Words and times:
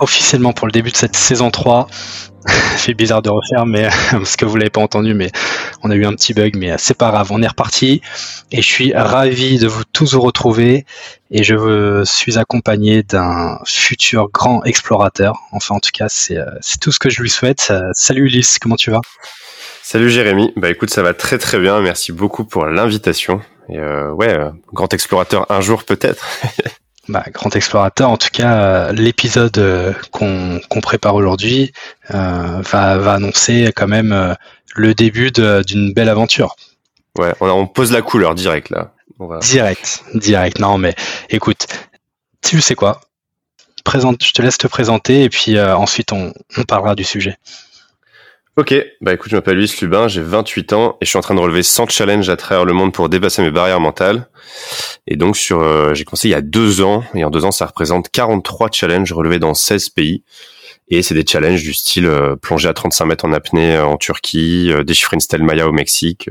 officiellement 0.00 0.52
pour 0.52 0.66
le 0.66 0.72
début 0.72 0.90
de 0.90 0.96
cette 0.96 1.16
saison 1.16 1.50
3. 1.50 1.86
fait 2.76 2.94
bizarre 2.94 3.22
de 3.22 3.30
refaire, 3.30 3.66
mais 3.66 3.88
parce 4.10 4.36
que 4.36 4.44
vous 4.44 4.56
l'avez 4.56 4.70
pas 4.70 4.80
entendu, 4.80 5.14
mais 5.14 5.30
on 5.82 5.90
a 5.90 5.94
eu 5.94 6.04
un 6.04 6.12
petit 6.14 6.34
bug, 6.34 6.56
mais 6.56 6.74
c'est 6.78 6.96
pas 6.96 7.10
grave, 7.10 7.30
on 7.30 7.42
est 7.42 7.46
reparti. 7.46 8.00
Et 8.50 8.62
je 8.62 8.66
suis 8.66 8.92
ravi 8.94 9.58
de 9.58 9.66
vous 9.66 9.84
tous 9.84 10.14
vous 10.14 10.20
retrouver. 10.20 10.84
Et 11.30 11.44
je 11.44 12.02
suis 12.04 12.38
accompagné 12.38 13.02
d'un 13.02 13.58
futur 13.64 14.28
grand 14.32 14.64
explorateur. 14.64 15.36
Enfin, 15.52 15.76
en 15.76 15.80
tout 15.80 15.90
cas, 15.92 16.06
c'est 16.08 16.36
euh, 16.36 16.46
tout 16.80 16.90
ce 16.90 16.98
que 16.98 17.08
je 17.08 17.22
lui 17.22 17.30
souhaite. 17.30 17.68
Euh, 17.70 17.82
salut 17.92 18.24
Ulysse, 18.26 18.58
comment 18.58 18.76
tu 18.76 18.90
vas? 18.90 19.00
Salut 19.82 20.10
Jérémy. 20.10 20.52
Bah 20.56 20.70
écoute, 20.70 20.90
ça 20.90 21.02
va 21.02 21.14
très 21.14 21.38
très 21.38 21.58
bien. 21.58 21.80
Merci 21.80 22.12
beaucoup 22.12 22.44
pour 22.44 22.66
l'invitation. 22.66 23.40
Et 23.68 23.78
euh, 23.78 24.10
ouais, 24.10 24.36
grand 24.72 24.92
explorateur 24.92 25.46
un 25.50 25.60
jour 25.60 25.84
peut-être. 25.84 26.26
Bah, 27.08 27.24
grand 27.32 27.54
explorateur, 27.56 28.10
en 28.10 28.16
tout 28.16 28.28
cas, 28.32 28.92
l'épisode 28.92 29.96
qu'on 30.12 30.80
prépare 30.82 31.14
aujourd'hui 31.14 31.72
va, 32.08 32.98
va, 32.98 33.12
annoncer 33.14 33.72
quand 33.74 33.88
même 33.88 34.36
le 34.74 34.94
début 34.94 35.32
d'une 35.32 35.92
belle 35.92 36.08
aventure. 36.08 36.54
Ouais, 37.18 37.34
on, 37.40 37.66
pose 37.66 37.92
la 37.92 38.02
couleur 38.02 38.34
direct 38.34 38.70
là. 38.70 38.92
Direct, 39.40 40.04
direct. 40.14 40.58
Non, 40.60 40.78
mais 40.78 40.94
écoute, 41.28 41.66
tu 42.42 42.60
sais 42.60 42.74
quoi? 42.74 43.00
Présente, 43.84 44.24
je 44.24 44.32
te 44.32 44.42
laisse 44.42 44.58
te 44.58 44.66
présenter 44.66 45.24
et 45.24 45.28
puis 45.28 45.56
euh, 45.56 45.76
ensuite 45.76 46.12
on, 46.12 46.32
parlera 46.68 46.94
du 46.94 47.04
sujet. 47.04 47.36
Ok, 48.60 48.74
bah 49.00 49.14
écoute, 49.14 49.30
je 49.30 49.36
m'appelle 49.36 49.56
Luis 49.56 49.74
Lubin, 49.80 50.06
j'ai 50.06 50.20
28 50.20 50.74
ans 50.74 50.98
et 51.00 51.06
je 51.06 51.08
suis 51.08 51.16
en 51.16 51.22
train 51.22 51.34
de 51.34 51.40
relever 51.40 51.62
100 51.62 51.88
challenges 51.88 52.28
à 52.28 52.36
travers 52.36 52.66
le 52.66 52.74
monde 52.74 52.92
pour 52.92 53.08
dépasser 53.08 53.40
mes 53.40 53.50
barrières 53.50 53.80
mentales. 53.80 54.28
Et 55.06 55.16
donc 55.16 55.38
sur, 55.38 55.62
euh, 55.62 55.94
j'ai 55.94 56.04
commencé 56.04 56.28
il 56.28 56.32
y 56.32 56.34
a 56.34 56.42
deux 56.42 56.82
ans 56.82 57.02
et 57.14 57.24
en 57.24 57.30
deux 57.30 57.46
ans 57.46 57.52
ça 57.52 57.64
représente 57.64 58.10
43 58.10 58.68
challenges 58.70 59.14
relevés 59.14 59.38
dans 59.38 59.54
16 59.54 59.88
pays. 59.88 60.24
Et 60.90 61.00
c'est 61.00 61.14
des 61.14 61.24
challenges 61.26 61.62
du 61.62 61.72
style 61.72 62.04
euh, 62.04 62.36
plonger 62.36 62.68
à 62.68 62.74
35 62.74 63.06
mètres 63.06 63.24
en 63.24 63.32
apnée 63.32 63.78
en 63.78 63.96
Turquie, 63.96 64.70
déchiffrer 64.84 65.14
une 65.14 65.20
stèle 65.20 65.42
Maya 65.42 65.66
au 65.66 65.72
Mexique, 65.72 66.28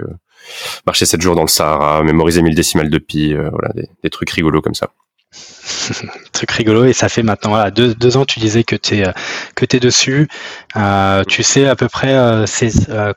marcher 0.86 1.08
7 1.08 1.21
jours 1.21 1.36
dans 1.36 1.41
le 1.41 1.47
Sahara, 1.47 2.03
mémoriser 2.03 2.43
1000 2.43 2.53
décimales 2.53 2.91
de 2.91 2.99
pi, 2.99 3.33
euh, 3.33 3.49
voilà, 3.49 3.73
des, 3.73 4.09
trucs 4.11 4.30
rigolos 4.30 4.61
comme 4.61 4.75
ça. 4.75 4.91
truc 6.31 6.52
rigolo 6.52 6.85
et 6.85 6.94
ça 6.94 7.09
fait 7.09 7.23
maintenant 7.23 7.69
deux, 7.69 7.94
deux 7.94 8.17
ans 8.17 8.25
tu 8.25 8.39
disais 8.39 8.63
que 8.63 8.75
tu 8.75 8.97
es, 8.97 9.08
euh, 9.08 9.11
que 9.55 9.66
es 9.71 9.80
dessus. 9.80 10.27
Euh, 10.75 11.23
tu 11.23 11.44
sais 11.44 11.67
à 11.67 11.75
peu 11.75 11.88
près 11.88 12.13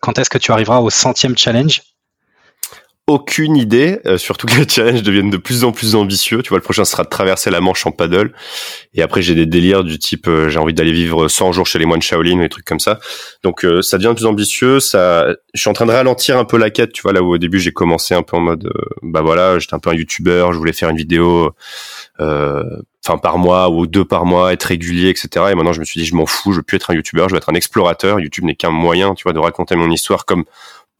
quand 0.01 0.19
est-ce 0.19 0.31
que 0.31 0.39
tu 0.39 0.53
arriveras 0.53 0.81
au 0.81 0.91
centième 0.91 1.37
challenge? 1.37 1.83
Aucune 3.09 3.57
idée, 3.57 3.99
euh, 4.07 4.17
surtout 4.17 4.47
que 4.47 4.55
les 4.55 4.69
challenges 4.69 5.03
deviennent 5.03 5.31
de 5.31 5.37
plus 5.37 5.65
en 5.65 5.73
plus 5.73 5.97
ambitieux. 5.97 6.41
Tu 6.43 6.51
vois, 6.51 6.59
le 6.59 6.63
prochain 6.63 6.85
sera 6.85 7.03
de 7.03 7.09
traverser 7.09 7.51
la 7.51 7.61
Manche 7.61 7.85
en 7.85 7.91
paddle. 7.91 8.33
Et 8.95 9.03
après, 9.03 9.23
j'ai 9.23 9.35
des 9.35 9.47
délires 9.47 9.83
du 9.83 9.99
type, 9.99 10.29
euh, 10.29 10.49
j'ai 10.49 10.61
envie 10.61 10.73
d'aller 10.73 10.93
vivre 10.93 11.27
100 11.27 11.53
jours 11.53 11.67
chez 11.67 11.81
les 11.81 11.85
moines 11.85 12.01
Shaolin 12.01 12.39
ou 12.39 12.43
des 12.43 12.49
trucs 12.49 12.65
comme 12.65 12.79
ça. 12.79 13.01
Donc, 13.43 13.65
euh, 13.65 13.83
ça 13.83 13.99
devient 13.99 14.15
plus 14.15 14.27
ambitieux. 14.27 14.79
Ça, 14.79 15.35
je 15.53 15.61
suis 15.61 15.69
en 15.69 15.73
train 15.73 15.87
de 15.87 15.91
ralentir 15.93 16.39
un 16.39 16.45
peu 16.45 16.57
la 16.59 16.71
quête. 16.71 16.93
Tu 16.93 17.03
vois, 17.03 17.13
là 17.13 17.23
où 17.23 17.35
au 17.35 17.39
début 17.39 17.59
j'ai 17.59 17.73
commencé 17.73 18.15
un 18.15 18.23
peu 18.23 18.37
en 18.37 18.41
mode, 18.41 18.73
bah 19.03 19.23
voilà, 19.23 19.59
j'étais 19.59 19.75
un 19.75 19.81
peu 19.81 19.91
un 19.91 19.95
YouTuber, 19.95 20.49
je 20.53 20.57
voulais 20.57 20.73
faire 20.73 20.89
une 20.89 20.97
vidéo, 20.97 21.51
enfin 22.19 23.19
par 23.21 23.39
mois 23.39 23.69
ou 23.69 23.87
deux 23.89 24.05
par 24.05 24.27
mois, 24.27 24.53
être 24.53 24.65
régulier, 24.65 25.09
etc. 25.09 25.47
Et 25.51 25.55
maintenant, 25.57 25.73
je 25.73 25.81
me 25.81 25.85
suis 25.85 26.01
dit, 26.01 26.07
je 26.07 26.15
m'en 26.15 26.27
fous, 26.27 26.53
je 26.53 26.59
veux 26.59 26.63
plus 26.63 26.77
être 26.77 26.91
un 26.91 26.95
YouTuber, 26.95 27.25
je 27.29 27.33
veux 27.33 27.39
être 27.39 27.51
un 27.51 27.55
explorateur. 27.55 28.21
YouTube 28.21 28.45
n'est 28.45 28.55
qu'un 28.55 28.71
moyen, 28.71 29.15
tu 29.15 29.25
vois, 29.25 29.33
de 29.33 29.41
raconter 29.41 29.75
mon 29.75 29.91
histoire 29.91 30.25
comme 30.25 30.45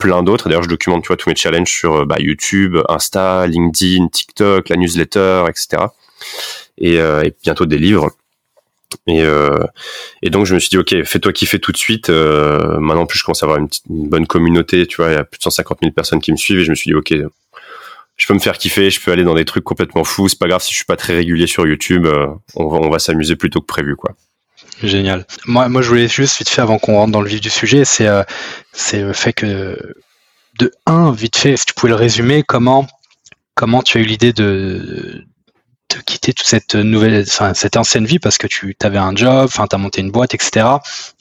plein 0.03 0.25
d'autres. 0.25 0.49
D'ailleurs, 0.49 0.65
je 0.65 0.69
documente, 0.69 1.05
tu 1.05 1.09
vois, 1.09 1.17
tous 1.17 1.29
mes 1.29 1.37
challenges 1.37 1.71
sur 1.71 2.01
euh, 2.01 2.05
bah, 2.05 2.17
YouTube, 2.19 2.77
Insta, 2.89 3.47
LinkedIn, 3.47 4.09
TikTok, 4.09 4.69
la 4.69 4.77
newsletter, 4.77 5.45
etc. 5.49 5.85
Euh, 6.83 7.23
et, 7.23 7.33
bientôt 7.43 7.67
des 7.67 7.79
livres. 7.79 8.11
Et, 9.07 9.23
euh, 9.23 9.65
et 10.21 10.29
donc 10.29 10.45
je 10.45 10.55
me 10.55 10.59
suis 10.59 10.69
dit 10.69 10.77
ok 10.77 11.03
fais-toi 11.05 11.33
kiffer 11.33 11.59
tout 11.59 11.73
de 11.73 11.79
suite. 11.79 12.11
maintenant 12.11 13.07
plus 13.07 13.19
je 13.19 13.25
commence 13.25 13.43
à 13.43 13.47
avoir 13.47 13.59
une, 13.59 13.69
bonne 13.89 14.27
communauté, 14.27 14.87
tu 14.87 14.97
vois, 14.97 15.11
il 15.11 15.15
y 15.15 15.17
a 15.17 15.25
plus 15.25 15.39
de 15.39 15.43
150 15.45 15.79
000 15.81 15.93
personnes 15.93 16.21
qui 16.21 16.31
me 16.31 16.37
suivent 16.37 16.59
et 16.59 16.65
je 16.65 16.71
me 16.71 16.75
suis 16.75 16.91
dit 16.91 16.95
ok 16.95 17.15
je 18.19 18.27
peux 18.27 18.35
me 18.35 18.39
faire 18.39 18.59
kiffer, 18.59 18.91
je 18.91 19.01
peux 19.01 19.11
aller 19.11 19.25
dans 19.25 19.35
des 19.35 19.47
trucs 19.47 19.65
complètement 19.65 20.05
fous. 20.05 20.29
C'est 20.29 20.39
pas 20.39 20.47
grave 20.47 20.63
si 20.63 20.73
je 20.73 20.77
suis 20.77 20.85
pas 20.85 20.97
très 20.97 21.15
régulier 21.15 21.47
sur 21.47 21.67
YouTube, 21.67 22.07
on 22.55 22.69
va 22.69 22.77
on 22.77 22.91
va 22.91 22.99
s'amuser 22.99 23.35
plutôt 23.35 23.63
que 23.63 23.67
prévu 23.67 23.97
quoi. 23.97 24.15
Génial. 24.83 25.27
Moi, 25.47 25.69
moi, 25.69 25.83
je 25.83 25.89
voulais 25.89 26.09
juste 26.09 26.39
vite 26.39 26.49
fait 26.49 26.61
avant 26.61 26.79
qu'on 26.79 26.97
rentre 26.97 27.13
dans 27.13 27.21
le 27.21 27.29
vif 27.29 27.41
du 27.41 27.51
sujet, 27.51 27.85
c'est 27.85 28.09
euh, 28.09 28.23
c'est 28.73 29.03
le 29.03 29.13
fait 29.13 29.33
que 29.33 29.95
de 30.59 30.73
un, 30.87 31.13
vite 31.13 31.37
fait, 31.37 31.57
si 31.57 31.67
tu 31.67 31.75
pouvais 31.75 31.91
le 31.91 31.97
résumer, 31.97 32.43
comment 32.43 32.87
comment 33.55 33.83
tu 33.83 33.99
as 33.99 34.01
eu 34.01 34.05
l'idée 34.05 34.33
de 34.33 35.25
de 35.95 36.01
quitter 36.01 36.33
toute 36.33 36.47
cette 36.47 36.75
nouvelle, 36.75 37.25
enfin 37.29 37.55
cette 37.55 37.77
ancienne 37.77 38.07
vie 38.07 38.19
parce 38.19 38.39
que 38.39 38.47
tu 38.47 38.75
avais 38.83 38.99
un 38.99 39.15
job, 39.15 39.45
enfin 39.45 39.67
tu 39.67 39.77
as 39.77 39.79
monté 39.79 40.01
une 40.01 40.11
boîte, 40.11 40.35
etc. 40.35 40.67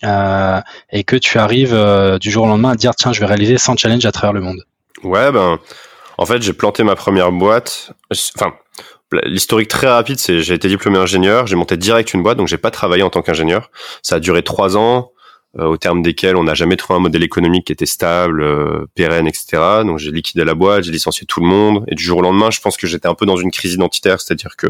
Euh, 0.03 0.61
et 0.91 1.03
que 1.03 1.15
tu 1.17 1.37
arrives 1.37 1.73
euh, 1.73 2.17
du 2.17 2.31
jour 2.31 2.45
au 2.45 2.47
lendemain 2.47 2.71
à 2.71 2.75
dire 2.75 2.95
tiens, 2.95 3.13
je 3.13 3.19
vais 3.19 3.25
réaliser 3.25 3.57
100 3.57 3.77
challenges 3.77 4.05
à 4.05 4.11
travers 4.11 4.33
le 4.33 4.41
monde. 4.41 4.63
Ouais, 5.03 5.31
ben 5.31 5.59
en 6.17 6.25
fait 6.25 6.41
j'ai 6.41 6.53
planté 6.53 6.83
ma 6.83 6.95
première 6.95 7.31
boîte. 7.31 7.91
Enfin 8.35 8.53
L'historique 9.25 9.67
très 9.67 9.87
rapide, 9.87 10.19
c'est 10.19 10.39
j'ai 10.39 10.53
été 10.53 10.69
diplômé 10.69 10.97
ingénieur, 10.97 11.45
j'ai 11.45 11.57
monté 11.57 11.75
direct 11.75 12.13
une 12.13 12.23
boîte, 12.23 12.37
donc 12.37 12.47
j'ai 12.47 12.57
pas 12.57 12.71
travaillé 12.71 13.03
en 13.03 13.09
tant 13.09 13.21
qu'ingénieur. 13.21 13.69
Ça 14.01 14.15
a 14.15 14.19
duré 14.19 14.41
trois 14.41 14.77
ans, 14.77 15.11
euh, 15.59 15.65
au 15.65 15.75
terme 15.75 16.01
desquels 16.01 16.37
on 16.37 16.45
n'a 16.45 16.53
jamais 16.53 16.77
trouvé 16.77 16.97
un 16.97 17.01
modèle 17.01 17.23
économique 17.23 17.67
qui 17.67 17.73
était 17.73 17.85
stable, 17.85 18.41
euh, 18.41 18.85
pérenne, 18.95 19.27
etc. 19.27 19.83
Donc 19.83 19.97
j'ai 19.97 20.11
liquidé 20.11 20.45
la 20.45 20.55
boîte, 20.55 20.85
j'ai 20.85 20.93
licencié 20.93 21.27
tout 21.27 21.41
le 21.41 21.47
monde, 21.47 21.83
et 21.89 21.95
du 21.95 22.03
jour 22.03 22.19
au 22.19 22.21
lendemain, 22.21 22.51
je 22.51 22.61
pense 22.61 22.77
que 22.77 22.87
j'étais 22.87 23.07
un 23.07 23.15
peu 23.15 23.25
dans 23.25 23.35
une 23.35 23.51
crise 23.51 23.73
identitaire, 23.73 24.21
c'est-à-dire 24.21 24.55
que 24.55 24.67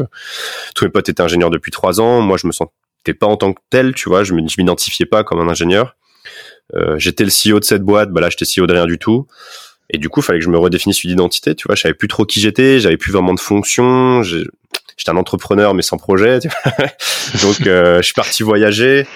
tous 0.74 0.84
mes 0.84 0.90
potes 0.90 1.08
étaient 1.08 1.22
ingénieurs 1.22 1.50
depuis 1.50 1.70
trois 1.70 2.00
ans, 2.00 2.20
moi 2.20 2.36
je 2.36 2.48
me 2.48 2.52
sentais 2.52 3.14
pas 3.16 3.28
en 3.28 3.36
tant 3.36 3.52
que 3.52 3.60
tel, 3.70 3.94
tu 3.94 4.08
vois, 4.08 4.24
je 4.24 4.34
m'identifiais 4.34 5.06
pas 5.06 5.22
comme 5.22 5.38
un 5.38 5.48
ingénieur. 5.48 5.94
Euh, 6.74 6.98
j'étais 6.98 7.24
le 7.24 7.30
CEO 7.30 7.60
de 7.60 7.64
cette 7.64 7.82
boîte, 7.82 8.10
bah 8.10 8.20
là 8.20 8.28
j'étais 8.28 8.44
CEO 8.44 8.66
de 8.66 8.72
rien 8.72 8.86
du 8.86 8.98
tout. 8.98 9.28
Et 9.90 9.98
du 9.98 10.08
coup, 10.08 10.20
il 10.20 10.22
fallait 10.22 10.38
que 10.38 10.44
je 10.44 10.50
me 10.50 10.58
redéfinisse 10.58 11.04
une 11.04 11.10
identité, 11.10 11.54
tu 11.54 11.66
vois. 11.66 11.74
Je 11.74 11.82
savais 11.82 11.94
plus 11.94 12.08
trop 12.08 12.24
qui 12.24 12.40
j'étais, 12.40 12.80
j'avais 12.80 12.96
plus 12.96 13.12
vraiment 13.12 13.34
de 13.34 13.40
fonction. 13.40 14.22
J'étais 14.22 15.10
un 15.10 15.16
entrepreneur 15.16 15.74
mais 15.74 15.82
sans 15.82 15.98
projet. 15.98 16.40
Tu 16.40 16.48
vois 16.48 16.86
Donc, 17.42 17.66
euh, 17.66 17.98
je 17.98 18.02
suis 18.02 18.14
parti 18.14 18.42
voyager. 18.42 19.06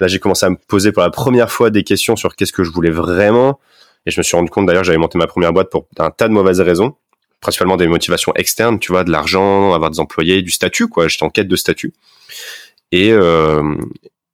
Là, 0.00 0.06
j'ai 0.06 0.18
commencé 0.18 0.46
à 0.46 0.50
me 0.50 0.56
poser 0.56 0.92
pour 0.92 1.02
la 1.02 1.10
première 1.10 1.50
fois 1.50 1.70
des 1.70 1.82
questions 1.82 2.16
sur 2.16 2.36
qu'est-ce 2.36 2.52
que 2.52 2.64
je 2.64 2.70
voulais 2.70 2.90
vraiment. 2.90 3.60
Et 4.06 4.10
je 4.10 4.18
me 4.18 4.22
suis 4.22 4.36
rendu 4.36 4.50
compte 4.50 4.66
d'ailleurs, 4.66 4.84
j'avais 4.84 4.98
monté 4.98 5.18
ma 5.18 5.26
première 5.26 5.52
boîte 5.52 5.70
pour 5.70 5.86
un 5.98 6.10
tas 6.10 6.28
de 6.28 6.32
mauvaises 6.32 6.60
raisons, 6.60 6.96
principalement 7.40 7.76
des 7.76 7.86
motivations 7.86 8.32
externes, 8.34 8.78
tu 8.78 8.92
vois, 8.92 9.04
de 9.04 9.10
l'argent, 9.10 9.74
avoir 9.74 9.90
des 9.90 10.00
employés, 10.00 10.40
du 10.40 10.50
statut, 10.50 10.88
quoi. 10.88 11.08
J'étais 11.08 11.24
en 11.24 11.30
quête 11.30 11.48
de 11.48 11.56
statut. 11.56 11.92
Et 12.92 13.12
euh, 13.12 13.76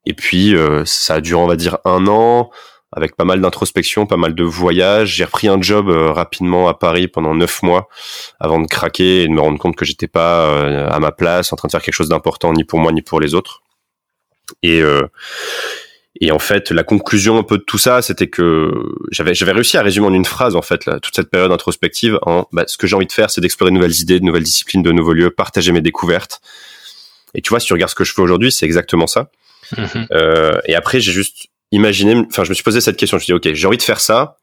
et 0.06 0.14
puis 0.14 0.54
euh, 0.54 0.84
ça 0.84 1.14
a 1.14 1.20
duré, 1.20 1.42
on 1.42 1.48
va 1.48 1.56
dire, 1.56 1.78
un 1.84 2.06
an 2.06 2.50
avec 2.96 3.14
pas 3.14 3.24
mal 3.24 3.40
d'introspection, 3.42 4.06
pas 4.06 4.16
mal 4.16 4.34
de 4.34 4.42
voyages. 4.42 5.14
J'ai 5.14 5.24
repris 5.24 5.48
un 5.48 5.60
job 5.60 5.90
euh, 5.90 6.10
rapidement 6.12 6.66
à 6.66 6.74
Paris 6.74 7.08
pendant 7.08 7.34
neuf 7.34 7.62
mois 7.62 7.88
avant 8.40 8.58
de 8.58 8.66
craquer 8.66 9.22
et 9.22 9.28
de 9.28 9.32
me 9.32 9.40
rendre 9.40 9.58
compte 9.58 9.76
que 9.76 9.84
j'étais 9.84 10.08
pas 10.08 10.46
euh, 10.46 10.88
à 10.88 10.98
ma 10.98 11.12
place, 11.12 11.52
en 11.52 11.56
train 11.56 11.68
de 11.68 11.72
faire 11.72 11.82
quelque 11.82 11.94
chose 11.94 12.08
d'important 12.08 12.54
ni 12.54 12.64
pour 12.64 12.78
moi 12.78 12.92
ni 12.92 13.02
pour 13.02 13.20
les 13.20 13.34
autres. 13.34 13.62
Et 14.62 14.80
euh, 14.80 15.06
et 16.22 16.32
en 16.32 16.38
fait, 16.38 16.70
la 16.70 16.82
conclusion 16.82 17.36
un 17.36 17.42
peu 17.42 17.58
de 17.58 17.62
tout 17.62 17.76
ça, 17.76 18.00
c'était 18.00 18.28
que 18.28 18.72
j'avais 19.10 19.34
j'avais 19.34 19.52
réussi 19.52 19.76
à 19.76 19.82
résumer 19.82 20.06
en 20.06 20.14
une 20.14 20.24
phrase 20.24 20.56
en 20.56 20.62
fait 20.62 20.88
toute 21.02 21.14
cette 21.14 21.28
période 21.28 21.52
introspective 21.52 22.18
en 22.22 22.46
bah, 22.52 22.64
ce 22.66 22.78
que 22.78 22.86
j'ai 22.86 22.96
envie 22.96 23.06
de 23.06 23.12
faire, 23.12 23.28
c'est 23.28 23.42
d'explorer 23.42 23.70
de 23.70 23.76
nouvelles 23.76 24.00
idées, 24.00 24.18
de 24.18 24.24
nouvelles 24.24 24.42
disciplines, 24.42 24.82
de 24.82 24.92
nouveaux 24.92 25.12
lieux, 25.12 25.28
partager 25.28 25.72
mes 25.72 25.82
découvertes. 25.82 26.40
Et 27.34 27.42
tu 27.42 27.50
vois, 27.50 27.60
si 27.60 27.66
tu 27.66 27.74
regardes 27.74 27.90
ce 27.90 27.94
que 27.94 28.04
je 28.04 28.14
fais 28.14 28.22
aujourd'hui, 28.22 28.50
c'est 28.50 28.64
exactement 28.64 29.06
ça. 29.06 29.30
Mm-hmm. 29.74 30.06
Euh, 30.12 30.58
et 30.64 30.74
après, 30.74 31.00
j'ai 31.00 31.12
juste 31.12 31.48
imaginez, 31.76 32.24
enfin, 32.28 32.44
je 32.44 32.50
me 32.50 32.54
suis 32.54 32.64
posé 32.64 32.80
cette 32.80 32.96
question. 32.96 33.18
Je 33.18 33.22
me 33.22 33.24
suis 33.24 33.32
dit, 33.32 33.50
ok, 33.50 33.54
j'ai 33.54 33.66
envie 33.66 33.76
de 33.76 33.82
faire 33.82 34.00
ça. 34.00 34.36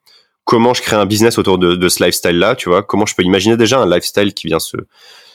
Comment 0.45 0.73
je 0.73 0.81
crée 0.81 0.95
un 0.95 1.05
business 1.05 1.37
autour 1.37 1.57
de, 1.57 1.75
de 1.75 1.89
ce 1.89 2.03
lifestyle-là, 2.03 2.55
tu 2.55 2.69
vois? 2.69 2.83
Comment 2.83 3.05
je 3.05 3.15
peux 3.15 3.23
imaginer 3.23 3.57
déjà 3.57 3.79
un 3.79 3.89
lifestyle 3.89 4.33
qui 4.33 4.47
vient 4.47 4.59
se, 4.59 4.77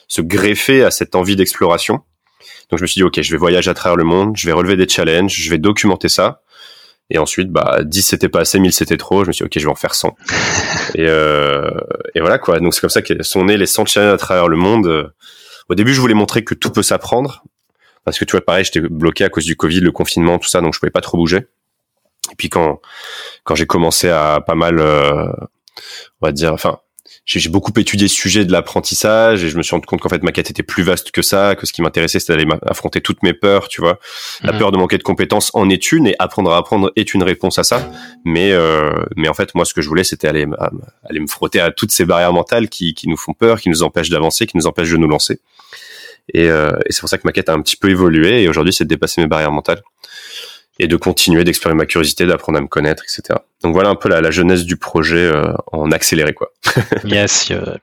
se 0.07 0.21
greffer 0.21 0.85
à 0.85 0.91
cette 0.91 1.15
envie 1.15 1.37
d'exploration? 1.37 2.01
Donc, 2.71 2.79
je 2.79 2.83
me 2.83 2.87
suis 2.87 2.99
dit, 2.99 3.05
ok, 3.05 3.21
je 3.21 3.31
vais 3.31 3.39
voyager 3.39 3.71
à 3.71 3.75
travers 3.75 3.97
le 3.97 4.05
monde, 4.05 4.37
je 4.37 4.47
vais 4.47 4.53
relever 4.53 4.77
des 4.77 4.89
challenges, 4.89 5.35
je 5.35 5.51
vais 5.51 5.59
documenter 5.59 6.09
ça. 6.09 6.43
Et 7.11 7.17
ensuite, 7.17 7.49
bah, 7.49 7.79
10 7.83 8.03
c'était 8.03 8.29
pas 8.29 8.41
assez, 8.41 8.59
1000 8.59 8.73
c'était 8.73 8.99
trop. 8.99 9.25
Je 9.25 9.29
me 9.29 9.33
suis 9.33 9.45
dit, 9.45 9.47
ok, 9.47 9.59
je 9.59 9.65
vais 9.65 9.73
en 9.73 9.75
faire 9.75 9.95
100. 9.95 10.15
et, 10.95 11.07
euh, 11.07 11.71
et 12.15 12.21
voilà, 12.21 12.39
quoi. 12.39 12.61
Donc, 12.61 12.75
c'est 12.75 12.81
comme 12.81 12.91
ça 12.91 13.01
que 13.01 13.23
sont 13.23 13.45
nés 13.45 13.57
les 13.57 13.67
100 13.67 13.87
challenges 13.87 14.13
à 14.13 14.19
travers 14.19 14.49
le 14.49 14.57
monde. 14.57 15.13
Au 15.71 15.75
début, 15.75 15.95
je 15.95 16.01
voulais 16.01 16.15
montrer 16.15 16.45
que 16.45 16.55
tout 16.55 16.71
peut 16.71 16.83
s'apprendre 16.83 17.43
parce 18.09 18.19
que 18.19 18.25
tu 18.25 18.33
vois, 18.33 18.41
pareil, 18.41 18.65
j'étais 18.65 18.81
bloqué 18.81 19.23
à 19.25 19.29
cause 19.29 19.45
du 19.45 19.55
Covid, 19.55 19.81
le 19.81 19.93
confinement, 19.93 20.39
tout 20.39 20.49
ça, 20.49 20.63
donc 20.63 20.73
je 20.73 20.81
pouvais 20.81 20.89
pas 20.89 21.03
trop 21.03 21.19
bouger. 21.19 21.49
Et 22.33 22.35
puis 22.37 22.49
quand 22.49 22.81
quand 23.45 23.55
j'ai 23.55 23.67
commencé 23.67 24.09
à 24.09 24.41
pas 24.47 24.55
mal, 24.55 24.81
on 24.81 26.27
va 26.27 26.33
dire, 26.33 26.53
enfin, 26.53 26.81
j'ai 27.37 27.51
beaucoup 27.51 27.73
étudié 27.77 28.09
ce 28.09 28.15
sujet 28.15 28.45
de 28.47 28.53
l'apprentissage 28.53 29.45
et 29.45 29.51
je 29.51 29.57
me 29.59 29.63
suis 29.63 29.73
rendu 29.73 29.87
compte 29.87 30.01
qu'en 30.01 30.09
fait 30.09 30.23
ma 30.23 30.33
quête 30.33 30.51
était 30.51 30.63
plus 30.63 30.83
vaste 30.83 31.11
que 31.11 31.21
ça, 31.21 31.55
que 31.57 31.67
ce 31.67 31.75
qui 31.75 31.83
m'intéressait 31.83 32.21
c'était 32.21 32.37
d'aller 32.37 32.49
affronter 32.67 33.03
toutes 33.03 33.23
mes 33.23 33.35
peurs, 33.35 33.69
tu 33.69 33.83
vois. 33.83 33.99
La 34.43 34.53
mhm. 34.53 34.59
peur 34.59 34.73
de 34.73 34.79
manquer 34.79 34.97
de 34.97 35.03
compétences 35.03 35.51
en 35.53 35.69
est 35.69 35.93
une 35.93 36.07
et 36.07 36.17
apprendre 36.19 36.51
à 36.53 36.57
apprendre 36.57 36.91
est 36.97 37.13
une 37.13 37.23
réponse 37.23 37.59
à 37.59 37.65
ça. 37.65 37.91
Mais 38.25 38.53
euh, 38.53 38.93
mais 39.17 39.29
en 39.29 39.35
fait 39.35 39.55
moi 39.55 39.67
ce 39.67 39.75
que 39.75 39.83
je 39.83 39.89
voulais 39.89 40.05
c'était 40.05 40.27
aller 40.27 40.47
aller 41.05 41.21
me 41.21 41.27
frotter 41.27 41.61
à 41.61 41.71
toutes 41.71 41.93
ces 41.93 42.07
barrières 42.07 42.33
mentales 42.33 42.71
qui 42.71 42.95
qui 42.95 43.09
nous 43.09 43.19
font 43.19 43.35
peur, 43.35 43.61
qui 43.61 43.69
nous 43.69 43.83
empêchent 43.83 44.11
d'avancer, 44.11 44.47
qui 44.47 44.57
nous 44.57 44.67
empêchent 44.67 44.91
de 44.91 44.97
nous 44.97 45.09
lancer. 45.09 45.41
Et, 46.33 46.51
euh, 46.51 46.79
et 46.87 46.93
c'est 46.93 47.01
pour 47.01 47.09
ça 47.09 47.17
que 47.17 47.27
ma 47.27 47.33
quête 47.33 47.49
a 47.49 47.55
un 47.55 47.61
petit 47.61 47.77
peu 47.77 47.91
évolué 47.91 48.43
et 48.43 48.49
aujourd'hui 48.49 48.73
c'est 48.73 48.85
de 48.85 48.89
dépasser 48.89 49.21
mes 49.21 49.27
barrières 49.27 49.53
mentales 49.53 49.83
et 50.79 50.87
de 50.87 50.97
continuer 50.97 51.45
d'explorer 51.45 51.75
ma 51.75 51.87
curiosité, 51.87 52.27
d'apprendre 52.27 52.59
à 52.59 52.61
me 52.61 52.69
connaître, 52.69 53.03
etc. 53.03 53.39
Donc 53.63 53.75
voilà 53.75 53.89
un 53.89 53.97
peu 53.97 54.09
la, 54.09 54.21
la 54.21 54.31
jeunesse 54.31 54.65
du 54.65 54.77
projet 54.77 55.17
euh, 55.17 55.53
en 55.73 55.91
accéléré, 55.91 56.33
quoi. 56.33 56.53
yes, 57.05 57.51
euh, 57.51 57.77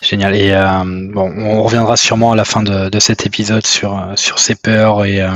génial. 0.00 0.36
Et 0.36 0.52
euh, 0.52 0.82
bon, 0.84 1.32
on 1.38 1.62
reviendra 1.62 1.96
sûrement 1.96 2.32
à 2.32 2.36
la 2.36 2.44
fin 2.44 2.62
de, 2.62 2.88
de 2.88 3.00
cet 3.00 3.26
épisode 3.26 3.66
sur 3.66 4.12
sur 4.14 4.38
ces 4.38 4.54
peurs 4.54 5.04
et 5.04 5.26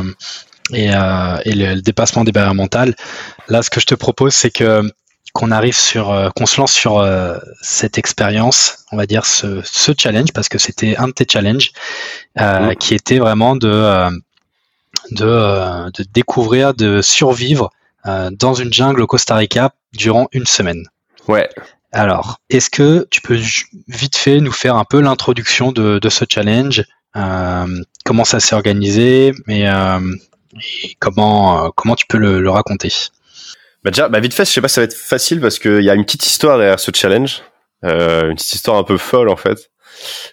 et, 0.73 0.87
et 0.87 1.55
le, 1.55 1.81
dépassement 1.81 2.23
des 2.23 2.31
barrières 2.31 2.55
mentales. 2.55 2.95
Là, 3.49 3.63
ce 3.63 3.71
que 3.71 3.81
je 3.81 3.87
te 3.87 3.97
propose, 3.97 4.35
c'est 4.35 4.51
que 4.51 4.83
qu'on 5.33 5.51
arrive 5.53 5.77
sur, 5.77 6.33
qu'on 6.35 6.47
se 6.47 6.61
lance 6.61 6.73
sur 6.73 7.05
cette 7.61 7.99
expérience, 7.99 8.85
on 8.93 8.97
va 8.97 9.07
dire 9.07 9.27
ce, 9.27 9.61
ce 9.65 9.93
challenge, 9.97 10.33
parce 10.33 10.49
que 10.49 10.59
c'était 10.59 10.97
un 10.97 11.09
de 11.09 11.13
tes 11.13 11.27
challenges, 11.29 11.73
mmh. 12.37 12.75
qui 12.79 12.95
était 12.95 13.19
vraiment 13.19 13.57
de 13.57 14.11
de, 15.13 15.25
euh, 15.25 15.91
de 15.97 16.05
découvrir, 16.13 16.75
de 16.75 17.03
survivre 17.03 17.71
euh, 18.07 18.31
dans 18.33 18.55
une 18.55 18.73
jungle 18.73 19.03
au 19.03 19.07
Costa 19.07 19.37
Rica 19.37 19.73
durant 19.93 20.29
une 20.33 20.47
semaine. 20.47 20.85
Ouais. 21.29 21.49
Alors, 21.93 22.39
est-ce 22.49 22.71
que 22.71 23.07
tu 23.11 23.21
peux 23.21 23.39
vite 23.89 24.17
fait 24.17 24.41
nous 24.41 24.53
faire 24.53 24.77
un 24.77 24.85
peu 24.85 25.01
l'introduction 25.01 25.73
de, 25.73 25.99
de, 25.99 26.09
ce 26.09 26.25
challenge 26.29 26.85
euh, 27.17 27.83
Comment 28.05 28.25
ça 28.25 28.41
s'est 28.41 28.55
organisé 28.55 29.33
mais, 29.47 29.69
euh, 29.69 30.01
et 30.85 30.97
comment, 31.01 31.71
comment 31.77 31.97
tu 31.97 32.07
peux 32.07 32.19
le, 32.19 32.41
le 32.41 32.51
raconter? 32.51 32.93
Bah 33.85 33.91
déjà, 33.91 34.09
bah 34.09 34.21
vite 34.21 34.35
fait, 34.35 34.45
je 34.45 34.51
sais 34.51 34.61
pas 34.61 34.69
si 34.69 34.75
ça 34.75 34.81
va 34.83 34.85
être 34.85 34.95
facile 34.95 35.41
parce 35.41 35.59
qu'il 35.59 35.83
y 35.83 35.91
a 35.91 35.95
une 35.95 36.05
petite 36.05 36.27
histoire 36.27 36.59
derrière 36.59 36.79
ce 36.79 36.91
challenge, 36.95 37.43
une 37.83 38.35
petite 38.35 38.55
histoire 38.55 38.77
un 38.77 38.85
peu 38.85 38.99
folle 38.99 39.29
en 39.29 39.37
fait 39.37 39.71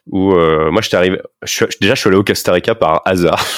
où 0.09 0.33
euh, 0.33 0.71
moi 0.71 0.81
j'étais 0.81 0.97
arrivé 0.97 1.19
je 1.43 1.65
déjà 1.81 1.95
je 1.95 1.99
suis 1.99 2.07
allé 2.07 2.17
au 2.17 2.23
Costa 2.23 2.51
Rica 2.51 2.75
par 2.75 3.01
hasard. 3.05 3.45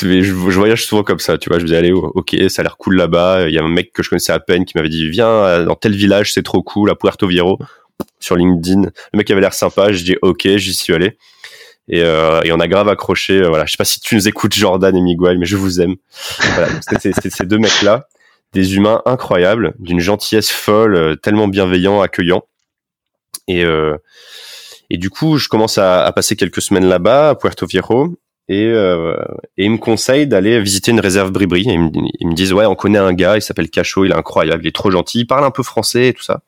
Je, 0.00 0.32
voyage 0.32 0.84
souvent 0.84 1.02
comme 1.02 1.18
ça 1.18 1.38
tu 1.38 1.48
vois. 1.48 1.58
Je 1.58 1.62
me 1.62 1.68
disais 1.68 1.78
allez 1.78 1.92
ok 1.92 2.36
ça 2.48 2.60
a 2.60 2.64
l'air 2.64 2.76
cool 2.76 2.96
là-bas. 2.96 3.48
Il 3.48 3.54
y 3.54 3.58
a 3.58 3.62
un 3.62 3.68
mec 3.68 3.92
que 3.92 4.02
je 4.02 4.10
connaissais 4.10 4.32
à 4.32 4.40
peine 4.40 4.64
qui 4.64 4.72
m'avait 4.76 4.88
dit 4.88 5.08
viens 5.08 5.64
dans 5.64 5.76
tel 5.76 5.94
village 5.94 6.32
c'est 6.32 6.42
trop 6.42 6.62
cool 6.62 6.90
à 6.90 6.94
Puerto 6.94 7.26
Viejo 7.26 7.58
sur 8.20 8.36
LinkedIn. 8.36 8.82
Le 8.82 9.16
mec 9.16 9.30
avait 9.30 9.40
l'air 9.40 9.54
sympa. 9.54 9.92
Je 9.92 10.04
dis 10.04 10.16
ok 10.22 10.48
j'y 10.56 10.74
suis 10.74 10.94
allé. 10.94 11.16
Et, 11.88 12.02
euh, 12.02 12.40
et 12.44 12.52
on 12.52 12.60
a 12.60 12.68
grave 12.68 12.88
accroché 12.88 13.40
euh, 13.40 13.48
voilà. 13.48 13.66
Je 13.66 13.72
sais 13.72 13.76
pas 13.76 13.84
si 13.84 14.00
tu 14.00 14.14
nous 14.14 14.26
écoutes 14.28 14.54
Jordan 14.54 14.96
et 14.96 15.00
Miguel 15.00 15.38
mais 15.38 15.46
je 15.46 15.56
vous 15.56 15.80
aime. 15.80 15.96
Voilà. 16.54 16.68
C'était 16.80 17.12
ces 17.30 17.46
deux 17.46 17.58
mecs 17.58 17.82
là 17.82 18.08
des 18.54 18.76
humains 18.76 19.02
incroyables 19.04 19.74
d'une 19.78 20.00
gentillesse 20.00 20.50
folle 20.50 20.94
euh, 20.94 21.16
tellement 21.16 21.48
bienveillants 21.48 22.00
accueillants. 22.00 22.44
Et 23.48 23.64
euh, 23.64 23.96
et 24.94 24.96
du 24.96 25.10
coup, 25.10 25.38
je 25.38 25.48
commence 25.48 25.76
à, 25.76 26.04
à 26.04 26.12
passer 26.12 26.36
quelques 26.36 26.62
semaines 26.62 26.86
là-bas, 26.86 27.30
à 27.30 27.34
Puerto 27.34 27.66
Viejo, 27.66 28.16
et, 28.48 28.66
euh, 28.66 29.16
et 29.56 29.64
ils 29.64 29.70
me 29.72 29.78
conseillent 29.78 30.28
d'aller 30.28 30.60
visiter 30.60 30.92
une 30.92 31.00
réserve 31.00 31.32
bribri. 31.32 31.64
Ils 31.66 31.80
me, 31.80 31.90
ils 32.20 32.28
me 32.28 32.34
disent, 32.34 32.52
ouais, 32.52 32.64
on 32.64 32.76
connaît 32.76 32.98
un 32.98 33.12
gars, 33.12 33.36
il 33.36 33.42
s'appelle 33.42 33.70
Cacho, 33.70 34.04
il 34.04 34.12
est 34.12 34.14
incroyable, 34.14 34.64
il 34.64 34.68
est 34.68 34.74
trop 34.74 34.92
gentil, 34.92 35.20
il 35.20 35.26
parle 35.26 35.44
un 35.44 35.50
peu 35.50 35.64
français 35.64 36.08
et 36.08 36.12
tout 36.12 36.22
ça. 36.22 36.42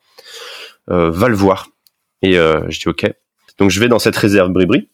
Euh, 0.89 1.11
va 1.11 1.27
le 1.27 1.35
voir. 1.35 1.67
Et 2.21 2.37
euh, 2.37 2.61
je 2.69 2.79
dis, 2.79 2.87
ok. 2.87 3.11
Donc 3.57 3.69
je 3.69 3.79
vais 3.81 3.89
dans 3.89 3.99
cette 3.99 4.15
réserve 4.15 4.49
bribri. 4.51 4.87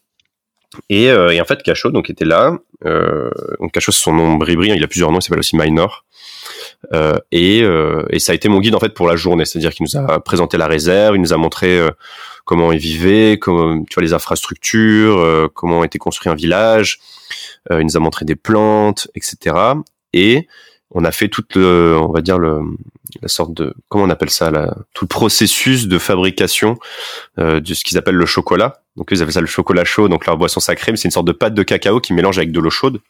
Et, 0.88 1.10
euh, 1.10 1.30
et 1.30 1.40
en 1.40 1.44
fait, 1.44 1.62
Cacho 1.62 1.92
donc 1.92 2.10
était 2.10 2.24
là. 2.24 2.58
Euh, 2.84 3.30
donc 3.60 3.70
Cacho, 3.70 3.92
c'est 3.92 4.02
son 4.02 4.14
nom 4.14 4.34
bribri, 4.34 4.72
il 4.74 4.82
a 4.82 4.88
plusieurs 4.88 5.12
noms, 5.12 5.20
il 5.20 5.22
s'appelle 5.22 5.38
aussi 5.38 5.56
Minor. 5.56 6.03
Euh, 6.92 7.14
et, 7.32 7.62
euh, 7.62 8.04
et 8.10 8.18
ça 8.18 8.32
a 8.32 8.34
été 8.34 8.48
mon 8.48 8.60
guide 8.60 8.74
en 8.74 8.80
fait 8.80 8.94
pour 8.94 9.06
la 9.06 9.16
journée, 9.16 9.44
c'est-à-dire 9.44 9.72
qu'il 9.72 9.84
nous 9.84 9.96
a 9.96 10.20
présenté 10.20 10.56
la 10.56 10.66
réserve, 10.66 11.16
il 11.16 11.20
nous 11.20 11.32
a 11.32 11.36
montré 11.36 11.78
euh, 11.78 11.90
comment 12.44 12.72
ils 12.72 12.78
vivaient, 12.78 13.38
comment, 13.38 13.82
tu 13.84 13.94
vois, 13.94 14.02
les 14.02 14.12
infrastructures, 14.12 15.18
euh, 15.18 15.48
comment 15.52 15.84
était 15.84 15.98
construit 15.98 16.30
un 16.30 16.34
village. 16.34 17.00
Euh, 17.70 17.80
il 17.80 17.84
nous 17.84 17.96
a 17.96 18.00
montré 18.00 18.24
des 18.24 18.36
plantes, 18.36 19.08
etc. 19.14 19.56
Et 20.12 20.46
on 20.90 21.04
a 21.04 21.10
fait 21.10 21.28
toute 21.28 21.56
le, 21.56 21.96
on 21.98 22.12
va 22.12 22.20
dire 22.20 22.38
le, 22.38 22.60
la 23.22 23.28
sorte 23.28 23.54
de, 23.54 23.74
comment 23.88 24.04
on 24.04 24.10
appelle 24.10 24.30
ça, 24.30 24.50
là, 24.50 24.74
tout 24.92 25.04
le 25.04 25.08
processus 25.08 25.88
de 25.88 25.98
fabrication 25.98 26.78
euh, 27.38 27.60
de 27.60 27.74
ce 27.74 27.84
qu'ils 27.84 27.98
appellent 27.98 28.14
le 28.14 28.26
chocolat. 28.26 28.82
Donc 28.96 29.08
ils 29.10 29.22
appellent 29.22 29.34
ça 29.34 29.40
le 29.40 29.46
chocolat 29.46 29.84
chaud, 29.84 30.08
donc 30.08 30.26
leur 30.26 30.36
boisson 30.36 30.60
sacrée, 30.60 30.92
mais 30.92 30.96
c'est 30.96 31.08
une 31.08 31.12
sorte 31.12 31.26
de 31.26 31.32
pâte 31.32 31.54
de 31.54 31.62
cacao 31.62 32.00
qui 32.00 32.12
mélange 32.12 32.38
avec 32.38 32.52
de 32.52 32.60
l'eau 32.60 32.70
chaude. 32.70 33.00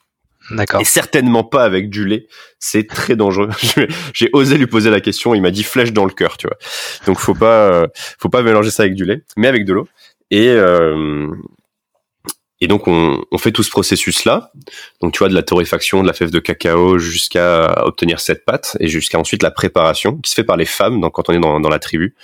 D'accord. 0.50 0.81
Et 0.81 0.85
certainement 0.85 1.44
pas 1.44 1.64
avec 1.64 1.88
du 1.88 2.06
lait. 2.06 2.26
C'est 2.58 2.87
très 2.87 3.17
dangereux. 3.17 3.50
J'ai 4.14 4.31
osé 4.32 4.58
lui 4.58 4.67
poser 4.67 4.91
la 4.91 5.00
question. 5.00 5.35
Il 5.35 5.43
m'a 5.43 5.50
dit 5.50 5.62
flèche 5.62 5.93
dans 5.93 6.05
le 6.05 6.12
cœur, 6.12 6.37
tu 6.37 6.46
vois. 6.46 6.56
Donc 7.06 7.19
faut 7.19 7.35
pas, 7.35 7.73
euh, 7.73 7.87
faut 8.19 8.29
pas 8.29 8.43
mélanger 8.43 8.70
ça 8.70 8.82
avec 8.82 8.94
du 8.94 9.05
lait, 9.05 9.23
mais 9.37 9.49
avec 9.49 9.64
de 9.64 9.73
l'eau. 9.73 9.88
Et 10.31 10.49
euh, 10.49 11.29
et 12.61 12.67
donc 12.67 12.88
on, 12.88 13.23
on, 13.31 13.38
fait 13.38 13.52
tout 13.52 13.62
ce 13.62 13.70
processus 13.70 14.25
là. 14.25 14.52
Donc 15.00 15.12
tu 15.12 15.19
vois 15.19 15.29
de 15.29 15.35
la 15.35 15.43
torréfaction 15.43 16.02
de 16.02 16.06
la 16.06 16.12
fève 16.12 16.31
de 16.31 16.38
cacao 16.38 16.99
jusqu'à 16.99 17.85
obtenir 17.85 18.20
cette 18.20 18.44
pâte 18.44 18.76
et 18.81 18.88
jusqu'à 18.88 19.19
ensuite 19.19 19.43
la 19.43 19.50
préparation 19.50 20.17
qui 20.19 20.31
se 20.31 20.35
fait 20.35 20.44
par 20.44 20.56
les 20.56 20.64
femmes. 20.64 21.00
Donc 21.00 21.14
quand 21.14 21.29
on 21.29 21.32
est 21.32 21.41
dans, 21.41 21.61
dans 21.61 21.69
la 21.69 21.79
tribu, 21.79 22.14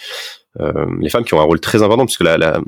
euh, 0.60 0.86
les 1.00 1.10
femmes 1.10 1.24
qui 1.24 1.34
ont 1.34 1.40
un 1.40 1.44
rôle 1.44 1.60
très 1.60 1.82
important 1.82 2.06
puisque 2.06 2.22
la, 2.22 2.38
la 2.38 2.60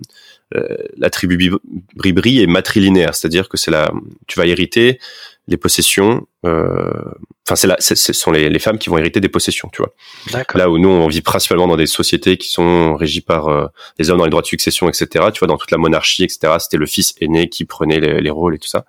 euh, 0.54 0.76
la 0.96 1.08
tribu 1.08 1.52
Bribri 1.96 2.43
est 2.43 2.46
matrilinéaire, 2.46 3.14
c'est-à-dire 3.14 3.49
que 3.49 3.56
c'est 3.56 3.70
la, 3.70 3.90
tu 4.26 4.38
vas 4.38 4.46
hériter 4.46 4.99
les 5.49 5.56
possessions. 5.56 6.27
Euh, 6.47 6.91
enfin, 7.47 7.56
c'est 7.56 7.67
là, 7.67 7.77
ce 7.79 7.94
sont 7.94 8.31
les, 8.31 8.49
les, 8.49 8.59
femmes 8.59 8.79
qui 8.79 8.89
vont 8.89 8.99
hériter 8.99 9.21
des 9.21 9.29
possessions, 9.29 9.69
tu 9.73 9.83
vois. 9.83 9.93
Là 10.55 10.71
où 10.71 10.79
nous, 10.79 10.89
on 10.89 11.06
vit 11.09 11.21
principalement 11.21 11.67
dans 11.67 11.77
des 11.77 11.87
sociétés 11.87 12.37
qui 12.37 12.49
sont 12.49 12.97
régies 12.97 13.21
par 13.21 13.49
euh, 13.49 13.67
les 13.99 14.11
hommes 14.11 14.19
dans 14.19 14.25
les 14.25 14.31
droits 14.31 14.43
de 14.43 14.47
succession, 14.47 14.89
etc. 14.89 15.27
Tu 15.33 15.41
vois, 15.41 15.49
dans 15.49 15.56
toute 15.56 15.71
la 15.71 15.79
monarchie, 15.79 16.25
etc. 16.25 16.55
C'était 16.59 16.77
le 16.77 16.87
fils 16.87 17.15
aîné 17.21 17.49
qui 17.49 17.65
prenait 17.65 18.00
les, 18.00 18.21
les 18.21 18.31
rôles 18.31 18.55
et 18.55 18.59
tout 18.59 18.69
ça. 18.69 18.85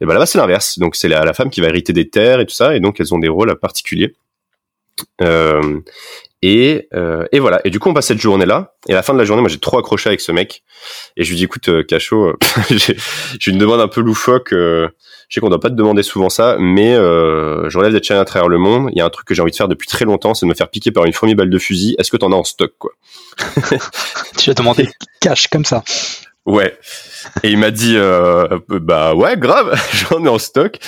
Et 0.00 0.06
ben 0.06 0.14
là-bas, 0.14 0.26
c'est 0.26 0.38
l'inverse. 0.38 0.78
Donc, 0.78 0.96
c'est 0.96 1.08
la, 1.08 1.24
la, 1.24 1.32
femme 1.32 1.50
qui 1.50 1.60
va 1.60 1.68
hériter 1.68 1.92
des 1.92 2.08
terres 2.08 2.40
et 2.40 2.46
tout 2.46 2.54
ça, 2.54 2.74
et 2.76 2.80
donc 2.80 3.00
elles 3.00 3.14
ont 3.14 3.18
des 3.18 3.28
rôles 3.28 3.56
particuliers. 3.58 4.14
Euh, 5.22 5.80
et, 6.42 6.88
euh, 6.94 7.26
et 7.32 7.38
voilà. 7.38 7.60
Et 7.64 7.70
du 7.70 7.78
coup, 7.78 7.90
on 7.90 7.94
passe 7.94 8.06
cette 8.06 8.20
journée-là. 8.20 8.74
Et 8.88 8.92
à 8.92 8.96
la 8.96 9.02
fin 9.02 9.12
de 9.12 9.18
la 9.18 9.24
journée, 9.24 9.42
moi, 9.42 9.50
j'ai 9.50 9.58
trop 9.58 9.78
accroché 9.78 10.08
avec 10.08 10.20
ce 10.20 10.32
mec. 10.32 10.62
Et 11.16 11.24
je 11.24 11.30
lui 11.30 11.36
dis, 11.36 11.44
écoute, 11.44 11.68
euh, 11.68 11.82
Cachot, 11.82 12.34
j'ai 12.70 12.96
une 13.46 13.58
demande 13.58 13.80
un 13.80 13.88
peu 13.88 14.00
loufoque. 14.00 14.52
Euh, 14.52 14.88
je 15.28 15.34
sais 15.34 15.40
qu'on 15.40 15.50
doit 15.50 15.60
pas 15.60 15.70
te 15.70 15.74
demander 15.74 16.02
souvent 16.02 16.30
ça, 16.30 16.56
mais 16.58 16.94
euh, 16.94 17.68
je 17.68 17.78
relève 17.78 17.92
des 17.92 18.02
challenges 18.02 18.22
à 18.22 18.24
travers 18.24 18.48
le 18.48 18.58
monde. 18.58 18.88
Il 18.92 18.98
y 18.98 19.00
a 19.00 19.04
un 19.04 19.10
truc 19.10 19.26
que 19.26 19.34
j'ai 19.34 19.42
envie 19.42 19.52
de 19.52 19.56
faire 19.56 19.68
depuis 19.68 19.86
très 19.86 20.04
longtemps, 20.04 20.34
c'est 20.34 20.46
de 20.46 20.48
me 20.48 20.54
faire 20.54 20.68
piquer 20.68 20.90
par 20.90 21.04
une 21.04 21.12
fourmi 21.12 21.34
balle 21.34 21.50
de 21.50 21.58
fusil. 21.58 21.94
Est-ce 21.98 22.10
que 22.10 22.16
t'en 22.16 22.32
as 22.32 22.36
en 22.36 22.44
stock, 22.44 22.72
quoi? 22.78 22.92
Tu 24.38 24.50
as 24.50 24.54
demandé 24.54 24.88
cash 25.20 25.46
comme 25.48 25.64
ça. 25.64 25.84
Ouais. 26.46 26.78
Et 27.42 27.50
il 27.50 27.58
m'a 27.58 27.70
dit, 27.70 27.94
euh, 27.96 28.58
bah 28.68 29.14
ouais, 29.14 29.36
grave, 29.36 29.78
j'en 29.92 30.24
ai 30.24 30.28
en 30.28 30.38
stock. 30.38 30.78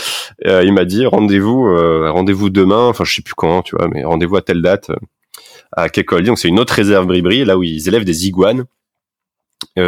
Euh, 0.46 0.62
il 0.64 0.72
m'a 0.72 0.84
dit, 0.84 1.06
rendez-vous, 1.06 1.66
euh, 1.66 2.10
rendez-vous 2.10 2.50
demain. 2.50 2.88
Enfin, 2.88 3.04
je 3.04 3.14
sais 3.14 3.22
plus 3.22 3.34
quand, 3.34 3.62
tu 3.62 3.76
vois, 3.76 3.88
mais 3.88 4.04
rendez-vous 4.04 4.36
à 4.36 4.42
telle 4.42 4.62
date 4.62 4.90
à 5.74 5.88
Kekoldi. 5.88 6.28
Donc 6.28 6.38
c'est 6.38 6.48
une 6.48 6.60
autre 6.60 6.74
réserve 6.74 7.06
bribri, 7.06 7.44
là 7.44 7.56
où 7.56 7.62
ils 7.62 7.88
élèvent 7.88 8.04
des 8.04 8.26
iguanes. 8.26 8.64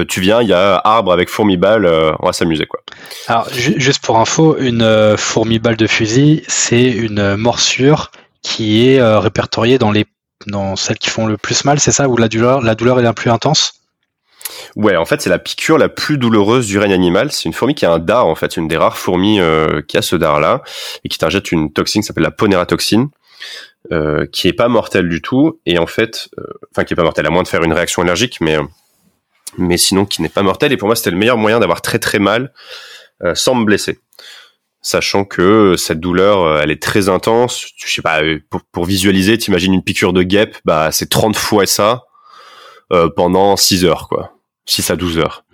Tu 0.09 0.21
viens, 0.21 0.41
il 0.41 0.49
y 0.49 0.53
a 0.53 0.77
arbre 0.77 1.13
avec 1.13 1.29
fourmi-balle, 1.29 1.85
on 2.21 2.27
va 2.27 2.33
s'amuser 2.33 2.65
quoi. 2.65 2.81
Alors 3.27 3.49
juste 3.51 4.03
pour 4.03 4.19
info, 4.19 4.57
une 4.57 4.83
euh, 4.83 5.17
fourmi-balle 5.17 5.77
de 5.77 5.87
fusil, 5.87 6.43
c'est 6.47 6.89
une 6.91 7.37
morsure 7.37 8.11
qui 8.41 8.89
est 8.89 9.03
répertoriée 9.19 9.79
dans 9.79 9.91
les 9.91 10.07
dans 10.47 10.77
celles 10.77 10.99
qui 10.99 11.11
font 11.11 11.27
le 11.27 11.37
plus 11.37 11.65
mal, 11.65 11.81
c'est 11.81 11.91
ça, 11.91 12.09
où 12.09 12.17
la 12.17 12.29
douleur 12.29 12.63
la 12.63 12.75
douleur 12.75 12.99
est 13.01 13.03
la 13.03 13.13
plus 13.13 13.31
intense? 13.31 13.84
Ouais, 14.77 14.97
en 14.97 15.05
fait, 15.05 15.21
c'est 15.21 15.31
la 15.31 15.39
piqûre 15.39 15.79
la 15.79 15.89
plus 15.89 16.19
douloureuse 16.19 16.67
du 16.67 16.79
règne 16.79 16.93
animal. 16.93 17.33
C'est 17.33 17.45
une 17.45 17.53
fourmi 17.53 17.75
qui 17.75 17.87
a 17.87 17.93
un 17.93 17.99
dard, 17.99 18.27
en 18.27 18.35
fait, 18.35 18.57
une 18.57 18.69
des 18.69 18.77
rares 18.77 18.99
fourmis 18.99 19.41
qui 19.89 19.97
a 19.97 20.03
ce 20.03 20.17
dard-là, 20.17 20.63
et 21.05 21.09
qui 21.09 21.19
t'injecte 21.19 21.53
une 21.53 21.73
toxine 21.73 22.03
qui 22.03 22.07
s'appelle 22.07 22.25
la 22.25 22.31
ponératoxine, 22.31 23.09
euh, 23.93 24.27
qui 24.27 24.49
est 24.49 24.53
pas 24.55 24.69
mortelle 24.69 25.09
du 25.09 25.21
tout, 25.21 25.61
et 25.67 25.79
en 25.79 25.87
fait, 25.87 26.29
enfin, 26.73 26.85
qui 26.85 26.95
est 26.95 26.97
pas 26.97 27.03
mortelle, 27.03 27.27
à 27.27 27.31
moins 27.31 27.43
de 27.43 27.49
faire 27.49 27.63
une 27.63 27.73
réaction 27.73 28.03
allergique, 28.03 28.41
mais 28.41 28.59
mais 29.59 29.77
sinon 29.77 30.05
qui 30.05 30.23
n'est 30.23 30.29
pas 30.29 30.43
mortel. 30.43 30.73
Et 30.73 30.77
pour 30.77 30.89
moi, 30.89 30.97
c'était 30.97 31.11
le 31.11 31.17
meilleur 31.17 31.37
moyen 31.37 31.61
d'avoir 31.61 31.83
très 31.83 31.99
très 31.99 32.19
mal 32.19 32.53
euh, 33.23 33.35
sans 33.35 33.55
me 33.55 33.65
blesser. 33.65 33.99
Sachant 34.83 35.25
que 35.25 35.77
cette 35.77 36.01
douleur, 36.01 36.43
euh, 36.43 36.61
elle 36.63 36.71
est 36.71 36.83
très 36.83 37.09
intense. 37.09 37.67
Je 37.77 37.93
sais 37.93 38.03
pas, 38.03 38.23
euh, 38.23 38.41
pour, 38.51 38.63
pour 38.73 38.85
visualiser, 38.85 39.39
t'imagines 39.39 39.73
une 39.73 39.83
piqûre 39.83 40.13
de 40.13 40.23
guêpe, 40.23 40.57
bah 40.65 40.91
c'est 40.93 41.09
30 41.09 41.37
fois 41.37 41.67
ça 41.67 42.05
pendant 43.17 43.57
6 43.57 43.85
heures, 43.87 44.09
quoi. 44.09 44.34
6 44.67 44.91
à 44.91 44.97
12 44.97 45.19
heures. 45.19 45.45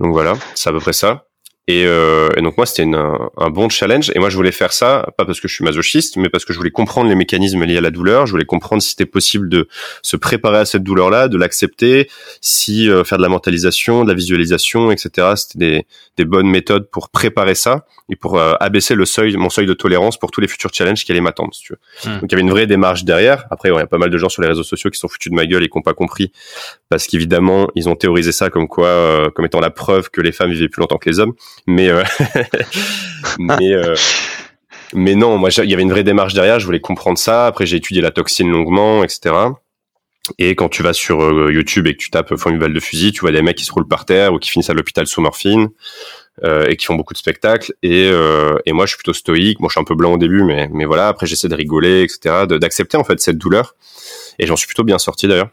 Donc 0.00 0.12
voilà, 0.12 0.34
c'est 0.54 0.68
à 0.68 0.72
peu 0.72 0.80
près 0.80 0.92
ça. 0.92 1.26
Et, 1.66 1.84
euh, 1.86 2.30
et, 2.36 2.42
donc 2.42 2.56
moi 2.56 2.66
c'était 2.66 2.82
un 2.82 3.50
bon 3.50 3.68
challenge 3.68 4.10
et 4.14 4.18
moi 4.18 4.28
je 4.28 4.36
voulais 4.36 4.50
faire 4.50 4.72
ça 4.72 5.06
pas 5.16 5.24
parce 5.24 5.40
que 5.40 5.46
je 5.46 5.54
suis 5.54 5.64
masochiste 5.64 6.16
mais 6.16 6.28
parce 6.28 6.44
que 6.44 6.52
je 6.52 6.58
voulais 6.58 6.70
comprendre 6.70 7.08
les 7.08 7.14
mécanismes 7.14 7.62
liés 7.64 7.76
à 7.76 7.80
la 7.80 7.90
douleur, 7.90 8.26
je 8.26 8.32
voulais 8.32 8.44
comprendre 8.44 8.82
si 8.82 8.90
c'était 8.90 9.06
possible 9.06 9.48
de 9.48 9.68
se 10.02 10.16
préparer 10.16 10.58
à 10.58 10.64
cette 10.64 10.82
douleur 10.82 11.10
là, 11.10 11.28
de 11.28 11.36
l'accepter, 11.36 12.08
si 12.40 12.88
euh, 12.88 13.04
faire 13.04 13.18
de 13.18 13.22
la 13.22 13.28
mentalisation, 13.28 14.04
de 14.04 14.08
la 14.08 14.14
visualisation, 14.14 14.90
etc. 14.90 15.34
C'était 15.36 15.58
des, 15.58 15.86
des 16.16 16.24
bonnes 16.24 16.48
méthodes 16.48 16.88
pour 16.90 17.08
préparer 17.10 17.54
ça 17.54 17.84
et 18.08 18.16
pour 18.16 18.38
euh, 18.38 18.54
abaisser 18.58 18.94
le 18.94 19.04
seuil, 19.04 19.36
mon 19.36 19.50
seuil 19.50 19.66
de 19.66 19.74
tolérance 19.74 20.18
pour 20.18 20.30
tous 20.30 20.40
les 20.40 20.48
futurs 20.48 20.70
challenges 20.72 21.04
qui 21.04 21.12
allaient 21.12 21.20
m'attendre. 21.20 21.54
Si 21.54 21.62
tu 21.62 21.74
veux. 21.74 22.10
Hmm. 22.10 22.20
Donc 22.20 22.24
il 22.24 22.32
y 22.32 22.34
avait 22.34 22.42
une 22.42 22.50
vraie 22.50 22.66
démarche 22.66 23.04
derrière. 23.04 23.44
Après 23.50 23.68
il 23.68 23.74
y 23.74 23.78
a 23.78 23.86
pas 23.86 23.98
mal 23.98 24.10
de 24.10 24.18
gens 24.18 24.28
sur 24.28 24.42
les 24.42 24.48
réseaux 24.48 24.64
sociaux 24.64 24.90
qui 24.90 24.98
sont 24.98 25.08
foutus 25.08 25.30
de 25.30 25.36
ma 25.36 25.46
gueule 25.46 25.62
et 25.62 25.68
qui 25.68 25.78
n'ont 25.78 25.82
pas 25.82 25.94
compris 25.94 26.32
parce 26.88 27.06
qu'évidemment 27.06 27.68
ils 27.74 27.88
ont 27.88 27.94
théorisé 27.94 28.32
ça 28.32 28.50
comme 28.50 28.66
quoi 28.66 28.86
euh, 28.86 29.30
comme 29.30 29.44
étant 29.44 29.60
la 29.60 29.70
preuve 29.70 30.10
que 30.10 30.20
les 30.20 30.32
femmes 30.32 30.50
vivaient 30.50 30.68
plus 30.68 30.80
longtemps 30.80 30.98
que 30.98 31.08
les 31.08 31.20
hommes 31.20 31.34
mais 31.66 31.88
euh, 31.88 32.02
mais 33.38 33.72
euh, 33.72 33.94
mais 34.94 35.14
non 35.14 35.38
moi 35.38 35.50
il 35.56 35.70
y 35.70 35.74
avait 35.74 35.82
une 35.82 35.90
vraie 35.90 36.04
démarche 36.04 36.34
derrière 36.34 36.60
je 36.60 36.66
voulais 36.66 36.80
comprendre 36.80 37.18
ça. 37.18 37.46
Après 37.46 37.66
j'ai 37.66 37.76
étudié 37.76 38.02
la 38.02 38.10
toxine 38.10 38.50
longuement 38.50 39.04
etc 39.04 39.34
et 40.38 40.54
quand 40.54 40.68
tu 40.68 40.82
vas 40.82 40.92
sur 40.92 41.22
euh, 41.22 41.50
YouTube 41.52 41.86
et 41.86 41.94
que 41.94 41.98
tu 41.98 42.10
tapes 42.10 42.34
balle 42.34 42.74
de 42.74 42.80
fusil 42.80 43.12
tu 43.12 43.20
vois 43.20 43.32
des 43.32 43.42
mecs 43.42 43.56
qui 43.56 43.64
se 43.64 43.72
roulent 43.72 43.88
par 43.88 44.04
terre 44.04 44.32
ou 44.32 44.38
qui 44.38 44.50
finissent 44.50 44.70
à 44.70 44.74
l'hôpital 44.74 45.06
sous 45.06 45.20
morphine 45.20 45.68
et 46.68 46.76
qui 46.76 46.86
font 46.86 46.94
beaucoup 46.94 47.12
de 47.12 47.18
spectacles. 47.18 47.74
Et, 47.82 48.06
et 48.64 48.72
moi 48.72 48.86
je 48.86 48.92
suis 48.92 48.96
plutôt 48.96 49.12
stoïque. 49.12 49.60
Moi 49.60 49.68
je 49.68 49.72
suis 49.72 49.80
un 49.80 49.84
peu 49.84 49.94
blanc 49.94 50.14
au 50.14 50.16
début 50.16 50.42
mais 50.42 50.70
mais 50.72 50.86
voilà. 50.86 51.08
Après 51.08 51.26
j'essaie 51.26 51.48
de 51.48 51.54
rigoler 51.54 52.02
etc 52.02 52.46
d'accepter 52.46 52.96
en 52.96 53.04
fait 53.04 53.20
cette 53.20 53.36
douleur. 53.36 53.74
Et 54.38 54.46
j'en 54.46 54.56
suis 54.56 54.66
plutôt 54.66 54.84
bien 54.84 54.98
sorti 54.98 55.28
d'ailleurs 55.28 55.50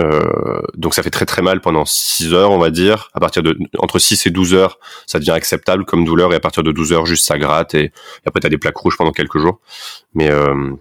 euh, 0.00 0.60
donc 0.74 0.94
ça 0.94 1.02
fait 1.02 1.10
très 1.10 1.24
très 1.24 1.42
mal 1.42 1.60
pendant 1.60 1.84
6 1.84 2.34
heures, 2.34 2.50
on 2.50 2.58
va 2.58 2.70
dire. 2.70 3.10
À 3.14 3.20
partir 3.20 3.42
de 3.42 3.56
entre 3.78 3.98
6 3.98 4.26
et 4.26 4.30
12 4.30 4.54
heures, 4.54 4.78
ça 5.06 5.18
devient 5.18 5.30
acceptable 5.30 5.84
comme 5.84 6.04
douleur 6.04 6.32
et 6.32 6.36
à 6.36 6.40
partir 6.40 6.62
de 6.62 6.72
12 6.72 6.92
heures, 6.92 7.06
juste 7.06 7.26
ça 7.26 7.38
gratte 7.38 7.74
et, 7.74 7.84
et 7.84 7.92
après 8.26 8.40
t'as 8.40 8.48
des 8.48 8.58
plaques 8.58 8.76
rouges 8.76 8.96
pendant 8.96 9.12
quelques 9.12 9.38
jours. 9.38 9.60
Mais 10.14 10.30
euh, 10.30 10.72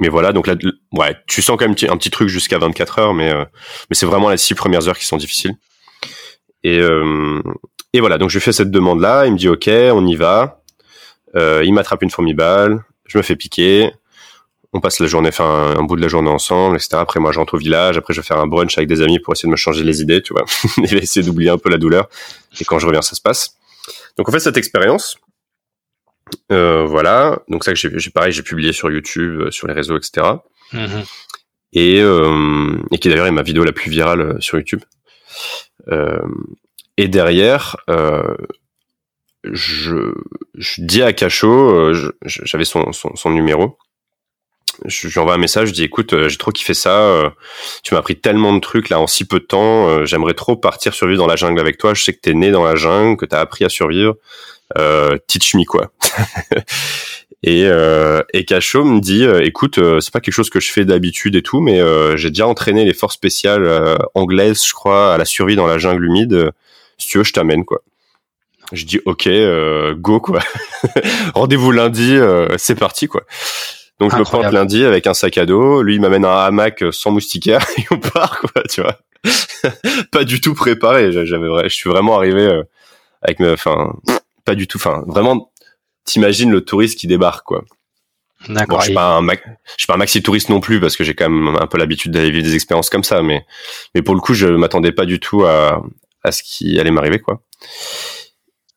mais 0.00 0.08
voilà, 0.08 0.32
donc 0.32 0.46
là, 0.46 0.54
ouais, 0.92 1.16
tu 1.26 1.42
sens 1.42 1.58
quand 1.58 1.66
même 1.66 1.76
un 1.90 1.96
petit 1.96 2.10
truc 2.10 2.28
jusqu'à 2.28 2.58
24 2.58 2.98
heures, 2.98 3.14
mais 3.14 3.30
euh, 3.30 3.44
mais 3.90 3.96
c'est 3.96 4.06
vraiment 4.06 4.30
les 4.30 4.38
6 4.38 4.54
premières 4.54 4.88
heures 4.88 4.98
qui 4.98 5.04
sont 5.04 5.18
difficiles. 5.18 5.54
Et 6.64 6.78
euh, 6.78 7.42
et 7.92 8.00
voilà, 8.00 8.18
donc 8.18 8.30
je 8.30 8.38
fais 8.38 8.52
cette 8.52 8.70
demande 8.70 9.00
là, 9.00 9.26
il 9.26 9.32
me 9.32 9.38
dit 9.38 9.48
ok, 9.48 9.68
on 9.68 10.06
y 10.06 10.16
va. 10.16 10.62
Euh, 11.36 11.62
il 11.64 11.72
m'attrape 11.74 12.02
une 12.02 12.10
formibale, 12.10 12.82
je 13.06 13.18
me 13.18 13.22
fais 13.22 13.36
piquer, 13.36 13.92
on 14.72 14.80
passe 14.80 15.00
la 15.00 15.06
journée, 15.06 15.30
enfin 15.30 15.74
un, 15.76 15.82
bout 15.82 15.96
de 15.96 16.02
la 16.02 16.08
journée 16.08 16.30
ensemble, 16.30 16.76
etc. 16.76 16.90
Après 16.94 17.18
moi 17.20 17.32
j'entre 17.32 17.54
au 17.54 17.58
village, 17.58 17.98
après 17.98 18.14
je 18.14 18.20
vais 18.20 18.26
faire 18.26 18.38
un 18.38 18.46
brunch 18.46 18.76
avec 18.78 18.88
des 18.88 19.02
amis 19.02 19.18
pour 19.18 19.34
essayer 19.34 19.48
de 19.48 19.52
me 19.52 19.56
changer 19.56 19.82
les 19.82 20.00
idées, 20.00 20.22
tu 20.22 20.32
vois, 20.32 20.44
et 20.84 20.96
essayer 20.96 21.24
d'oublier 21.24 21.50
un 21.50 21.58
peu 21.58 21.70
la 21.70 21.78
douleur. 21.78 22.08
Et 22.60 22.64
quand 22.64 22.78
je 22.78 22.86
reviens, 22.86 23.02
ça 23.02 23.16
se 23.16 23.20
passe. 23.20 23.56
Donc 24.16 24.28
on 24.28 24.32
fait 24.32 24.40
cette 24.40 24.56
expérience. 24.56 25.18
Euh, 26.52 26.84
voilà, 26.86 27.40
donc 27.48 27.64
ça 27.64 27.72
que 27.72 27.98
j'ai 27.98 28.10
pareil, 28.10 28.32
j'ai 28.32 28.42
publié 28.42 28.72
sur 28.72 28.90
YouTube, 28.90 29.40
euh, 29.40 29.50
sur 29.50 29.66
les 29.66 29.74
réseaux, 29.74 29.96
etc. 29.96 30.26
Mm-hmm. 30.72 31.04
Et, 31.72 32.00
euh, 32.00 32.78
et 32.90 32.98
qui 32.98 33.08
d'ailleurs 33.08 33.26
est 33.26 33.32
ma 33.32 33.42
vidéo 33.42 33.64
la 33.64 33.72
plus 33.72 33.90
virale 33.90 34.20
euh, 34.20 34.40
sur 34.40 34.58
YouTube. 34.58 34.82
Euh, 35.88 36.20
et 36.96 37.08
derrière, 37.08 37.76
euh, 37.88 38.36
je, 39.44 40.12
je 40.54 40.82
dis 40.82 41.02
à 41.02 41.12
Cacho, 41.12 41.92
j'avais 42.24 42.64
son, 42.64 42.92
son, 42.92 43.16
son 43.16 43.30
numéro 43.30 43.78
je 44.84 45.08
lui 45.08 45.18
envoie 45.18 45.34
un 45.34 45.38
message, 45.38 45.68
je 45.68 45.72
dis 45.72 45.84
écoute, 45.84 46.12
euh, 46.12 46.28
j'ai 46.28 46.36
trop 46.36 46.50
kiffé 46.50 46.74
ça, 46.74 47.00
euh, 47.00 47.30
tu 47.82 47.94
m'as 47.94 48.00
appris 48.00 48.16
tellement 48.16 48.52
de 48.52 48.60
trucs 48.60 48.88
là 48.88 49.00
en 49.00 49.06
si 49.06 49.24
peu 49.24 49.40
de 49.40 49.44
temps, 49.44 49.88
euh, 49.88 50.04
j'aimerais 50.04 50.34
trop 50.34 50.56
partir 50.56 50.94
survivre 50.94 51.18
dans 51.18 51.26
la 51.26 51.36
jungle 51.36 51.60
avec 51.60 51.78
toi, 51.78 51.94
je 51.94 52.02
sais 52.02 52.12
que 52.12 52.20
t'es 52.20 52.34
né 52.34 52.50
dans 52.50 52.64
la 52.64 52.76
jungle, 52.76 53.16
que 53.16 53.26
t'as 53.26 53.40
appris 53.40 53.64
à 53.64 53.68
survivre, 53.68 54.14
euh, 54.78 55.18
teach 55.26 55.54
me 55.54 55.64
quoi. 55.64 55.90
et 57.42 57.66
euh, 57.66 58.22
et 58.32 58.44
Cacho 58.44 58.84
me 58.84 59.00
dit 59.00 59.24
écoute, 59.24 59.78
c'est 60.00 60.12
pas 60.12 60.20
quelque 60.20 60.34
chose 60.34 60.50
que 60.50 60.60
je 60.60 60.70
fais 60.70 60.84
d'habitude 60.84 61.36
et 61.36 61.42
tout, 61.42 61.60
mais 61.60 61.80
j'ai 62.16 62.30
déjà 62.30 62.46
entraîné 62.46 62.84
les 62.84 62.94
forces 62.94 63.14
spéciales 63.14 63.98
anglaises, 64.14 64.64
je 64.66 64.72
crois, 64.72 65.14
à 65.14 65.18
la 65.18 65.24
survie 65.24 65.56
dans 65.56 65.66
la 65.66 65.78
jungle 65.78 66.04
humide. 66.04 66.50
Si 66.98 67.08
tu 67.08 67.18
veux, 67.18 67.24
je 67.24 67.32
t'amène 67.32 67.64
quoi. 67.64 67.82
Je 68.72 68.84
dis 68.84 69.00
ok, 69.04 69.28
go 69.96 70.20
quoi. 70.20 70.40
Rendez-vous 71.34 71.72
lundi, 71.72 72.16
c'est 72.56 72.78
parti 72.78 73.08
quoi. 73.08 73.24
Donc 74.00 74.12
je 74.12 74.16
me 74.16 74.24
pointe 74.24 74.52
lundi 74.52 74.84
avec 74.84 75.06
un 75.06 75.14
sac 75.14 75.36
à 75.38 75.46
dos, 75.46 75.82
lui 75.82 75.96
il 75.96 76.00
m'amène 76.00 76.24
un 76.24 76.36
hamac 76.36 76.82
sans 76.90 77.10
moustiquaire 77.10 77.64
et 77.78 77.84
on 77.90 77.98
part 77.98 78.40
quoi, 78.40 78.62
tu 78.68 78.80
vois. 78.80 78.98
pas 80.10 80.24
du 80.24 80.40
tout 80.40 80.54
préparé, 80.54 81.12
j'avais 81.12 81.68
je 81.68 81.74
suis 81.74 81.90
vraiment 81.90 82.16
arrivé 82.16 82.42
euh, 82.42 82.62
avec 83.20 83.40
enfin 83.42 83.94
pas 84.46 84.54
du 84.54 84.66
tout 84.66 84.78
enfin 84.78 85.04
vraiment 85.06 85.52
t'imagines 86.04 86.50
le 86.50 86.62
touriste 86.62 86.98
qui 86.98 87.06
débarque 87.06 87.44
quoi. 87.44 87.64
D'accord. 88.48 88.78
Bon, 88.78 88.80
je 88.80 88.86
suis 88.86 88.94
pas 88.94 89.16
un 89.18 89.26
je 89.28 89.36
suis 89.76 89.86
pas 89.86 89.94
un 89.94 89.98
maxi 89.98 90.22
touriste 90.22 90.48
non 90.48 90.60
plus 90.60 90.80
parce 90.80 90.96
que 90.96 91.04
j'ai 91.04 91.14
quand 91.14 91.28
même 91.28 91.56
un 91.60 91.66
peu 91.66 91.76
l'habitude 91.76 92.12
d'aller 92.12 92.30
vivre 92.30 92.44
des 92.44 92.54
expériences 92.54 92.88
comme 92.88 93.04
ça 93.04 93.22
mais 93.22 93.44
mais 93.94 94.00
pour 94.00 94.14
le 94.14 94.22
coup, 94.22 94.32
je 94.32 94.46
m'attendais 94.46 94.92
pas 94.92 95.04
du 95.04 95.20
tout 95.20 95.44
à 95.44 95.82
à 96.24 96.32
ce 96.32 96.42
qui 96.42 96.80
allait 96.80 96.90
m'arriver 96.90 97.18
quoi. 97.18 97.42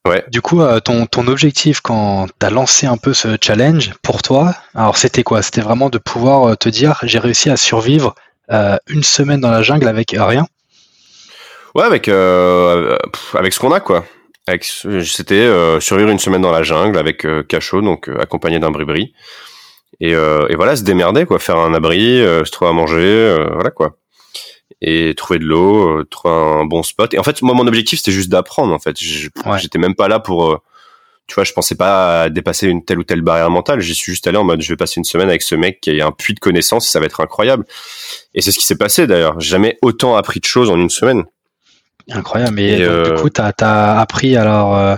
Ouais. 0.05 0.25
Du 0.29 0.41
coup, 0.41 0.61
euh, 0.61 0.81
ton, 0.81 1.05
ton 1.05 1.27
objectif 1.27 1.79
quand 1.79 2.27
tu 2.27 2.45
as 2.45 2.49
lancé 2.49 2.85
un 2.85 2.97
peu 2.97 3.13
ce 3.13 3.37
challenge 3.41 3.93
pour 4.01 4.21
toi, 4.21 4.53
alors 4.75 4.97
c'était 4.97 5.23
quoi? 5.23 5.41
C'était 5.41 5.61
vraiment 5.61 5.89
de 5.89 5.97
pouvoir 5.97 6.49
euh, 6.49 6.55
te 6.55 6.67
dire 6.67 6.99
j'ai 7.03 7.19
réussi 7.19 7.49
à 7.49 7.55
survivre 7.55 8.13
euh, 8.51 8.75
une 8.87 9.03
semaine 9.03 9.39
dans 9.39 9.51
la 9.51 9.61
jungle 9.61 9.87
avec 9.87 10.13
rien? 10.17 10.45
Ouais, 11.73 11.85
avec, 11.85 12.09
euh, 12.09 12.97
avec 13.33 13.53
ce 13.53 13.59
qu'on 13.59 13.71
a 13.71 13.79
quoi. 13.79 14.03
C'était 14.61 15.49
survivre 15.79 16.09
une 16.09 16.19
semaine 16.19 16.41
dans 16.41 16.51
la 16.51 16.63
jungle 16.63 16.97
avec 16.97 17.25
cachot, 17.47 17.81
donc 17.81 18.09
accompagné 18.19 18.59
d'un 18.59 18.71
bribri. 18.71 19.13
Et, 20.01 20.11
et 20.11 20.55
voilà, 20.57 20.75
se 20.75 20.83
démerder 20.83 21.25
quoi, 21.25 21.39
faire 21.39 21.57
un 21.57 21.73
abri, 21.73 22.17
se 22.19 22.51
trouver 22.51 22.71
à 22.71 22.73
manger, 22.73 23.37
voilà 23.53 23.71
quoi 23.71 23.95
et 24.85 25.15
trouver 25.15 25.39
de 25.39 25.45
l'eau, 25.45 25.99
euh, 25.99 26.03
trouver 26.03 26.33
un 26.35 26.65
bon 26.65 26.83
spot. 26.83 27.13
Et 27.13 27.19
en 27.19 27.23
fait, 27.23 27.41
moi, 27.41 27.55
mon 27.55 27.65
objectif, 27.67 27.99
c'était 27.99 28.11
juste 28.11 28.29
d'apprendre. 28.29 28.73
En 28.73 28.79
fait, 28.79 28.97
j'étais 28.99 29.79
même 29.79 29.95
pas 29.95 30.09
là 30.09 30.19
pour, 30.19 30.51
euh, 30.51 30.57
tu 31.25 31.35
vois, 31.35 31.45
je 31.45 31.53
pensais 31.53 31.75
pas 31.75 32.23
à 32.23 32.29
dépasser 32.29 32.67
une 32.67 32.83
telle 32.83 32.99
ou 32.99 33.03
telle 33.03 33.21
barrière 33.21 33.49
mentale. 33.49 33.79
J'y 33.79 33.95
suis 33.95 34.11
juste 34.11 34.27
allé 34.27 34.37
en 34.37 34.43
mode, 34.43 34.61
je 34.61 34.67
vais 34.67 34.75
passer 34.75 34.95
une 34.97 35.05
semaine 35.05 35.29
avec 35.29 35.41
ce 35.41 35.55
mec 35.55 35.79
qui 35.79 36.01
a 36.01 36.05
un 36.05 36.11
puits 36.11 36.33
de 36.33 36.41
connaissances, 36.41 36.89
ça 36.89 36.99
va 36.99 37.05
être 37.05 37.21
incroyable. 37.21 37.63
Et 38.35 38.41
c'est 38.41 38.51
ce 38.51 38.59
qui 38.59 38.65
s'est 38.65 38.77
passé 38.77 39.07
d'ailleurs. 39.07 39.39
Jamais 39.39 39.77
autant 39.81 40.17
appris 40.17 40.41
de 40.41 40.45
choses 40.45 40.69
en 40.69 40.77
une 40.77 40.89
semaine. 40.89 41.23
Incroyable. 42.11 42.59
Et, 42.59 42.75
du 42.75 42.83
euh, 42.83 43.15
coup, 43.15 43.29
t'as 43.29 43.53
as 43.61 44.01
appris 44.01 44.35
alors 44.35 44.97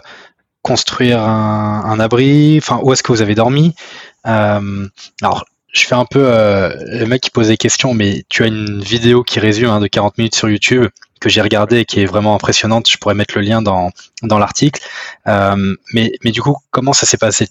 construire 0.63 1.21
un, 1.21 1.83
un 1.85 1.99
abri. 1.99 2.57
Enfin, 2.57 2.79
où 2.81 2.91
est-ce 2.91 3.03
que 3.03 3.11
vous 3.11 3.21
avez 3.21 3.35
dormi? 3.35 3.75
Alors, 4.23 5.45
je 5.75 5.85
fais 5.85 5.95
un 5.95 6.05
peu 6.05 6.23
euh, 6.23 6.73
le 6.87 7.05
mec 7.05 7.21
qui 7.21 7.31
pose 7.31 7.49
des 7.49 7.57
questions, 7.57 7.93
mais 7.93 8.23
tu 8.29 8.43
as 8.43 8.47
une 8.47 8.81
vidéo 8.81 9.23
qui 9.23 9.39
résume 9.39 9.69
hein, 9.69 9.81
de 9.81 9.87
40 9.87 10.17
minutes 10.17 10.35
sur 10.35 10.49
YouTube 10.49 10.87
que 11.19 11.29
j'ai 11.29 11.41
regardé 11.41 11.79
et 11.79 11.85
qui 11.85 12.01
est 12.01 12.05
vraiment 12.05 12.33
impressionnante. 12.33 12.89
Je 12.89 12.97
pourrais 12.97 13.13
mettre 13.13 13.35
le 13.35 13.41
lien 13.41 13.61
dans, 13.61 13.91
dans 14.23 14.39
l'article. 14.39 14.81
Euh, 15.27 15.75
mais, 15.93 16.11
du 16.23 16.41
coup, 16.41 16.55
comment 16.71 16.93
ça 16.93 17.05
s'est 17.05 17.17
passé? 17.17 17.47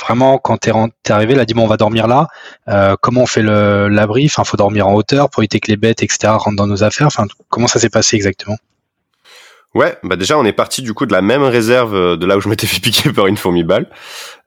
Vraiment, 0.00 0.38
quand 0.38 0.58
t'es 0.58 0.70
es 0.70 1.12
arrivé, 1.12 1.34
là, 1.34 1.44
dit 1.44 1.54
bon, 1.54 1.64
on 1.64 1.66
va 1.66 1.76
dormir 1.76 2.06
là. 2.06 2.28
Euh, 2.68 2.94
comment 3.00 3.22
on 3.22 3.26
fait 3.26 3.42
l'abri 3.42 4.26
Enfin, 4.26 4.44
faut 4.44 4.56
dormir 4.56 4.86
en 4.86 4.94
hauteur 4.94 5.28
pour 5.28 5.42
éviter 5.42 5.58
que 5.58 5.70
les 5.70 5.76
bêtes, 5.76 6.02
etc., 6.04 6.32
rentrent 6.36 6.56
dans 6.56 6.68
nos 6.68 6.84
affaires. 6.84 7.08
Comment 7.48 7.66
ça 7.66 7.80
s'est 7.80 7.90
passé 7.90 8.14
exactement? 8.14 8.56
Ouais, 9.74 9.96
bah 10.02 10.16
déjà 10.16 10.36
on 10.36 10.44
est 10.44 10.52
parti 10.52 10.82
du 10.82 10.94
coup 10.94 11.06
de 11.06 11.12
la 11.12 11.22
même 11.22 11.44
réserve 11.44 11.94
euh, 11.94 12.16
de 12.16 12.26
là 12.26 12.36
où 12.36 12.40
je 12.40 12.48
m'étais 12.48 12.66
fait 12.66 12.80
piquer 12.80 13.12
par 13.12 13.26
une 13.26 13.36
fourmi-balle. 13.36 13.88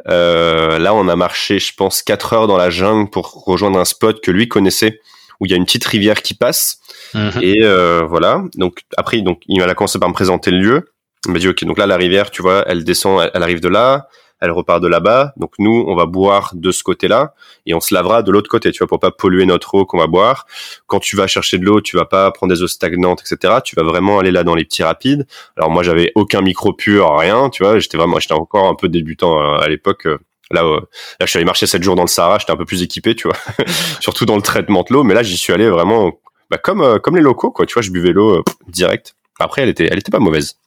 Euh, 0.10 0.80
là 0.80 0.94
on 0.94 1.08
a 1.08 1.16
marché 1.16 1.60
je 1.60 1.74
pense 1.74 2.02
4 2.02 2.34
heures 2.34 2.48
dans 2.48 2.58
la 2.58 2.70
jungle 2.70 3.10
pour 3.10 3.46
rejoindre 3.46 3.80
un 3.80 3.86
spot 3.86 4.22
que 4.22 4.32
lui 4.32 4.50
connaissait 4.50 5.00
où 5.40 5.46
il 5.46 5.52
y 5.52 5.54
a 5.54 5.58
une 5.58 5.66
petite 5.66 5.86
rivière 5.86 6.22
qui 6.22 6.34
passe. 6.34 6.80
Mhm. 7.14 7.40
Et 7.42 7.64
euh, 7.64 8.06
voilà, 8.08 8.44
donc 8.56 8.82
après 8.98 9.22
donc 9.22 9.42
il 9.48 9.62
a 9.62 9.76
commencé 9.76 9.98
par 9.98 10.10
me 10.10 10.14
présenter 10.14 10.52
le 10.52 10.60
lieu. 10.60 10.90
Il 11.26 11.32
m'a 11.32 11.40
dit 11.40 11.48
ok 11.48 11.64
donc 11.64 11.78
là 11.78 11.88
la 11.88 11.96
rivière 11.96 12.30
tu 12.30 12.42
vois 12.42 12.66
elle 12.68 12.84
descend 12.84 13.30
elle 13.34 13.44
arrive 13.44 13.62
de 13.62 13.70
là 13.70 14.10
elle 14.44 14.52
repart 14.52 14.84
de 14.84 14.88
là-bas. 14.88 15.34
Donc 15.38 15.54
nous, 15.58 15.86
on 15.88 15.96
va 15.96 16.06
boire 16.06 16.52
de 16.54 16.72
ce 16.72 16.84
côté-là 16.84 17.34
et 17.66 17.74
on 17.74 17.80
se 17.80 17.94
lavera 17.94 18.24
de 18.24 18.32
l'autre 18.32 18.50
côté, 18.50 18.72
tu 18.74 18.80
vois, 18.80 18.88
pour 18.88 19.00
pas 19.00 19.10
polluer 19.10 19.46
notre 19.46 19.74
eau 19.74 19.86
qu'on 19.86 19.98
va 19.98 20.08
boire. 20.08 20.46
Quand 20.86 21.00
tu 21.00 21.16
vas 21.16 21.28
chercher 21.28 21.58
de 21.58 21.64
l'eau, 21.64 21.80
tu 21.80 21.96
vas 21.96 22.04
pas 22.04 22.30
prendre 22.32 22.54
des 22.54 22.62
eaux 22.62 22.68
stagnantes, 22.68 23.22
etc. 23.22 23.56
Tu 23.64 23.76
vas 23.78 23.84
vraiment 23.84 24.20
aller 24.20 24.32
là 24.32 24.44
dans 24.44 24.54
les 24.54 24.66
petits 24.66 24.84
rapides. 24.84 25.26
Alors 25.56 25.72
moi, 25.72 25.82
j'avais 25.82 26.12
aucun 26.16 26.42
micro 26.42 26.74
pur, 26.74 27.16
rien, 27.18 27.50
tu 27.50 27.64
vois. 27.64 27.80
J'étais 27.80 27.98
vraiment, 27.98 28.20
j'étais 28.20 28.34
encore 28.34 28.68
un 28.68 28.76
peu 28.76 28.90
débutant 28.90 29.40
euh, 29.40 29.60
à 29.60 29.70
l'époque. 29.70 30.08
Euh, 30.08 30.18
là, 30.52 30.66
euh, 30.66 30.82
là, 31.22 31.26
je 31.26 31.28
suis 31.28 31.38
allé 31.38 31.46
marcher 31.46 31.66
7 31.66 31.82
jours 31.82 31.96
dans 31.96 32.04
le 32.04 32.10
Sahara, 32.10 32.38
j'étais 32.38 32.52
un 32.52 32.58
peu 32.58 32.66
plus 32.66 32.84
équipé, 32.84 33.16
tu 33.16 33.30
vois, 33.30 33.38
surtout 34.02 34.26
dans 34.26 34.36
le 34.36 34.42
traitement 34.42 34.82
de 34.82 34.94
l'eau. 34.94 35.04
Mais 35.04 35.14
là, 35.14 35.24
j'y 35.24 35.38
suis 35.38 35.54
allé 35.54 35.70
vraiment, 35.70 36.12
bah, 36.52 36.58
comme 36.58 37.00
comme 37.00 37.16
les 37.16 37.22
locaux, 37.22 37.52
quoi. 37.52 37.66
Tu 37.66 37.76
vois, 37.76 37.82
je 37.82 37.92
buvais 37.92 38.12
l'eau 38.12 38.44
direct. 38.68 39.16
Après, 39.40 39.62
elle 39.62 39.70
était, 39.70 39.88
elle 39.90 40.00
était 40.00 40.12
pas 40.12 40.20
mauvaise 40.20 40.58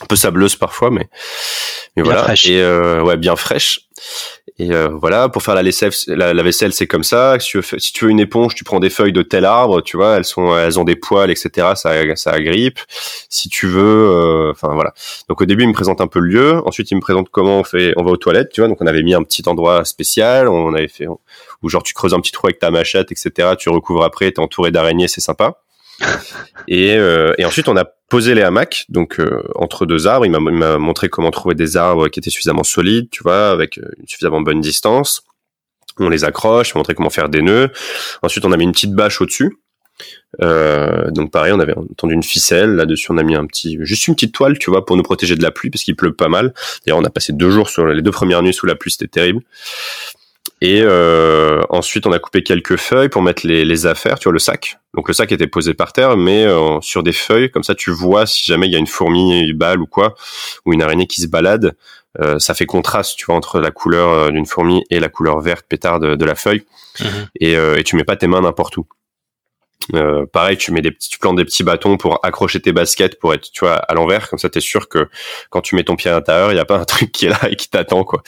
un 0.00 0.06
peu 0.06 0.16
sableuse 0.16 0.56
parfois, 0.56 0.90
mais 0.90 1.08
mais 1.96 2.02
voilà. 2.02 2.32
Et 2.46 2.60
euh, 2.60 3.02
ouais, 3.02 3.16
bien 3.16 3.36
fraîche. 3.36 3.80
Et 4.58 4.72
euh, 4.72 4.88
voilà, 4.88 5.28
pour 5.28 5.42
faire 5.42 5.54
la 5.54 5.62
vaisselle, 5.62 5.92
la, 6.08 6.42
vaisselle 6.42 6.72
c'est 6.72 6.86
comme 6.86 7.04
ça. 7.04 7.38
Si 7.38 7.48
tu, 7.48 7.56
veux, 7.58 7.78
si 7.78 7.92
tu 7.92 8.04
veux 8.04 8.10
une 8.10 8.20
éponge, 8.20 8.54
tu 8.54 8.64
prends 8.64 8.80
des 8.80 8.90
feuilles 8.90 9.12
de 9.12 9.22
tel 9.22 9.44
arbre, 9.44 9.82
tu 9.82 9.96
vois, 9.96 10.16
elles 10.16 10.24
sont, 10.24 10.56
elles 10.56 10.78
ont 10.80 10.84
des 10.84 10.96
poils, 10.96 11.30
etc. 11.30 11.72
Ça, 11.74 11.92
ça 12.16 12.32
agrippe. 12.32 12.78
Si 13.28 13.48
tu 13.48 13.66
veux, 13.66 13.82
euh, 13.82 14.50
enfin 14.50 14.74
voilà. 14.74 14.94
Donc 15.28 15.40
au 15.40 15.44
début, 15.44 15.64
il 15.64 15.68
me 15.68 15.74
présente 15.74 16.00
un 16.00 16.06
peu 16.06 16.20
le 16.20 16.26
lieu. 16.26 16.66
Ensuite, 16.66 16.90
il 16.90 16.96
me 16.96 17.00
présente 17.00 17.28
comment 17.30 17.60
on 17.60 17.64
fait, 17.64 17.92
on 17.96 18.04
va 18.04 18.10
aux 18.10 18.16
toilettes, 18.16 18.50
tu 18.50 18.60
vois. 18.62 18.68
Donc 18.68 18.80
on 18.80 18.86
avait 18.86 19.02
mis 19.02 19.14
un 19.14 19.22
petit 19.22 19.42
endroit 19.46 19.84
spécial. 19.84 20.48
On 20.48 20.74
avait 20.74 20.88
fait 20.88 21.06
où 21.62 21.68
genre 21.68 21.82
tu 21.82 21.94
creuses 21.94 22.14
un 22.14 22.20
petit 22.20 22.32
trou 22.32 22.46
avec 22.46 22.58
ta 22.58 22.70
machette, 22.70 23.12
etc. 23.12 23.50
Tu 23.58 23.68
recouvres 23.68 24.04
après, 24.04 24.30
t'es 24.32 24.40
entouré 24.40 24.70
d'araignées, 24.70 25.08
c'est 25.08 25.20
sympa. 25.20 25.58
Et, 26.68 26.94
euh, 26.96 27.34
et 27.38 27.44
ensuite, 27.44 27.68
on 27.68 27.76
a 27.76 27.84
posé 28.12 28.34
les 28.34 28.42
hamacs, 28.42 28.84
donc 28.90 29.18
euh, 29.18 29.42
entre 29.54 29.86
deux 29.86 30.06
arbres. 30.06 30.26
Il 30.26 30.32
m'a 30.32 30.76
montré 30.76 31.08
comment 31.08 31.30
trouver 31.30 31.54
des 31.54 31.78
arbres 31.78 32.08
qui 32.08 32.20
étaient 32.20 32.28
suffisamment 32.28 32.62
solides, 32.62 33.08
tu 33.10 33.22
vois, 33.22 33.48
avec 33.48 33.78
euh, 33.78 33.88
une 33.98 34.06
suffisamment 34.06 34.42
bonne 34.42 34.60
distance. 34.60 35.22
On 35.98 36.10
les 36.10 36.22
accroche, 36.22 36.68
il 36.68 36.72
m'a 36.74 36.80
montré 36.80 36.94
comment 36.94 37.08
faire 37.08 37.30
des 37.30 37.40
nœuds. 37.40 37.70
Ensuite, 38.20 38.44
on 38.44 38.52
a 38.52 38.58
mis 38.58 38.64
une 38.64 38.72
petite 38.72 38.92
bâche 38.92 39.22
au-dessus. 39.22 39.56
Euh, 40.42 41.10
donc 41.10 41.30
pareil, 41.30 41.54
on 41.54 41.60
avait 41.60 41.74
entendu 41.74 42.12
une 42.12 42.22
ficelle. 42.22 42.72
Là-dessus, 42.74 43.06
on 43.12 43.16
a 43.16 43.22
mis 43.22 43.34
un 43.34 43.46
petit, 43.46 43.78
juste 43.80 44.06
une 44.08 44.14
petite 44.14 44.34
toile, 44.34 44.58
tu 44.58 44.68
vois, 44.68 44.84
pour 44.84 44.98
nous 44.98 45.02
protéger 45.02 45.34
de 45.34 45.42
la 45.42 45.50
pluie, 45.50 45.70
parce 45.70 45.82
qu'il 45.82 45.96
pleut 45.96 46.12
pas 46.12 46.28
mal. 46.28 46.52
D'ailleurs, 46.84 46.98
on 46.98 47.04
a 47.04 47.10
passé 47.10 47.32
deux 47.32 47.50
jours 47.50 47.70
sur 47.70 47.86
les 47.86 48.02
deux 48.02 48.10
premières 48.10 48.42
nuits 48.42 48.52
sous 48.52 48.66
la 48.66 48.74
pluie, 48.74 48.90
c'était 48.90 49.08
terrible. 49.08 49.40
Et 50.64 50.80
euh, 50.80 51.60
ensuite, 51.70 52.06
on 52.06 52.12
a 52.12 52.20
coupé 52.20 52.44
quelques 52.44 52.76
feuilles 52.76 53.08
pour 53.08 53.20
mettre 53.20 53.44
les, 53.44 53.64
les, 53.64 53.86
affaires, 53.86 54.16
tu 54.20 54.24
vois, 54.24 54.32
le 54.32 54.38
sac. 54.38 54.78
Donc 54.94 55.08
le 55.08 55.12
sac 55.12 55.32
était 55.32 55.48
posé 55.48 55.74
par 55.74 55.92
terre, 55.92 56.16
mais 56.16 56.44
euh, 56.44 56.80
sur 56.82 57.02
des 57.02 57.12
feuilles, 57.12 57.50
comme 57.50 57.64
ça, 57.64 57.74
tu 57.74 57.90
vois 57.90 58.26
si 58.26 58.44
jamais 58.44 58.68
il 58.68 58.72
y 58.72 58.76
a 58.76 58.78
une 58.78 58.86
fourmi, 58.86 59.40
une 59.40 59.58
balle 59.58 59.82
ou 59.82 59.86
quoi, 59.86 60.14
ou 60.64 60.72
une 60.72 60.80
araignée 60.80 61.08
qui 61.08 61.20
se 61.20 61.26
balade. 61.26 61.74
Euh, 62.20 62.38
ça 62.38 62.54
fait 62.54 62.66
contraste, 62.66 63.18
tu 63.18 63.24
vois, 63.24 63.34
entre 63.34 63.58
la 63.58 63.72
couleur 63.72 64.10
euh, 64.10 64.30
d'une 64.30 64.46
fourmi 64.46 64.84
et 64.88 65.00
la 65.00 65.08
couleur 65.08 65.40
verte 65.40 65.66
pétard 65.68 65.98
de, 65.98 66.24
la 66.24 66.36
feuille. 66.36 66.62
Mhm. 67.00 67.06
Et, 67.40 67.56
euh, 67.56 67.78
et 67.78 67.82
tu 67.82 67.96
mets 67.96 68.04
pas 68.04 68.14
tes 68.14 68.28
mains 68.28 68.42
n'importe 68.42 68.76
où. 68.76 68.86
Euh, 69.94 70.26
pareil, 70.26 70.56
tu 70.56 70.72
mets 70.72 70.82
des 70.82 70.90
petits, 70.90 71.08
tu 71.08 71.18
plantes 71.18 71.36
des 71.36 71.44
petits 71.44 71.64
bâtons 71.64 71.96
pour 71.96 72.20
accrocher 72.24 72.60
tes 72.60 72.72
baskets 72.72 73.18
pour 73.18 73.34
être, 73.34 73.50
tu 73.50 73.60
vois, 73.60 73.76
à 73.76 73.94
l'envers. 73.94 74.28
Comme 74.28 74.38
ça, 74.38 74.48
t'es 74.48 74.60
sûr 74.60 74.88
que 74.88 75.08
quand 75.50 75.60
tu 75.60 75.74
mets 75.74 75.84
ton 75.84 75.96
pied 75.96 76.10
à 76.10 76.14
l'intérieur, 76.14 76.52
il 76.52 76.56
y 76.56 76.60
a 76.60 76.64
pas 76.64 76.78
un 76.78 76.84
truc 76.86 77.12
qui 77.12 77.26
est 77.26 77.30
là 77.30 77.40
et 77.48 77.56
qui 77.56 77.68
t'attend, 77.68 78.04
quoi. 78.04 78.22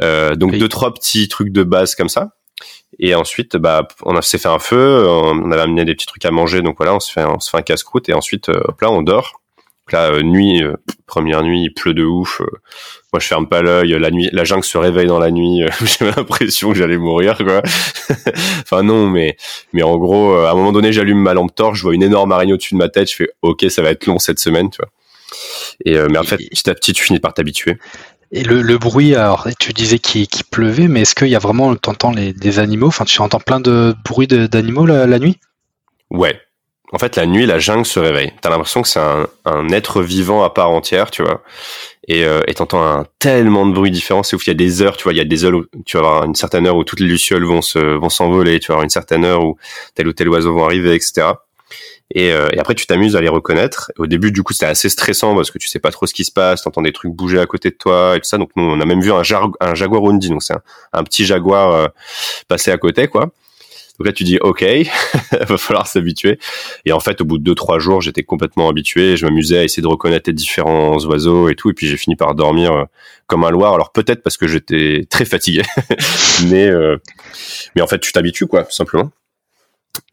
Euh, 0.00 0.34
donc 0.34 0.56
deux 0.56 0.68
trois 0.68 0.92
petits 0.92 1.28
trucs 1.28 1.52
de 1.52 1.62
base 1.62 1.94
comme 1.94 2.08
ça. 2.08 2.30
Et 2.98 3.14
ensuite, 3.14 3.56
bah, 3.56 3.86
on 4.04 4.20
s'est 4.22 4.38
fait 4.38 4.48
un 4.48 4.58
feu, 4.58 5.06
on 5.06 5.50
avait 5.50 5.62
amené 5.62 5.84
des 5.84 5.94
petits 5.94 6.06
trucs 6.06 6.24
à 6.24 6.30
manger, 6.30 6.62
donc 6.62 6.76
voilà, 6.78 6.94
on 6.94 7.00
se 7.00 7.12
fait, 7.12 7.24
on 7.24 7.40
se 7.40 7.50
fait 7.50 7.58
un 7.58 7.62
casse-croûte 7.62 8.08
et 8.08 8.14
ensuite, 8.14 8.48
euh, 8.48 8.60
hop 8.64 8.80
là, 8.80 8.90
on 8.90 9.02
dort. 9.02 9.42
Là, 9.92 10.10
euh, 10.10 10.22
nuit, 10.22 10.62
première 11.06 11.42
nuit, 11.42 11.64
il 11.64 11.70
pleut 11.70 11.94
de 11.94 12.04
ouf. 12.04 12.40
moi, 13.12 13.20
je 13.20 13.26
ferme 13.26 13.48
pas 13.48 13.62
l'œil. 13.62 13.96
La 13.98 14.10
nuit, 14.10 14.28
la 14.32 14.44
jungle 14.44 14.64
se 14.64 14.78
réveille 14.78 15.06
dans 15.06 15.18
la 15.18 15.30
nuit. 15.30 15.62
J'ai 15.84 16.04
l'impression 16.04 16.72
que 16.72 16.78
j'allais 16.78 16.98
mourir, 16.98 17.38
quoi. 17.38 17.62
enfin 18.62 18.82
non, 18.82 19.08
mais 19.08 19.36
mais 19.72 19.82
en 19.82 19.96
gros, 19.96 20.34
à 20.34 20.50
un 20.50 20.54
moment 20.54 20.72
donné, 20.72 20.92
j'allume 20.92 21.18
ma 21.18 21.34
lampe 21.34 21.54
torche, 21.54 21.78
je 21.78 21.82
vois 21.82 21.94
une 21.94 22.02
énorme 22.02 22.32
araignée 22.32 22.52
au-dessus 22.52 22.74
de 22.74 22.78
ma 22.78 22.88
tête. 22.88 23.10
Je 23.10 23.16
fais, 23.16 23.28
ok, 23.42 23.66
ça 23.70 23.82
va 23.82 23.90
être 23.90 24.06
long 24.06 24.18
cette 24.18 24.38
semaine, 24.38 24.70
tu 24.70 24.78
vois. 24.78 24.90
Et 25.84 25.98
mais 26.08 26.18
en 26.18 26.24
fait, 26.24 26.36
petit 26.36 26.70
à 26.70 26.74
petit, 26.74 26.92
tu 26.92 27.04
finis 27.04 27.20
par 27.20 27.34
t'habituer. 27.34 27.78
Et 28.32 28.42
le, 28.42 28.60
le, 28.60 28.78
bruit, 28.78 29.14
alors 29.14 29.48
tu 29.58 29.72
disais 29.72 29.98
qu'il 29.98 30.26
pleuvait, 30.50 30.88
mais 30.88 31.02
est-ce 31.02 31.14
qu'il 31.14 31.28
y 31.28 31.36
a 31.36 31.38
vraiment, 31.38 31.74
t'entends 31.76 32.10
les 32.10 32.32
des 32.32 32.58
animaux, 32.58 32.88
enfin 32.88 33.04
tu 33.04 33.20
entends 33.20 33.38
plein 33.38 33.60
de 33.60 33.94
bruits 34.04 34.26
d'animaux 34.26 34.84
la, 34.84 35.06
la, 35.06 35.18
nuit? 35.18 35.38
Ouais. 36.10 36.40
En 36.92 36.98
fait, 36.98 37.16
la 37.16 37.26
nuit, 37.26 37.46
la 37.46 37.58
jungle 37.58 37.84
se 37.84 37.98
réveille. 37.98 38.32
T'as 38.40 38.50
l'impression 38.50 38.80
que 38.80 38.88
c'est 38.88 39.00
un, 39.00 39.26
un, 39.44 39.68
être 39.70 40.02
vivant 40.02 40.44
à 40.44 40.50
part 40.50 40.70
entière, 40.70 41.10
tu 41.10 41.22
vois. 41.22 41.42
Et 42.06 42.24
euh, 42.24 42.42
t'entends 42.54 42.82
un 42.82 43.06
tellement 43.18 43.66
de 43.66 43.72
bruits 43.72 43.90
différents. 43.90 44.22
C'est 44.22 44.36
ouf. 44.36 44.46
Il 44.46 44.50
y 44.50 44.52
a 44.52 44.54
des 44.54 44.82
heures, 44.82 44.96
tu 44.96 45.02
vois. 45.02 45.12
Il 45.12 45.16
y 45.16 45.20
a 45.20 45.24
des 45.24 45.44
heures 45.44 45.54
où 45.54 45.64
tu 45.84 45.96
vas 45.96 46.04
avoir 46.04 46.24
une 46.24 46.36
certaine 46.36 46.66
heure 46.66 46.76
où 46.76 46.84
toutes 46.84 47.00
les 47.00 47.06
lucioles 47.06 47.44
vont 47.44 47.62
se 47.62 47.78
vont 47.78 48.08
s'envoler. 48.08 48.60
Tu 48.60 48.68
vas 48.68 48.74
avoir 48.74 48.84
une 48.84 48.90
certaine 48.90 49.24
heure 49.24 49.44
où 49.44 49.56
tel 49.96 50.06
ou 50.06 50.12
tel 50.12 50.28
oiseau 50.28 50.54
vont 50.54 50.64
arriver, 50.64 50.94
etc. 50.94 51.32
Et, 52.14 52.30
euh, 52.32 52.48
et, 52.52 52.58
après, 52.60 52.76
tu 52.76 52.86
t'amuses 52.86 53.16
à 53.16 53.20
les 53.20 53.28
reconnaître. 53.28 53.90
Au 53.98 54.06
début, 54.06 54.30
du 54.30 54.44
coup, 54.44 54.52
c'était 54.52 54.66
assez 54.66 54.88
stressant 54.88 55.34
parce 55.34 55.50
que 55.50 55.58
tu 55.58 55.66
sais 55.66 55.80
pas 55.80 55.90
trop 55.90 56.06
ce 56.06 56.14
qui 56.14 56.24
se 56.24 56.30
passe, 56.30 56.62
t'entends 56.62 56.82
des 56.82 56.92
trucs 56.92 57.12
bouger 57.12 57.40
à 57.40 57.46
côté 57.46 57.70
de 57.70 57.74
toi 57.74 58.14
et 58.16 58.20
tout 58.20 58.28
ça. 58.28 58.38
Donc, 58.38 58.50
nous, 58.54 58.62
on 58.62 58.80
a 58.80 58.84
même 58.84 59.00
vu 59.00 59.12
un, 59.12 59.22
un 59.60 59.74
jaguar 59.74 60.04
Undi, 60.04 60.28
donc 60.28 60.42
c'est 60.42 60.54
un, 60.54 60.62
un, 60.92 61.02
petit 61.02 61.24
jaguar 61.24 61.72
euh, 61.72 61.88
passer 62.46 62.70
à 62.70 62.78
côté, 62.78 63.08
quoi. 63.08 63.30
Donc 63.98 64.06
là, 64.06 64.12
tu 64.12 64.24
dis, 64.24 64.38
OK, 64.40 64.62
va 65.32 65.58
falloir 65.58 65.86
s'habituer. 65.86 66.38
Et 66.84 66.92
en 66.92 67.00
fait, 67.00 67.20
au 67.20 67.24
bout 67.24 67.38
de 67.38 67.44
deux, 67.44 67.54
trois 67.54 67.78
jours, 67.78 68.00
j'étais 68.00 68.22
complètement 68.22 68.68
habitué. 68.68 69.16
Je 69.16 69.26
m'amusais 69.26 69.58
à 69.58 69.64
essayer 69.64 69.82
de 69.82 69.88
reconnaître 69.88 70.28
les 70.28 70.34
différents 70.34 70.98
oiseaux 71.04 71.48
et 71.48 71.54
tout. 71.54 71.70
Et 71.70 71.74
puis, 71.74 71.86
j'ai 71.86 71.96
fini 71.96 72.16
par 72.16 72.34
dormir 72.34 72.72
euh, 72.72 72.84
comme 73.26 73.44
un 73.44 73.50
loir. 73.50 73.74
Alors, 73.74 73.92
peut-être 73.92 74.22
parce 74.22 74.36
que 74.36 74.46
j'étais 74.46 75.06
très 75.10 75.24
fatigué. 75.24 75.62
mais, 76.48 76.70
mais 77.74 77.82
en 77.82 77.86
fait, 77.86 77.98
tu 77.98 78.12
t'habitues, 78.12 78.46
quoi, 78.46 78.64
tout 78.64 78.72
simplement. 78.72 79.10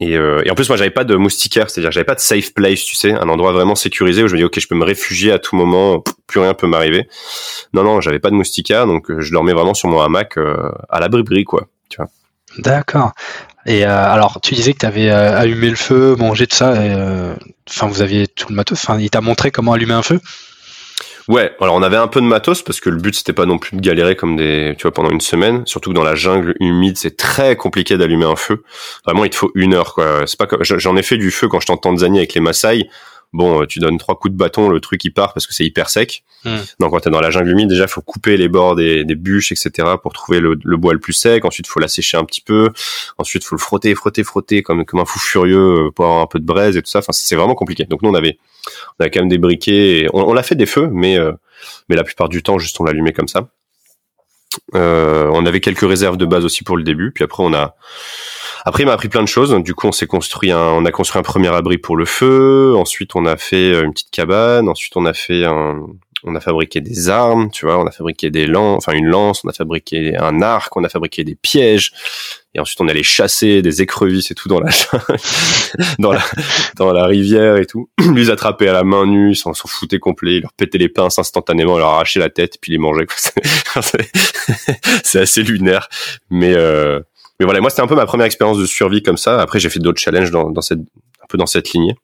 Et, 0.00 0.16
euh, 0.16 0.42
et, 0.44 0.50
en 0.50 0.54
plus, 0.54 0.68
moi, 0.68 0.76
j'avais 0.76 0.90
pas 0.90 1.04
de 1.04 1.14
moustiquaire, 1.16 1.70
c'est-à-dire 1.70 1.92
j'avais 1.92 2.04
pas 2.04 2.14
de 2.14 2.20
safe 2.20 2.52
place, 2.54 2.84
tu 2.84 2.94
sais, 2.94 3.12
un 3.12 3.28
endroit 3.28 3.52
vraiment 3.52 3.74
sécurisé 3.74 4.22
où 4.22 4.28
je 4.28 4.34
me 4.34 4.38
dis 4.38 4.44
ok, 4.44 4.58
je 4.58 4.66
peux 4.66 4.74
me 4.74 4.84
réfugier 4.84 5.32
à 5.32 5.38
tout 5.38 5.56
moment, 5.56 6.02
plus 6.26 6.40
rien 6.40 6.54
peut 6.54 6.66
m'arriver. 6.66 7.08
Non, 7.72 7.84
non, 7.84 8.00
j'avais 8.00 8.18
pas 8.18 8.30
de 8.30 8.34
moustiquaire, 8.34 8.86
donc 8.86 9.10
euh, 9.10 9.20
je 9.20 9.32
dormais 9.32 9.52
vraiment 9.52 9.74
sur 9.74 9.88
mon 9.88 10.00
hamac 10.00 10.36
euh, 10.38 10.70
à 10.88 11.00
l'abri 11.00 11.44
quoi, 11.44 11.68
tu 11.88 11.96
vois. 11.96 12.08
D'accord. 12.58 13.12
Et 13.66 13.84
euh, 13.84 14.12
alors, 14.12 14.40
tu 14.42 14.54
disais 14.54 14.72
que 14.72 14.78
tu 14.78 14.86
avais 14.86 15.10
allumé 15.10 15.70
le 15.70 15.76
feu, 15.76 16.16
mangé 16.16 16.46
tout 16.46 16.56
ça, 16.56 16.74
enfin, 17.68 17.86
vous 17.86 18.02
aviez 18.02 18.26
tout 18.26 18.48
le 18.50 18.54
matos. 18.54 18.78
Enfin, 18.84 18.98
il 19.00 19.10
t'a 19.10 19.20
montré 19.20 19.50
comment 19.50 19.72
allumer 19.72 19.94
un 19.94 20.02
feu? 20.02 20.20
Ouais, 21.26 21.52
alors 21.58 21.74
on 21.74 21.82
avait 21.82 21.96
un 21.96 22.06
peu 22.06 22.20
de 22.20 22.26
matos 22.26 22.62
parce 22.62 22.80
que 22.80 22.90
le 22.90 22.98
but 22.98 23.14
c'était 23.14 23.32
pas 23.32 23.46
non 23.46 23.56
plus 23.56 23.76
de 23.76 23.80
galérer 23.80 24.14
comme 24.14 24.36
des, 24.36 24.74
tu 24.76 24.82
vois, 24.82 24.92
pendant 24.92 25.08
une 25.10 25.22
semaine. 25.22 25.62
Surtout 25.64 25.90
que 25.90 25.94
dans 25.94 26.04
la 26.04 26.14
jungle 26.14 26.54
humide, 26.60 26.98
c'est 26.98 27.16
très 27.16 27.56
compliqué 27.56 27.96
d'allumer 27.96 28.26
un 28.26 28.36
feu. 28.36 28.62
Vraiment, 29.06 29.24
il 29.24 29.30
te 29.30 29.36
faut 29.36 29.50
une 29.54 29.72
heure, 29.72 29.94
quoi. 29.94 30.26
C'est 30.26 30.38
pas 30.38 30.46
j'en 30.60 30.96
ai 30.96 31.02
fait 31.02 31.16
du 31.16 31.30
feu 31.30 31.48
quand 31.48 31.60
je 31.60 31.72
en 31.72 31.78
Tanzanie 31.78 32.18
avec 32.18 32.34
les 32.34 32.42
Maasai. 32.42 32.88
Bon, 33.34 33.62
euh, 33.62 33.66
tu 33.66 33.80
donnes 33.80 33.98
trois 33.98 34.16
coups 34.16 34.32
de 34.32 34.38
bâton, 34.38 34.68
le 34.68 34.78
truc 34.78 35.04
il 35.04 35.10
part 35.10 35.34
parce 35.34 35.48
que 35.48 35.52
c'est 35.52 35.64
hyper 35.64 35.90
sec. 35.90 36.22
Hmm. 36.44 36.58
Donc 36.78 36.92
quand 36.92 37.00
t'es 37.00 37.10
dans 37.10 37.20
la 37.20 37.30
jungle 37.30 37.50
humide, 37.50 37.68
déjà 37.68 37.88
faut 37.88 38.00
couper 38.00 38.36
les 38.36 38.48
bords 38.48 38.76
des, 38.76 39.02
des 39.02 39.16
bûches, 39.16 39.50
etc. 39.50 39.88
pour 40.00 40.12
trouver 40.12 40.38
le, 40.38 40.56
le, 40.62 40.76
bois 40.76 40.92
le 40.92 41.00
plus 41.00 41.14
sec. 41.14 41.44
Ensuite, 41.44 41.66
faut 41.66 41.80
l'assécher 41.80 42.16
un 42.16 42.24
petit 42.24 42.40
peu. 42.40 42.70
Ensuite, 43.18 43.42
faut 43.42 43.56
le 43.56 43.60
frotter, 43.60 43.92
frotter, 43.96 44.22
frotter 44.22 44.62
comme 44.62 44.84
comme 44.84 45.00
un 45.00 45.04
fou 45.04 45.18
furieux 45.18 45.86
euh, 45.86 45.90
pour 45.90 46.04
avoir 46.04 46.20
un 46.20 46.28
peu 46.28 46.38
de 46.38 46.46
braise 46.46 46.76
et 46.76 46.82
tout 46.82 46.88
ça. 46.88 47.00
Enfin, 47.00 47.10
c'est 47.10 47.34
vraiment 47.34 47.56
compliqué. 47.56 47.84
Donc 47.86 48.02
nous, 48.02 48.10
on 48.10 48.14
avait 48.14 48.38
on 48.98 49.02
avait 49.02 49.10
quand 49.10 49.20
même 49.20 49.28
des 49.28 49.38
briquets. 49.38 50.06
on, 50.12 50.22
on 50.22 50.32
l'a 50.32 50.44
fait 50.44 50.54
des 50.54 50.66
feux, 50.66 50.88
mais 50.92 51.18
euh, 51.18 51.32
mais 51.88 51.96
la 51.96 52.04
plupart 52.04 52.28
du 52.28 52.40
temps, 52.40 52.60
juste 52.60 52.80
on 52.80 52.84
l'allumait 52.84 53.12
comme 53.12 53.28
ça. 53.28 53.48
Euh, 54.74 55.28
on 55.32 55.44
avait 55.46 55.60
quelques 55.60 55.80
réserves 55.88 56.16
de 56.16 56.26
base 56.26 56.44
aussi 56.44 56.62
pour 56.62 56.76
le 56.76 56.84
début, 56.84 57.10
puis 57.10 57.24
après 57.24 57.42
on 57.42 57.52
a 57.52 57.74
après 58.64 58.82
il 58.82 58.86
m'a 58.86 58.92
appris 58.92 59.08
plein 59.08 59.22
de 59.22 59.28
choses. 59.28 59.54
Du 59.62 59.74
coup, 59.74 59.86
on 59.86 59.92
s'est 59.92 60.06
construit 60.06 60.50
un 60.50 60.58
on 60.58 60.84
a 60.84 60.90
construit 60.90 61.20
un 61.20 61.22
premier 61.22 61.48
abri 61.48 61.78
pour 61.78 61.96
le 61.96 62.04
feu, 62.04 62.74
ensuite 62.76 63.14
on 63.14 63.26
a 63.26 63.36
fait 63.36 63.80
une 63.80 63.92
petite 63.92 64.10
cabane, 64.10 64.68
ensuite 64.68 64.96
on 64.96 65.04
a 65.06 65.14
fait 65.14 65.44
un 65.44 65.86
on 66.26 66.34
a 66.34 66.40
fabriqué 66.40 66.80
des 66.80 67.10
armes, 67.10 67.50
tu 67.50 67.66
vois, 67.66 67.78
on 67.78 67.86
a 67.86 67.90
fabriqué 67.90 68.30
des 68.30 68.46
lances, 68.46 68.84
enfin 68.84 68.96
une 68.96 69.06
lance, 69.06 69.44
on 69.44 69.48
a 69.48 69.52
fabriqué 69.52 70.16
un 70.16 70.40
arc, 70.40 70.74
on 70.74 70.82
a 70.82 70.88
fabriqué 70.88 71.22
des 71.22 71.34
pièges, 71.34 71.92
et 72.54 72.60
ensuite 72.60 72.80
on 72.80 72.88
allait 72.88 73.02
chasser 73.02 73.60
des 73.60 73.82
écrevisses 73.82 74.30
et 74.30 74.34
tout 74.34 74.48
dans 74.48 74.60
la 74.60 74.70
dans 75.98 76.12
la 76.12 76.22
dans 76.76 76.92
la 76.92 77.04
rivière 77.06 77.56
et 77.56 77.66
tout, 77.66 77.90
les 78.14 78.30
attraper 78.30 78.68
à 78.68 78.72
la 78.72 78.84
main 78.84 79.04
nue, 79.04 79.34
s'en 79.34 79.52
foutait 79.52 79.98
complet, 79.98 80.40
leur 80.40 80.54
péter 80.54 80.78
les 80.78 80.88
pinces 80.88 81.18
instantanément, 81.18 81.76
leur 81.76 81.88
arracher 81.88 82.20
la 82.20 82.30
tête. 82.30 82.56
Puis 82.60 82.72
les 82.72 82.78
manger. 82.78 83.06
C'est 85.04 85.20
assez 85.20 85.42
lunaire, 85.42 85.88
mais 86.30 86.54
euh, 86.54 87.00
mais 87.40 87.44
voilà, 87.46 87.60
moi 87.60 87.70
c'était 87.70 87.82
un 87.82 87.86
peu 87.86 87.96
ma 87.96 88.06
première 88.06 88.26
expérience 88.26 88.58
de 88.58 88.66
survie 88.66 89.02
comme 89.02 89.16
ça. 89.16 89.40
Après 89.40 89.58
j'ai 89.60 89.70
fait 89.70 89.80
d'autres 89.80 90.00
challenges 90.00 90.30
dans, 90.30 90.50
dans 90.50 90.62
cette 90.62 90.80
un 90.80 91.26
peu 91.28 91.38
dans 91.38 91.46
cette 91.46 91.70
lignée 91.72 91.96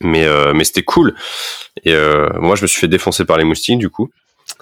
mais 0.00 0.24
euh, 0.24 0.52
mais 0.54 0.64
c'était 0.64 0.82
cool. 0.82 1.14
Et 1.84 1.92
euh, 1.92 2.28
moi, 2.40 2.56
je 2.56 2.62
me 2.62 2.66
suis 2.66 2.80
fait 2.80 2.88
défoncer 2.88 3.24
par 3.24 3.38
les 3.38 3.44
moustiques 3.44 3.78
du 3.78 3.90
coup. 3.90 4.10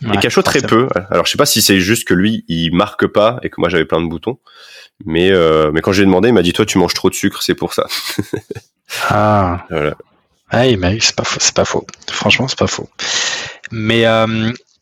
et 0.03 0.17
Cachot 0.19 0.43
très 0.43 0.63
peu. 0.63 0.89
Alors 1.11 1.27
je 1.27 1.33
sais 1.33 1.39
pas 1.39 1.47
si 1.47 1.63
c'est 1.63 1.81
juste 1.81 2.07
que 2.07 2.15
lui 2.15 2.45
il 2.49 2.75
marque 2.75 3.07
pas 3.07 3.39
et 3.43 3.51
que 3.51 3.57
moi 3.59 3.69
j'avais 3.69 3.85
plein 3.85 4.01
de 4.01 4.09
boutons. 4.09 4.39
Mais 5.05 5.31
euh, 5.31 5.71
mais 5.73 5.81
quand 5.81 5.93
j'ai 5.93 6.05
demandé, 6.05 6.29
il 6.29 6.35
m'a 6.35 6.43
dit 6.43 6.53
toi 6.53 6.65
tu 6.67 6.79
manges 6.79 6.95
trop 6.95 7.11
de 7.11 7.15
sucre, 7.15 7.43
c'est 7.43 7.55
pour 7.55 7.75
ça. 7.75 7.87
ah. 9.09 9.67
Voilà. 9.71 9.97
Ah, 10.55 10.65
mais 10.77 10.99
c'est 11.01 11.17
pas 11.17 11.25
faux, 11.25 11.41
c'est 11.41 11.55
pas 11.55 11.65
faux. 11.65 11.87
Franchement, 12.11 12.47
c'est 12.47 12.59
pas 12.59 12.67
faux. 12.67 12.89
Mais 13.71 14.05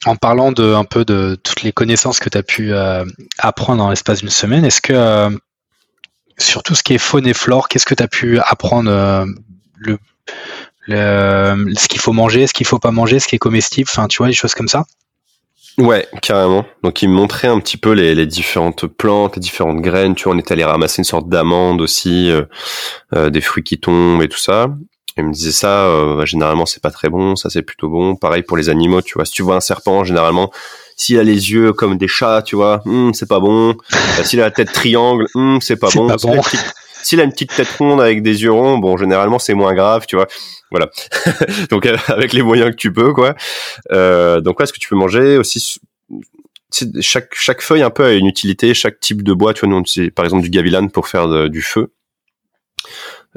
en 0.06 0.16
parlant 0.16 0.52
de 0.52 0.74
un 0.74 0.84
peu 0.84 1.04
de 1.04 1.38
toutes 1.42 1.62
les 1.62 1.72
connaissances 1.72 2.18
que 2.18 2.28
tu 2.28 2.38
as 2.38 2.42
pu 2.42 2.72
euh, 2.72 3.04
apprendre 3.38 3.78
dans 3.78 3.90
l'espace 3.90 4.20
d'une 4.20 4.30
semaine, 4.30 4.64
est-ce 4.64 4.80
que 4.80 4.92
euh, 4.92 5.30
sur 6.38 6.62
tout 6.62 6.74
ce 6.74 6.82
qui 6.82 6.94
est 6.94 6.98
faune 6.98 7.26
et 7.26 7.34
flore, 7.34 7.68
qu'est-ce 7.68 7.86
que 7.86 7.94
tu 7.94 8.02
as 8.02 8.08
pu 8.08 8.38
apprendre 8.38 8.90
le 9.76 9.98
le, 10.86 11.74
ce 11.76 11.86
qu'il 11.88 12.00
faut 12.00 12.12
manger, 12.12 12.46
ce 12.46 12.52
qu'il 12.52 12.66
faut 12.66 12.78
pas 12.78 12.90
manger, 12.90 13.20
ce 13.20 13.28
qui 13.28 13.36
est 13.36 13.38
comestible, 13.38 13.88
enfin 13.92 14.08
tu 14.08 14.18
vois, 14.18 14.26
des 14.26 14.32
choses 14.32 14.54
comme 14.54 14.68
ça? 14.68 14.84
Ouais, 15.78 16.06
carrément. 16.20 16.66
Donc 16.82 17.00
il 17.02 17.08
me 17.08 17.14
montrait 17.14 17.48
un 17.48 17.58
petit 17.60 17.76
peu 17.76 17.92
les, 17.92 18.26
différentes 18.26 18.86
plantes, 18.86 19.36
les 19.36 19.40
différentes 19.40 19.80
graines. 19.80 20.14
Tu 20.14 20.24
vois, 20.24 20.34
on 20.34 20.38
est 20.38 20.50
allé 20.50 20.64
ramasser 20.64 20.98
une 20.98 21.04
sorte 21.04 21.28
d'amande 21.28 21.80
aussi, 21.80 22.30
euh, 22.30 22.42
euh, 23.14 23.30
des 23.30 23.40
fruits 23.40 23.62
qui 23.62 23.78
tombent 23.78 24.22
et 24.22 24.28
tout 24.28 24.38
ça. 24.38 24.68
Il 25.16 25.25
me 25.25 25.33
disait 25.33 25.53
ça, 25.53 25.87
euh, 25.87 26.25
généralement 26.25 26.66
c'est 26.66 26.83
pas 26.83 26.90
très 26.90 27.09
bon, 27.09 27.37
ça 27.37 27.51
c'est 27.51 27.62
plutôt 27.62 27.88
bon. 27.88 28.16
Pareil 28.16 28.42
pour 28.42 28.57
les 28.57 28.68
animaux, 28.68 29.03
tu 29.03 29.14
vois. 29.14 29.25
Si 29.25 29.33
tu 29.33 29.42
vois 29.42 29.57
un 29.57 29.61
serpent, 29.61 30.05
généralement 30.05 30.51
s'il 31.01 31.18
a 31.18 31.23
les 31.23 31.51
yeux 31.53 31.73
comme 31.73 31.96
des 31.96 32.09
chats, 32.09 32.42
tu 32.42 32.57
vois, 32.57 32.83
hmm, 32.85 33.14
c'est 33.14 33.27
pas 33.27 33.40
bon. 33.40 33.75
s'il 34.23 34.38
a 34.40 34.44
la 34.44 34.51
tête 34.51 34.70
triangle, 34.70 35.27
hmm, 35.35 35.59
c'est 35.62 35.77
pas 35.77 35.88
bon. 35.94 36.09
S'il 37.03 37.20
a 37.20 37.25
une 37.25 37.33
petite 37.33 37.57
tête 37.57 37.70
ronde 37.79 38.03
avec 38.03 38.23
des 38.23 38.42
yeux 38.42 38.53
ronds, 38.53 38.77
bon, 38.77 38.99
généralement 38.99 39.38
c'est 39.38 39.55
moins 39.55 39.73
grave, 39.73 40.05
tu 40.07 40.16
vois. 40.16 40.27
Voilà. 40.70 40.90
donc 41.70 41.87
avec 41.87 42.35
les 42.35 42.42
moyens 42.42 42.73
que 42.73 42.77
tu 42.77 42.92
peux, 42.92 43.14
quoi. 43.14 43.35
Euh, 43.92 44.42
donc 44.42 44.57
quoi, 44.57 44.66
ce 44.66 44.75
que 44.75 44.79
tu 44.79 44.90
peux 44.90 44.96
manger 44.96 45.38
aussi. 45.38 45.81
Chaque 47.01 47.35
chaque 47.35 47.62
feuille 47.62 47.83
un 47.83 47.88
peu 47.88 48.05
a 48.05 48.12
une 48.12 48.27
utilité. 48.27 48.75
Chaque 48.75 49.01
type 49.01 49.23
de 49.23 49.33
bois, 49.33 49.55
tu 49.55 49.61
vois, 49.61 49.70
nous 49.70 49.87
c'est 49.87 50.11
par 50.11 50.27
exemple 50.27 50.42
du 50.42 50.51
gavilan 50.51 50.88
pour 50.88 51.09
faire 51.09 51.49
du 51.49 51.62
feu. 51.62 51.94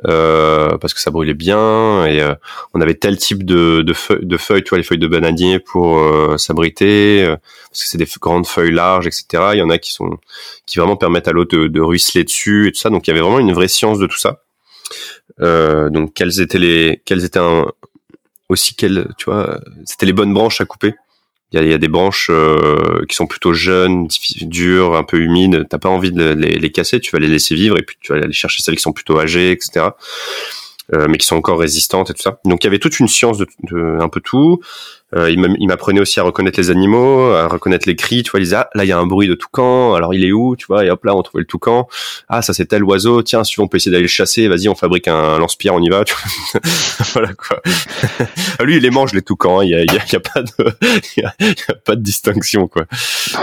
Euh, 0.08 0.76
parce 0.80 0.96
que 0.96 1.00
ça 1.00 1.12
brûlait 1.12 1.36
bien 1.36 2.06
et 2.08 2.20
euh, 2.20 2.34
on 2.74 2.82
avait 2.82 2.96
tel 2.96 3.16
type 3.16 3.46
de, 3.46 3.86
feuilles, 3.94 4.64
tu 4.64 4.70
vois, 4.70 4.80
les 4.80 4.84
feuilles 4.84 4.98
de 4.98 5.08
bananier 5.08 5.60
pour 5.60 6.00
euh, 6.00 6.36
s'abriter, 6.38 7.24
parce 7.70 7.84
que 7.84 7.88
c'est 7.88 8.00
des 8.00 8.08
grandes 8.20 8.48
feuilles 8.48 8.72
larges, 8.72 9.06
etc. 9.06 9.52
Il 9.54 9.60
y 9.60 9.62
en 9.62 9.70
a 9.70 9.78
qui 9.78 9.94
sont 9.94 10.18
qui 10.66 10.80
vraiment 10.80 10.98
permettent 10.98 11.28
à 11.28 11.32
l'autre 11.32 11.56
de, 11.56 11.68
de, 11.68 11.82
ruisseler 11.82 12.24
dessus 12.24 12.68
et 12.68 12.72
tout 12.72 12.80
ça. 12.80 12.90
Donc 12.90 13.06
il 13.08 13.12
y 13.12 13.14
avait 13.14 13.22
vraiment 13.22 13.40
une 13.40 13.54
vraie 13.54 13.68
science 13.68 14.00
de 14.00 14.08
tout 14.08 14.18
ça. 14.18 14.42
donc 15.40 16.14
quelles 16.16 16.42
étaient 16.42 16.60
les, 16.60 17.02
étaient 17.08 17.40
aussi 18.50 18.76
quelles, 18.76 19.10
tu 19.18 19.26
vois, 19.26 19.60
c'était 19.86 20.08
les 20.08 20.14
bonnes 20.14 20.34
branches 20.34 20.60
à 20.60 20.66
couper 20.66 20.96
il 21.54 21.70
y 21.70 21.74
a, 21.74 21.78
des 21.78 21.88
branches 21.88 22.30
euh, 22.32 23.06
qui 23.08 23.16
sont 23.16 23.28
plutôt 23.28 23.54
jeunes, 23.54 24.08
dures, 24.42 24.96
un 24.96 25.04
peu 25.04 25.18
humides. 25.18 25.68
T'as 25.70 25.78
pas 25.78 25.90
envie 25.90 26.12
de 26.12 26.34
les, 26.34 26.72
casser, 26.72 27.00
tu 27.00 27.12
vas 27.12 27.20
les 27.20 27.28
laisser 27.28 27.54
vivre 27.54 27.78
et 27.78 27.84
puis 27.84 27.96
tu 28.02 28.12
vas 28.12 28.20
aller 28.20 28.34
chercher 28.34 28.64
celles 28.64 28.76
qui 28.76 28.82
sont 28.82 28.92
plutôt 28.92 29.20
âgées, 29.20 29.52
etc. 29.52 29.90
Euh, 30.94 31.08
mais 31.08 31.18
qui 31.18 31.26
sont 31.28 31.36
encore 31.36 31.60
résistantes 31.60 32.10
et 32.10 32.14
tout 32.14 32.22
ça. 32.22 32.40
Donc 32.44 32.64
il 32.64 32.68
y 32.68 32.70
avait 32.70 32.80
toute 32.80 33.00
une 33.00 33.08
science 33.08 33.38
de, 33.38 33.48
de 33.64 33.98
un 34.02 34.10
peu 34.10 34.20
tout. 34.20 34.62
Euh, 35.16 35.30
il 35.30 35.68
m'apprenait 35.68 36.00
aussi 36.00 36.20
à 36.20 36.24
reconnaître 36.24 36.60
les 36.60 36.72
animaux, 36.72 37.32
à 37.32 37.48
reconnaître 37.48 37.88
les 37.88 37.96
cris. 37.96 38.24
Tu 38.24 38.32
vois, 38.32 38.40
il 38.40 38.44
disait 38.44 38.56
ah, 38.56 38.70
là 38.74 38.84
il 38.84 38.88
y 38.88 38.92
a 38.92 38.98
un 38.98 39.06
bruit 39.06 39.28
de 39.28 39.36
toucan. 39.36 39.94
Alors 39.94 40.14
il 40.14 40.26
est 40.26 40.32
où 40.32 40.56
Tu 40.56 40.66
vois 40.68 40.86
Et 40.86 40.90
hop 40.90 41.04
là 41.06 41.16
on 41.16 41.22
trouvait 41.22 41.42
le 41.42 41.48
toucan. 41.48 41.88
Ah 42.30 42.42
ça 42.42 42.54
c'est 42.54 42.66
tel 42.66 42.84
oiseau. 42.84 43.22
Tiens 43.22 43.44
si 43.44 43.60
on 43.60 43.68
peut 43.68 43.78
essayer 43.78 43.92
d'aller 43.92 44.04
le 44.04 44.08
chasser. 44.08 44.48
Vas-y 44.48 44.70
on 44.70 44.76
fabrique 44.76 45.08
un, 45.08 45.38
lance-pierre, 45.38 45.76
on 45.76 45.82
y 45.82 45.90
va. 45.90 46.04
Tu 46.04 46.16
vois 46.16 46.62
voilà 47.14 47.34
quoi. 47.34 47.62
Ah, 48.60 48.64
lui 48.64 48.78
il 48.78 48.82
les 48.82 48.92
mange 48.92 49.14
les 49.14 49.22
toucans. 49.22 49.60
Hein. 49.60 49.66
Il 49.66 49.70
y, 49.70 49.76
a, 49.76 49.80
y, 49.82 49.90
a, 49.90 50.04
y 50.12 50.16
a, 50.16 50.20
pas 50.20 50.42
de 50.42 50.52
y 51.18 51.24
a, 51.24 51.34
pas 51.86 51.96
de 51.96 52.02
distinction 52.02 52.68
quoi. 52.68 52.86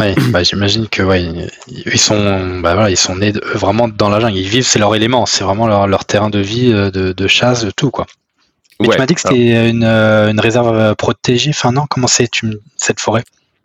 Ouais, 0.01 0.15
bah 0.29 0.43
j'imagine 0.43 0.89
que 0.89 1.03
ouais 1.03 1.25
ils 1.69 1.99
sont 1.99 2.61
bah 2.61 2.75
voilà 2.75 2.91
ils 2.91 2.97
sont 2.97 3.17
nés 3.17 3.33
vraiment 3.55 3.89
dans 3.89 4.09
la 4.09 4.21
jungle. 4.21 4.39
Ils 4.39 4.49
vivent 4.49 4.67
c'est 4.67 4.79
leur 4.79 4.95
élément. 4.95 5.27
C'est 5.27 5.45
vraiment 5.45 5.67
leur, 5.67 5.87
leur 5.87 6.05
terrain 6.05 6.31
de 6.31 6.39
vie 6.39 6.73
euh, 6.73 6.91
de, 6.91 7.13
de 7.13 7.27
chasse 7.27 7.65
de 7.65 7.71
tout 7.71 7.91
quoi. 7.91 8.07
Mais 8.81 8.89
tu 8.89 8.99
m'as 8.99 9.07
dit 9.07 9.15
que 9.15 9.21
c'était 9.21 9.71
une, 9.71 9.85
euh, 9.85 10.31
une, 10.31 10.41
réserve 10.41 10.75
euh, 10.75 10.95
protégée. 10.95 11.51
Enfin 11.51 11.73
non, 11.73 11.85
comment 11.89 12.07
c'est 12.07 12.29
cette 12.77 13.01
forêt 13.01 13.25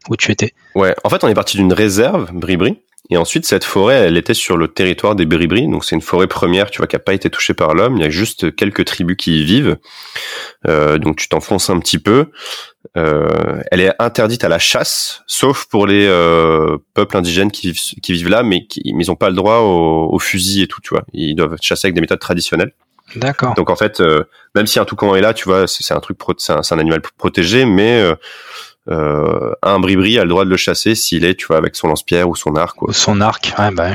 où 0.09 0.15
tu 0.15 0.31
étais? 0.31 0.53
Ouais, 0.75 0.95
en 1.03 1.09
fait 1.09 1.23
on 1.23 1.27
est 1.27 1.33
parti 1.33 1.57
d'une 1.57 1.73
réserve, 1.73 2.31
Bribri. 2.33 2.77
Et 3.11 3.17
ensuite, 3.17 3.45
cette 3.45 3.63
forêt, 3.63 3.95
elle 3.95 4.17
était 4.17 4.33
sur 4.33 4.57
le 4.57 4.67
territoire 4.67 5.15
des 5.15 5.25
Bribri, 5.25 5.67
donc 5.67 5.85
c'est 5.85 5.95
une 5.95 6.01
forêt 6.01 6.25
première, 6.25 6.71
tu 6.71 6.79
vois, 6.79 6.87
qui 6.87 6.95
a 6.95 6.99
pas 6.99 7.13
été 7.13 7.29
touchée 7.29 7.53
par 7.53 7.75
l'homme. 7.75 7.97
Il 7.97 8.01
y 8.01 8.05
a 8.05 8.09
juste 8.09 8.55
quelques 8.55 8.85
tribus 8.85 9.15
qui 9.15 9.41
y 9.41 9.43
vivent, 9.43 9.77
euh, 10.67 10.97
donc 10.97 11.17
tu 11.17 11.29
t'enfonces 11.29 11.69
un 11.69 11.79
petit 11.79 11.99
peu. 11.99 12.31
Euh, 12.97 13.61
elle 13.71 13.81
est 13.81 13.93
interdite 13.99 14.43
à 14.43 14.49
la 14.49 14.57
chasse, 14.57 15.21
sauf 15.27 15.65
pour 15.65 15.85
les 15.85 16.07
euh, 16.07 16.77
peuples 16.95 17.15
indigènes 17.17 17.51
qui, 17.51 17.73
qui, 17.73 18.13
vivent 18.13 18.29
là, 18.29 18.41
mais 18.41 18.65
qui, 18.65 18.81
ils 18.83 19.07
n'ont 19.07 19.15
pas 19.15 19.29
le 19.29 19.35
droit 19.35 19.59
au, 19.59 20.09
au, 20.11 20.19
fusil 20.19 20.63
et 20.63 20.67
tout, 20.67 20.81
tu 20.81 20.89
vois. 20.89 21.03
Ils 21.13 21.35
doivent 21.35 21.57
chasser 21.61 21.87
avec 21.87 21.95
des 21.95 22.01
méthodes 22.01 22.19
traditionnelles. 22.19 22.73
D'accord. 23.15 23.53
Donc 23.55 23.69
en 23.69 23.75
fait, 23.75 24.01
euh, 24.01 24.23
même 24.55 24.67
si 24.67 24.79
un 24.79 24.85
toucan 24.85 25.15
est 25.15 25.21
là, 25.21 25.33
tu 25.33 25.45
vois, 25.45 25.67
c'est 25.67 25.93
un 25.93 25.99
truc, 25.99 26.17
c'est 26.37 26.53
un, 26.53 26.61
un, 26.69 26.79
animal 26.79 27.01
protégé, 27.17 27.65
mais 27.65 28.01
euh, 28.01 28.15
euh, 28.89 29.53
un 29.63 29.79
bribri 29.79 30.19
a 30.19 30.23
le 30.23 30.29
droit 30.29 30.45
de 30.45 30.49
le 30.49 30.57
chasser 30.57 30.95
s'il 30.95 31.25
est, 31.25 31.35
tu 31.35 31.47
vois, 31.47 31.57
avec 31.57 31.75
son 31.75 31.87
lance-pierre 31.87 32.29
ou 32.29 32.35
son 32.35 32.55
arc. 32.55 32.77
Quoi. 32.77 32.93
Son 32.93 33.21
arc, 33.21 33.53
ouais, 33.57 33.71
bah. 33.71 33.91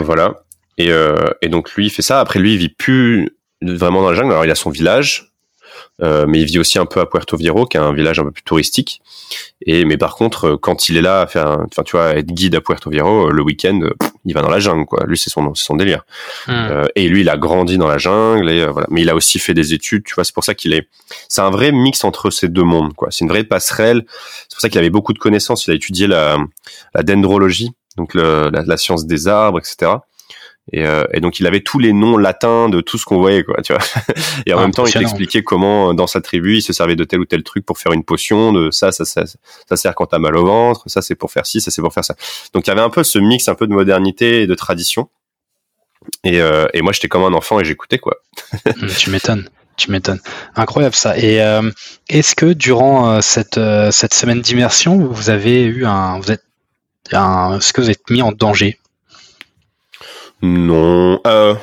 Voilà. 0.00 0.42
Et, 0.78 0.90
euh, 0.90 1.30
et 1.42 1.48
donc 1.48 1.72
lui, 1.74 1.86
il 1.86 1.90
fait 1.90 2.02
ça. 2.02 2.20
Après, 2.20 2.38
lui, 2.38 2.54
il 2.54 2.58
vit 2.58 2.68
plus 2.68 3.30
vraiment 3.62 4.02
dans 4.02 4.10
la 4.10 4.16
jungle. 4.16 4.32
Alors 4.32 4.44
il 4.44 4.50
a 4.50 4.54
son 4.54 4.70
village, 4.70 5.32
euh, 6.02 6.26
mais 6.26 6.40
il 6.40 6.44
vit 6.44 6.58
aussi 6.58 6.78
un 6.78 6.86
peu 6.86 7.00
à 7.00 7.06
Puerto 7.06 7.36
Viejo, 7.36 7.66
qui 7.66 7.76
est 7.76 7.80
un 7.80 7.92
village 7.92 8.18
un 8.18 8.24
peu 8.24 8.30
plus 8.30 8.42
touristique. 8.42 9.00
Et 9.64 9.84
mais 9.84 9.96
par 9.96 10.14
contre, 10.14 10.48
euh, 10.48 10.56
quand 10.56 10.88
il 10.88 10.96
est 10.96 11.02
là 11.02 11.22
à 11.22 11.26
faire, 11.26 11.58
enfin 11.64 11.82
tu 11.82 11.96
vois, 11.96 12.16
être 12.16 12.26
guide 12.26 12.54
à 12.54 12.60
Puerto 12.60 12.90
Viejo, 12.90 13.28
euh, 13.28 13.32
le 13.32 13.42
week-end, 13.42 13.80
il 14.24 14.34
va 14.34 14.42
dans 14.42 14.50
la 14.50 14.58
jungle, 14.58 14.84
quoi. 14.84 15.04
Lui, 15.06 15.16
c'est 15.16 15.30
son, 15.30 15.54
son 15.54 15.76
délire. 15.76 16.04
Hmm. 16.46 16.52
Euh, 16.52 16.84
et 16.94 17.08
lui, 17.08 17.22
il 17.22 17.28
a 17.28 17.36
grandi 17.36 17.78
dans 17.78 17.88
la 17.88 17.98
jungle, 17.98 18.50
et 18.50 18.66
voilà. 18.66 18.86
Mais 18.90 19.02
il 19.02 19.10
a 19.10 19.14
aussi 19.14 19.38
fait 19.38 19.54
des 19.54 19.72
études, 19.72 20.04
tu 20.04 20.14
vois. 20.14 20.24
C'est 20.24 20.34
pour 20.34 20.44
ça 20.44 20.54
qu'il 20.54 20.74
est. 20.74 20.88
C'est 21.28 21.40
un 21.40 21.50
vrai 21.50 21.72
mix 21.72 22.04
entre 22.04 22.30
ces 22.30 22.48
deux 22.48 22.64
mondes, 22.64 22.92
quoi. 22.94 23.08
C'est 23.10 23.24
une 23.24 23.30
vraie 23.30 23.44
passerelle. 23.44 24.04
C'est 24.48 24.54
pour 24.54 24.60
ça 24.60 24.68
qu'il 24.68 24.78
avait 24.78 24.90
beaucoup 24.90 25.12
de 25.12 25.18
connaissances. 25.18 25.66
Il 25.66 25.70
a 25.70 25.74
étudié 25.74 26.06
la, 26.06 26.38
la 26.94 27.02
dendrologie, 27.02 27.70
donc 27.96 28.14
le, 28.14 28.50
la, 28.50 28.62
la, 28.62 28.76
science 28.76 29.06
des 29.06 29.28
arbres, 29.28 29.58
etc. 29.58 29.92
Et, 30.72 30.84
euh, 30.84 31.04
et, 31.12 31.20
donc 31.20 31.38
il 31.38 31.46
avait 31.46 31.60
tous 31.60 31.78
les 31.78 31.92
noms 31.92 32.16
latins 32.16 32.68
de 32.68 32.80
tout 32.80 32.98
ce 32.98 33.04
qu'on 33.04 33.18
voyait, 33.18 33.44
quoi, 33.44 33.62
tu 33.62 33.72
vois. 33.72 33.82
et 34.46 34.52
en 34.52 34.60
même 34.60 34.72
temps, 34.72 34.84
il 34.84 34.92
t'expliquait 34.92 35.42
comment 35.42 35.94
dans 35.94 36.08
sa 36.08 36.20
tribu, 36.20 36.56
il 36.56 36.62
se 36.62 36.72
servait 36.72 36.96
de 36.96 37.04
tel 37.04 37.20
ou 37.20 37.24
tel 37.24 37.44
truc 37.44 37.64
pour 37.64 37.78
faire 37.78 37.92
une 37.92 38.02
potion, 38.02 38.52
de 38.52 38.70
ça, 38.72 38.90
ça, 38.90 39.04
ça, 39.04 39.22
ça 39.68 39.76
sert 39.76 39.94
quand 39.94 40.06
t'as 40.06 40.18
mal 40.18 40.36
au 40.36 40.44
ventre, 40.44 40.82
ça 40.86 41.02
c'est 41.02 41.14
pour 41.14 41.30
faire 41.30 41.46
ci, 41.46 41.60
ça 41.60 41.70
c'est 41.70 41.82
pour 41.82 41.94
faire 41.94 42.04
ça. 42.04 42.16
Donc 42.52 42.66
il 42.66 42.70
y 42.70 42.72
avait 42.72 42.80
un 42.80 42.90
peu 42.90 43.04
ce 43.04 43.18
mix 43.18 43.48
un 43.48 43.54
peu 43.54 43.68
de 43.68 43.72
modernité 43.72 44.42
et 44.42 44.46
de 44.48 44.54
tradition. 44.54 45.08
Et, 46.24 46.40
euh, 46.40 46.66
et 46.74 46.82
moi 46.82 46.92
j'étais 46.92 47.08
comme 47.08 47.24
un 47.24 47.32
enfant 47.32 47.60
et 47.60 47.64
j'écoutais 47.64 47.98
quoi. 47.98 48.16
Tu 48.98 49.10
m'étonnes. 49.10 49.48
Tu 49.76 49.90
m'étonnes. 49.90 50.20
Incroyable 50.54 50.94
ça. 50.94 51.18
Et 51.18 51.40
euh, 51.42 51.70
est-ce 52.08 52.34
que 52.34 52.52
durant 52.52 53.10
euh, 53.10 53.20
cette, 53.20 53.58
euh, 53.58 53.90
cette 53.90 54.14
semaine 54.14 54.40
d'immersion, 54.40 54.96
vous 55.06 55.28
avez 55.30 55.64
eu 55.64 55.84
un, 55.84 56.18
vous 56.18 56.32
êtes, 56.32 56.44
un, 57.12 57.58
est-ce 57.58 57.72
que 57.72 57.82
vous 57.82 57.90
êtes 57.90 58.08
mis 58.10 58.22
en 58.22 58.32
danger? 58.32 58.78
Non. 60.42 61.20
Euh, 61.26 61.54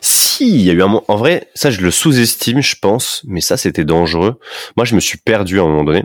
si, 0.00 0.48
il 0.50 0.62
y 0.62 0.70
a 0.70 0.72
eu 0.72 0.82
un 0.82 1.00
En 1.06 1.16
vrai, 1.16 1.48
ça, 1.54 1.70
je 1.70 1.80
le 1.80 1.90
sous-estime, 1.90 2.60
je 2.60 2.76
pense, 2.80 3.22
mais 3.26 3.40
ça, 3.40 3.56
c'était 3.56 3.84
dangereux. 3.84 4.38
Moi, 4.76 4.84
je 4.84 4.94
me 4.94 5.00
suis 5.00 5.18
perdu 5.18 5.60
à 5.60 5.62
un 5.62 5.66
moment 5.66 5.84
donné. 5.84 6.04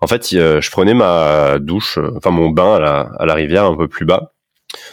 En 0.00 0.06
fait, 0.06 0.28
je 0.30 0.70
prenais 0.70 0.94
ma 0.94 1.58
douche, 1.58 1.98
euh, 1.98 2.12
enfin 2.16 2.30
mon 2.30 2.50
bain 2.50 2.74
à 2.74 2.80
la, 2.80 3.10
à 3.18 3.26
la 3.26 3.34
rivière 3.34 3.64
un 3.64 3.76
peu 3.76 3.88
plus 3.88 4.04
bas. 4.04 4.32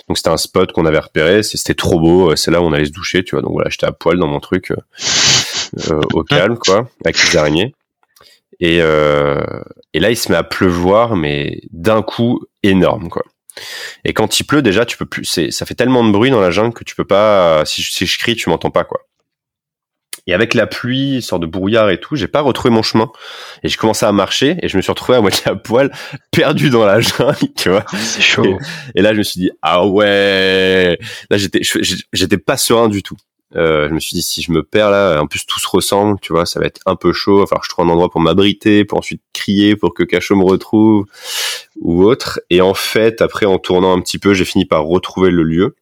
Donc 0.08 0.18
c'était 0.18 0.30
un 0.30 0.38
spot 0.38 0.72
qu'on 0.72 0.86
avait 0.86 1.00
repéré, 1.00 1.44
c'était 1.44 1.76
trop 1.76 2.00
beau, 2.00 2.36
c'est 2.36 2.52
là 2.52 2.62
où 2.62 2.66
on 2.66 2.74
allait 2.74 2.86
se 2.86 2.92
doucher, 2.92 3.24
tu 3.24 3.36
vois. 3.36 3.42
Donc 3.42 3.54
voilà, 3.54 3.70
j'étais 3.70 3.86
à 3.86 3.92
poil 3.92 4.18
dans 4.18 4.28
mon 4.28 4.40
truc, 4.40 4.72
euh, 4.72 4.78
euh 5.92 6.02
au 6.14 6.24
calme, 6.24 6.58
quoi, 6.66 6.90
avec 7.06 7.22
les 7.24 7.38
araignées. 7.38 7.76
Et, 8.60 8.80
euh, 8.82 9.40
et 9.94 10.00
là, 10.00 10.10
il 10.10 10.18
se 10.18 10.32
met 10.32 10.38
à 10.38 10.44
pleuvoir, 10.44 11.16
mais 11.16 11.62
d'un 11.72 12.02
coup 12.02 12.42
énorme, 12.64 13.10
quoi. 13.10 13.24
Et 14.06 14.14
quand 14.14 14.40
il 14.40 14.44
pleut, 14.44 14.62
déjà, 14.62 14.86
tu 14.86 14.98
peux 14.98 15.06
plus. 15.06 15.26
C'est, 15.26 15.52
ça 15.52 15.66
fait 15.66 15.76
tellement 15.76 16.04
de 16.04 16.12
bruit 16.12 16.32
dans 16.32 16.42
la 16.42 16.52
jungle 16.52 16.74
que 16.74 16.84
tu 16.84 16.96
peux 16.96 17.06
pas. 17.06 17.64
Si 17.66 17.82
je, 17.82 17.92
si 17.92 18.06
je 18.06 18.18
crie, 18.20 18.36
tu 18.36 18.50
m'entends 18.50 18.72
pas, 18.72 18.84
quoi. 18.84 19.02
Et 20.28 20.34
avec 20.34 20.54
la 20.54 20.68
pluie, 20.68 21.22
sort 21.22 21.40
de 21.40 21.48
brouillard 21.48 21.90
et 21.90 22.00
tout, 22.00 22.18
j'ai 22.18 22.28
pas 22.28 22.42
retrouvé 22.42 22.70
mon 22.70 22.84
chemin. 22.84 23.10
Et 23.64 23.70
j'ai 23.70 23.78
commencé 23.78 24.06
à 24.06 24.12
marcher 24.12 24.58
et 24.62 24.68
je 24.68 24.76
me 24.76 24.82
suis 24.82 24.92
retrouvé 24.92 25.18
à 25.18 25.22
moitié 25.22 25.48
à 25.48 25.56
poil, 25.56 25.90
perdu 26.32 26.70
dans 26.70 26.86
la 26.86 27.00
jungle, 27.00 27.54
tu 27.56 27.70
vois. 27.70 27.86
C'est 27.94 28.22
chaud. 28.22 28.60
Et, 28.94 29.02
là, 29.02 29.14
je 29.14 29.20
me 29.20 29.24
suis 29.24 29.40
dit, 29.40 29.52
ah 29.62 29.88
ouais. 29.88 31.00
Là, 31.30 31.38
j'étais, 31.38 31.62
j'étais 32.12 32.38
pas 32.38 32.58
serein 32.58 32.90
du 32.90 33.02
tout. 33.02 33.16
Euh, 33.56 33.88
je 33.88 33.94
me 33.94 34.00
suis 34.00 34.16
dit 34.16 34.22
si 34.22 34.42
je 34.42 34.52
me 34.52 34.62
perds 34.62 34.92
là, 34.92 35.22
en 35.22 35.28
plus 35.28 35.46
tout 35.46 35.60
se 35.60 35.68
ressemble, 35.68 36.20
tu 36.20 36.34
vois, 36.34 36.46
ça 36.46 36.60
va 36.60 36.66
être 36.66 36.82
un 36.86 36.96
peu 36.96 37.14
chaud. 37.14 37.42
Enfin, 37.42 37.58
je 37.64 37.70
trouve 37.70 37.86
un 37.86 37.90
endroit 37.90 38.10
pour 38.10 38.20
m'abriter, 38.20 38.84
pour 38.84 38.98
ensuite 38.98 39.22
crier 39.34 39.76
pour 39.76 39.94
que 39.94 40.04
Cachot 40.04 40.36
me 40.36 40.44
retrouve 40.44 41.06
ou 41.80 42.04
autre. 42.04 42.42
Et 42.50 42.62
en 42.62 42.74
fait, 42.74 43.22
après 43.22 43.46
en 43.46 43.58
tournant 43.58 43.96
un 43.96 44.02
petit 44.02 44.20
peu, 44.20 44.34
j'ai 44.34 44.46
fini 44.46 44.66
par 44.66 44.84
retrouver 44.84 45.32
le 45.32 45.44
lieu. 45.44 45.76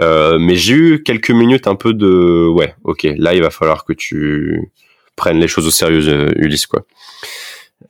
Euh, 0.00 0.38
mais 0.38 0.56
j'ai 0.56 0.74
eu 0.74 1.02
quelques 1.02 1.30
minutes 1.30 1.66
un 1.66 1.74
peu 1.74 1.92
de 1.92 2.48
ouais, 2.48 2.74
ok, 2.84 3.06
là 3.16 3.34
il 3.34 3.42
va 3.42 3.50
falloir 3.50 3.84
que 3.84 3.92
tu 3.92 4.70
prennes 5.16 5.40
les 5.40 5.48
choses 5.48 5.66
au 5.66 5.70
sérieux, 5.70 6.08
euh, 6.08 6.32
Ulysse 6.36 6.66
quoi. 6.66 6.84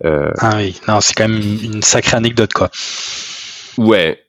Euh... 0.04 0.32
Ah 0.38 0.56
oui, 0.56 0.80
non, 0.88 1.00
c'est 1.00 1.12
quand 1.14 1.28
même 1.28 1.42
une 1.62 1.82
sacrée 1.82 2.16
anecdote 2.16 2.52
quoi. 2.54 2.70
Ouais, 3.76 4.24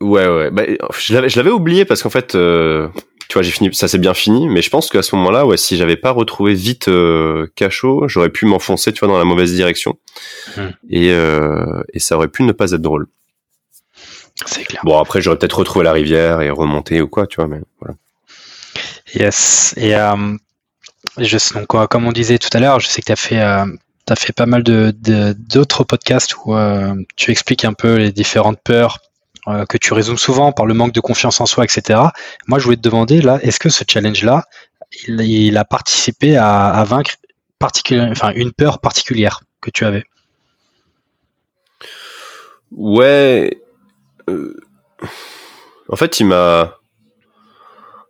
ouais, 0.00 0.28
ouais. 0.28 0.50
Bah, 0.50 0.62
je 0.98 1.36
l'avais 1.36 1.50
oublié 1.50 1.84
parce 1.84 2.02
qu'en 2.02 2.10
fait, 2.10 2.34
euh, 2.34 2.88
tu 3.30 3.34
vois, 3.34 3.42
j'ai 3.42 3.52
fini, 3.52 3.72
ça 3.72 3.86
s'est 3.86 3.98
bien 3.98 4.12
fini, 4.12 4.48
mais 4.48 4.60
je 4.60 4.70
pense 4.70 4.90
qu'à 4.90 5.02
ce 5.02 5.14
moment-là, 5.14 5.46
ouais, 5.46 5.56
si 5.56 5.76
j'avais 5.76 5.96
pas 5.96 6.10
retrouvé 6.10 6.52
vite 6.52 6.88
euh, 6.88 7.46
Cachot, 7.54 8.08
j'aurais 8.08 8.28
pu 8.28 8.44
m'enfoncer, 8.44 8.92
tu 8.92 8.98
vois, 8.98 9.08
dans 9.08 9.18
la 9.18 9.24
mauvaise 9.24 9.54
direction, 9.54 9.96
hmm. 10.56 10.70
et, 10.90 11.12
euh, 11.12 11.80
et 11.94 12.00
ça 12.00 12.16
aurait 12.16 12.26
pu 12.26 12.42
ne 12.42 12.50
pas 12.50 12.72
être 12.72 12.82
drôle. 12.82 13.06
C'est 14.46 14.64
clair. 14.64 14.80
Bon, 14.84 14.98
après, 14.98 15.22
j'aurais 15.22 15.38
peut-être 15.38 15.60
retrouvé 15.60 15.84
la 15.84 15.92
rivière 15.92 16.40
et 16.40 16.50
remonté 16.50 17.00
ou 17.00 17.06
quoi, 17.06 17.28
tu 17.28 17.36
vois, 17.36 17.46
mais 17.46 17.60
voilà. 17.80 17.94
Yes. 19.14 19.74
Et 19.76 19.94
euh, 19.94 20.36
je, 21.16 21.54
donc, 21.54 21.88
comme 21.88 22.06
on 22.08 22.12
disait 22.12 22.38
tout 22.38 22.50
à 22.52 22.58
l'heure, 22.58 22.80
je 22.80 22.88
sais 22.88 23.00
que 23.00 23.06
tu 23.06 23.12
as 23.12 23.16
fait, 23.16 23.40
euh, 23.40 23.64
as 24.08 24.16
fait 24.16 24.32
pas 24.32 24.46
mal 24.46 24.64
de 24.64 24.92
d'autres 25.38 25.84
podcasts 25.84 26.34
où 26.44 26.56
euh, 26.56 26.96
tu 27.14 27.30
expliques 27.30 27.64
un 27.64 27.74
peu 27.74 27.94
les 27.94 28.10
différentes 28.10 28.58
peurs 28.64 28.98
euh, 29.48 29.64
que 29.66 29.78
tu 29.78 29.92
résumes 29.94 30.18
souvent 30.18 30.52
par 30.52 30.66
le 30.66 30.74
manque 30.74 30.92
de 30.92 31.00
confiance 31.00 31.40
en 31.40 31.46
soi, 31.46 31.64
etc. 31.64 32.00
Moi, 32.46 32.58
je 32.58 32.64
voulais 32.64 32.76
te 32.76 32.82
demander 32.82 33.22
là, 33.22 33.38
est-ce 33.42 33.58
que 33.58 33.68
ce 33.68 33.84
challenge-là, 33.88 34.44
il, 35.06 35.56
a 35.56 35.64
participé 35.64 36.36
à, 36.36 36.84
vaincre 36.86 37.12
enfin, 37.62 38.32
une 38.34 38.52
peur 38.52 38.80
particulière 38.80 39.42
que 39.60 39.70
tu 39.70 39.84
avais? 39.84 40.04
Ouais. 42.72 43.60
Euh, 44.28 44.56
en 45.88 45.96
fait, 45.96 46.20
il 46.20 46.26
m'a. 46.26 46.76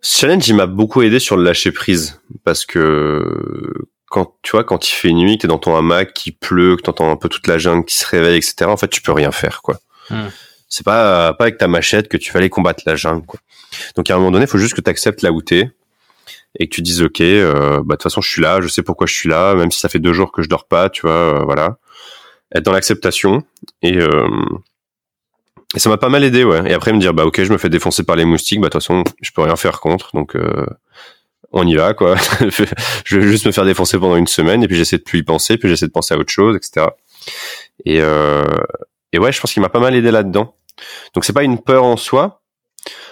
Ce 0.03 0.21
challenge, 0.21 0.49
il 0.49 0.55
m'a 0.55 0.67
beaucoup 0.67 1.03
aidé 1.03 1.19
sur 1.19 1.37
le 1.37 1.45
lâcher 1.45 1.73
prise 1.73 2.21
parce 2.45 2.65
que 2.65 3.89
quand 4.11 4.35
tu 4.43 4.53
vois, 4.53 4.65
quand 4.65 4.89
il 4.89 4.95
fait 4.95 5.13
nuit, 5.13 5.37
que 5.37 5.43
t'es 5.43 5.49
dans 5.49 5.59
ton 5.59 5.77
hamac, 5.77 6.13
qu'il 6.13 6.37
pleut, 6.37 6.77
que 6.77 6.83
t'entends 6.83 7.11
un 7.11 7.17
peu 7.17 7.29
toute 7.29 7.47
la 7.47 7.59
jungle 7.59 7.85
qui 7.85 7.97
se 7.97 8.07
réveille, 8.07 8.39
etc. 8.39 8.65
En 8.65 8.77
fait, 8.77 8.89
tu 8.89 9.03
peux 9.03 9.13
rien 9.13 9.31
faire, 9.31 9.63
quoi. 9.63 9.79
Hmm. 10.11 10.29
C'est 10.71 10.85
pas 10.85 11.35
pas 11.35 11.45
avec 11.45 11.59
ta 11.59 11.69
machette 11.69 12.09
que 12.09 12.17
tu 12.17 12.33
vas 12.33 12.39
aller 12.39 12.49
combattre 12.49 12.83
la 12.87 12.97
jungle, 12.97 13.27
quoi. 13.27 13.41
Donc 13.97 14.09
à 14.09 14.15
un 14.15 14.19
moment 14.19 14.31
donné, 14.31 14.45
il 14.45 14.49
faut 14.49 14.59
juste 14.59 14.75
que 14.75 14.81
tu 14.81 14.89
acceptes 14.89 15.21
là 15.21 15.33
où 15.33 15.43
t'es 15.43 15.71
et 16.59 16.69
que 16.69 16.75
tu 16.75 16.83
dises 16.83 17.03
ok, 17.03 17.21
euh, 17.21 17.77
bah 17.79 17.81
de 17.81 17.97
toute 17.97 18.05
façon 18.05 18.21
je 18.21 18.31
suis 18.31 18.41
là, 18.43 18.61
je 18.61 18.69
sais 18.69 18.83
pourquoi 18.83 19.07
je 19.07 19.15
suis 19.15 19.29
là, 19.29 19.55
même 19.55 19.71
si 19.71 19.81
ça 19.81 19.89
fait 19.89 19.99
deux 19.99 20.13
jours 20.13 20.33
que 20.33 20.43
je 20.43 20.49
dors 20.49 20.67
pas, 20.67 20.89
tu 20.89 21.03
vois, 21.03 21.13
euh, 21.13 21.45
voilà. 21.45 21.79
Être 22.55 22.65
dans 22.65 22.73
l'acceptation 22.73 23.45
et 23.83 23.99
euh, 23.99 24.29
et 25.77 25.79
ça 25.79 25.89
m'a 25.89 25.99
pas 25.99 26.09
mal 26.09 26.25
aidé, 26.25 26.43
ouais. 26.43 26.69
Et 26.69 26.75
après 26.75 26.93
me 26.93 26.99
dire, 26.99 27.15
bah 27.15 27.25
ok, 27.25 27.43
je 27.45 27.53
me 27.53 27.59
fais 27.59 27.69
défoncer 27.69 28.03
par 28.03 28.17
les 28.17 28.25
moustiques, 28.25 28.61
bah 28.61 28.67
de 28.67 28.73
toute 28.73 28.83
façon, 28.83 29.05
je 29.21 29.31
peux 29.31 29.43
rien 29.43 29.55
faire 29.55 29.81
contre, 29.81 30.11
donc 30.15 30.35
euh, 30.35 30.67
on 31.53 31.67
y 31.67 31.77
va, 31.77 31.95
quoi. 31.95 32.17
je 33.05 33.19
vais 33.19 33.29
juste 33.29 33.47
me 33.47 33.53
faire 33.53 33.65
défoncer 33.65 33.99
pendant 33.99 34.17
une 34.17 34.27
semaine, 34.27 34.65
et 34.65 34.69
puis 34.69 34.77
j'essaie 34.77 34.99
de 34.99 35.03
plus 35.03 35.21
y 35.21 35.23
penser, 35.23 35.59
puis 35.59 35.69
j'essaie 35.69 35.87
de 35.87 35.93
penser 35.93 36.15
à 36.15 36.19
autre 36.19 36.33
chose, 36.33 36.57
etc. 36.57 36.87
Et, 37.85 38.01
euh, 38.01 38.45
et 39.13 39.19
ouais, 39.19 39.31
je 39.31 39.41
pense 39.41 39.53
qu'il 39.53 39.63
m'a 39.63 39.69
pas 39.69 39.79
mal 39.79 39.95
aidé 39.95 40.11
là-dedans. 40.11 40.57
Donc 41.15 41.25
c'est 41.25 41.33
pas 41.33 41.43
une 41.43 41.59
peur 41.59 41.85
en 41.85 41.97
soi. 41.97 42.43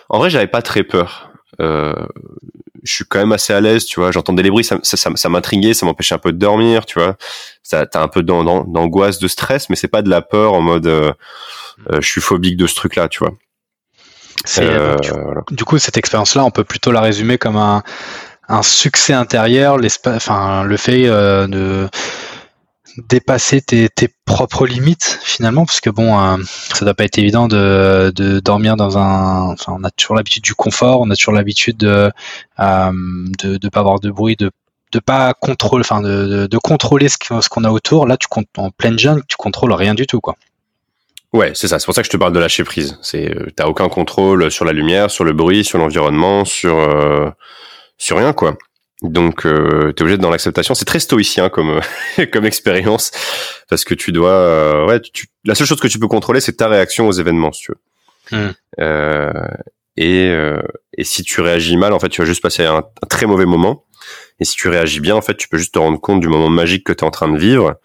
En 0.09 0.19
vrai, 0.19 0.31
j'avais 0.31 0.47
pas 0.47 0.63
très 0.63 0.85
peur. 0.85 1.31
Euh, 1.61 1.95
je 2.83 2.95
suis 2.95 3.05
quand 3.05 3.19
même 3.19 3.33
assez 3.33 3.53
à 3.53 3.61
l'aise, 3.61 3.85
tu 3.85 4.01
vois. 4.01 4.13
J'entendais 4.13 4.43
les 4.43 4.51
bruits, 4.51 4.65
ça, 4.65 4.79
ça, 4.83 4.97
ça, 4.97 5.11
ça 5.15 5.29
m'intriguait, 5.29 5.75
ça 5.75 5.85
m'empêchait 5.87 6.15
un 6.15 6.19
peu 6.19 6.33
de 6.33 6.39
dormir, 6.39 6.87
tu 6.87 6.99
vois. 6.99 7.17
Ça, 7.63 7.87
t'as 7.87 8.03
un 8.03 8.09
peu 8.09 8.23
d'angoisse, 8.23 9.19
de 9.19 9.29
stress, 9.29 9.69
mais 9.69 9.77
c'est 9.77 9.89
pas 9.89 10.03
de 10.03 10.09
la 10.09 10.23
peur 10.23 10.53
en 10.53 10.61
mode 10.61 10.87
euh, 10.87 11.13
euh, 11.91 12.01
je 12.01 12.09
suis 12.09 12.21
phobique 12.21 12.57
de 12.57 12.67
ce 12.67 12.75
truc-là, 12.75 13.09
tu 13.09 13.19
vois. 13.19 13.33
Du, 15.51 15.65
coup, 15.65 15.79
cette 15.79 15.97
expérience-là, 15.97 16.45
on 16.45 16.51
peut 16.51 16.65
plutôt 16.65 16.93
la 16.93 17.01
résumer 17.01 17.39
comme 17.39 17.57
un, 17.57 17.83
un 18.49 18.63
succès 18.63 19.13
intérieur, 19.13 19.79
enfin, 20.07 20.63
le 20.63 20.77
fait 20.77 21.03
de 21.03 21.89
dépasser 22.97 23.61
tes, 23.61 23.89
propres 24.25 24.67
limites 24.67 25.19
finalement 25.23 25.65
parce 25.65 25.81
que 25.81 25.91
bon 25.91 26.21
euh, 26.21 26.37
ça 26.75 26.85
doit 26.85 26.95
pas 26.95 27.05
être 27.05 27.19
évident 27.19 27.49
de, 27.49 28.13
dormir 28.41 28.77
dans 28.77 28.99
un 28.99 29.53
enfin 29.53 29.77
on 29.79 29.85
a 29.85 29.91
toujours 29.91 30.17
l'habitude 30.17 30.43
du 30.43 30.55
confort 30.55 31.01
on 31.01 31.11
a 31.11 31.17
toujours 31.17 31.33
l'habitude 31.33 31.79
de, 31.79 32.11
euh, 32.61 32.93
pas 33.73 33.81
avoir 33.81 34.01
de 34.01 34.11
bruit 34.11 34.37
de 34.37 34.51
pas 35.01 35.33
contrôler 35.35 35.81
enfin 35.81 36.03
de, 36.03 36.59
contrôler 36.59 37.09
ce 37.09 37.49
qu'on 37.49 37.65
a 37.65 37.71
autour 37.71 38.07
là 38.07 38.17
tu 38.17 38.29
comptes 38.29 38.49
en 38.57 38.71
pleine 38.71 38.99
jungle 38.99 39.23
tu 39.29 39.37
contrôles 39.37 39.73
rien 39.73 39.95
du 39.95 40.07
tout 40.07 40.21
quoi 40.21 40.37
Ouais, 41.35 41.53
c'est 41.55 41.69
ça. 41.69 41.79
C'est 41.79 41.85
pour 41.85 41.95
ça 41.95 42.01
que 42.01 42.07
je 42.07 42.11
te 42.11 42.17
parle 42.17 42.33
de 42.33 42.39
lâcher 42.39 42.65
prise. 42.65 42.99
C'est, 43.03 43.37
euh, 43.37 43.49
t'as 43.55 43.67
aucun 43.67 43.91
contrôle 43.91 44.51
sur 44.51 44.65
la 44.65 44.73
lumière, 44.73 45.11
sur 45.11 45.25
le 45.25 45.35
bruit, 45.35 45.63
sur 45.63 45.79
l'environnement, 45.79 46.47
sur 46.47 46.75
sur 47.99 48.17
rien 48.17 48.33
quoi. 48.33 48.57
Donc, 49.03 49.47
euh, 49.47 49.93
tu 49.93 50.01
es 50.01 50.03
obligé 50.03 50.17
d'être 50.17 50.23
dans 50.23 50.31
l'acceptation. 50.31 50.75
C'est 50.75 50.85
très 50.85 50.99
stoïcien 50.99 51.49
comme 51.49 51.81
comme 52.33 52.45
expérience 52.45 53.13
parce 53.69 53.85
que 53.85 53.95
tu 53.95 54.11
dois, 54.13 54.33
euh, 54.33 54.87
ouais, 54.87 55.01
tu, 55.01 55.27
la 55.45 55.55
seule 55.55 55.67
chose 55.67 55.81
que 55.81 55.89
tu 55.89 55.99
peux 55.99 56.09
contrôler, 56.09 56.41
c'est 56.41 56.55
ta 56.55 56.69
réaction 56.69 57.07
aux 57.07 57.13
événements, 57.13 57.53
si 57.53 57.63
tu 57.63 57.73
veux. 57.73 57.79
Hmm. 58.39 58.53
Euh, 58.81 59.33
et 59.97 60.29
euh, 60.31 60.63
et 60.97 61.05
si 61.05 61.23
tu 61.23 61.41
réagis 61.41 61.77
mal, 61.77 61.93
en 61.93 62.01
fait, 62.01 62.09
tu 62.09 62.21
vas 62.21 62.27
juste 62.27 62.43
passer 62.43 62.65
un, 62.65 62.83
très 63.09 63.27
mauvais 63.27 63.47
moment. 63.47 63.85
Et 64.41 64.45
si 64.45 64.57
tu 64.57 64.69
réagis 64.69 65.01
bien, 65.01 65.17
en 65.17 65.23
fait, 65.23 65.37
tu 65.37 65.49
peux 65.49 65.59
juste 65.59 65.75
te 65.75 65.79
rendre 65.79 66.01
compte 66.01 66.21
du 66.21 66.29
moment 66.29 66.49
magique 66.49 66.85
que 66.85 66.93
tu 66.93 67.05
es 67.05 67.07
en 67.07 67.11
train 67.11 67.29
de 67.29 67.39
vivre 67.39 67.77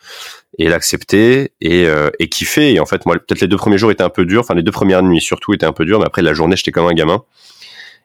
et 0.60 0.70
l'accepter 0.70 1.52
et, 1.62 1.88
euh, 1.88 2.12
et 2.20 2.30
kiffer. 2.30 2.74
Et 2.74 2.80
en 2.80 2.86
fait, 2.86 3.06
moi, 3.06 3.16
peut-être 3.16 3.42
les 3.42 3.48
deux 3.48 3.58
premiers 3.58 3.80
jours 3.80 3.92
étaient 3.92 4.04
un 4.04 4.10
peu 4.10 4.26
durs, 4.26 4.42
enfin 4.42 4.54
les 4.54 4.62
deux 4.62 4.72
premières 4.72 5.02
nuits 5.02 5.22
surtout 5.22 5.54
étaient 5.54 5.66
un 5.66 5.74
peu 5.74 5.86
dures, 5.86 6.00
mais 6.00 6.06
après 6.06 6.22
la 6.22 6.34
journée, 6.34 6.56
j'étais 6.56 6.72
comme 6.72 6.88
un 6.88 6.94
gamin. 6.94 7.24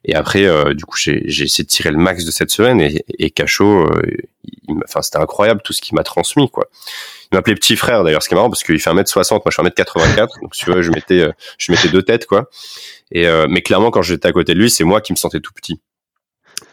Et 0.04 0.14
après, 0.14 0.44
euh, 0.44 0.74
du 0.74 0.84
coup, 0.84 0.96
j'ai 0.96 1.22
essayé 1.26 1.64
de 1.64 1.68
tirer 1.68 1.90
le 1.90 1.98
max 1.98 2.24
de 2.24 2.30
cette 2.30 2.50
semaine 2.50 2.80
et, 2.80 3.04
et 3.18 3.30
Cachot, 3.30 3.84
euh, 3.84 4.02
enfin, 4.84 5.02
c'était 5.02 5.18
incroyable 5.18 5.61
tout 5.62 5.72
ce 5.72 5.80
qu'il 5.80 5.94
m'a 5.96 6.04
transmis, 6.04 6.50
quoi. 6.50 6.68
Il 7.30 7.37
m'appelait 7.37 7.54
petit 7.54 7.76
frère 7.76 8.04
d'ailleurs, 8.04 8.22
ce 8.22 8.28
qui 8.28 8.34
est 8.34 8.37
marrant 8.37 8.48
parce 8.48 8.62
qu'il 8.62 8.78
fait 8.78 8.90
1m60, 8.90 9.32
moi 9.32 9.42
je 9.46 9.52
suis 9.52 9.62
1m84, 9.62 10.40
donc 10.40 10.52
tu 10.54 10.70
vois, 10.70 10.80
je 10.80 10.90
mettais, 10.90 11.20
euh, 11.20 11.32
je 11.58 11.72
mettais 11.72 11.88
deux 11.88 12.02
têtes, 12.02 12.26
quoi. 12.26 12.48
Et 13.11 13.26
mais 13.48 13.62
clairement, 13.62 13.90
quand 13.90 14.02
j'étais 14.02 14.28
à 14.28 14.32
côté 14.32 14.52
de 14.52 14.61
lui, 14.61 14.68
c'est 14.68 14.84
moi 14.84 15.00
qui 15.00 15.12
me 15.12 15.16
sentais 15.16 15.40
tout 15.40 15.52
petit. 15.54 15.80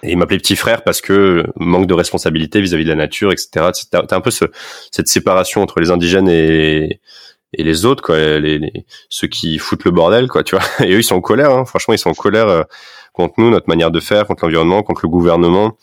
Et 0.03 0.11
il 0.11 0.17
m'appelait 0.17 0.37
petit 0.37 0.55
frère 0.55 0.83
parce 0.83 1.01
que 1.01 1.45
manque 1.55 1.87
de 1.87 1.93
responsabilité 1.93 2.61
vis-à-vis 2.61 2.83
de 2.83 2.89
la 2.89 2.95
nature, 2.95 3.31
etc. 3.31 3.67
T'as 3.89 4.15
un 4.15 4.21
peu 4.21 4.31
ce, 4.31 4.45
cette 4.91 5.07
séparation 5.07 5.61
entre 5.61 5.79
les 5.79 5.91
indigènes 5.91 6.29
et, 6.29 6.99
et 7.57 7.63
les 7.63 7.85
autres, 7.85 8.03
quoi, 8.03 8.17
les, 8.17 8.59
les, 8.59 8.85
ceux 9.09 9.27
qui 9.27 9.57
foutent 9.57 9.85
le 9.85 9.91
bordel, 9.91 10.27
quoi, 10.27 10.43
tu 10.43 10.55
vois. 10.55 10.65
Et 10.85 10.93
eux, 10.93 10.99
ils 10.99 11.03
sont 11.03 11.15
en 11.15 11.21
colère. 11.21 11.51
Hein. 11.51 11.65
Franchement, 11.65 11.93
ils 11.93 11.99
sont 11.99 12.09
en 12.09 12.15
colère 12.15 12.65
contre 13.13 13.35
nous, 13.37 13.49
notre 13.49 13.69
manière 13.69 13.91
de 13.91 13.99
faire, 13.99 14.27
contre 14.27 14.43
l'environnement, 14.43 14.83
contre 14.83 15.01
le 15.03 15.09
gouvernement 15.09 15.77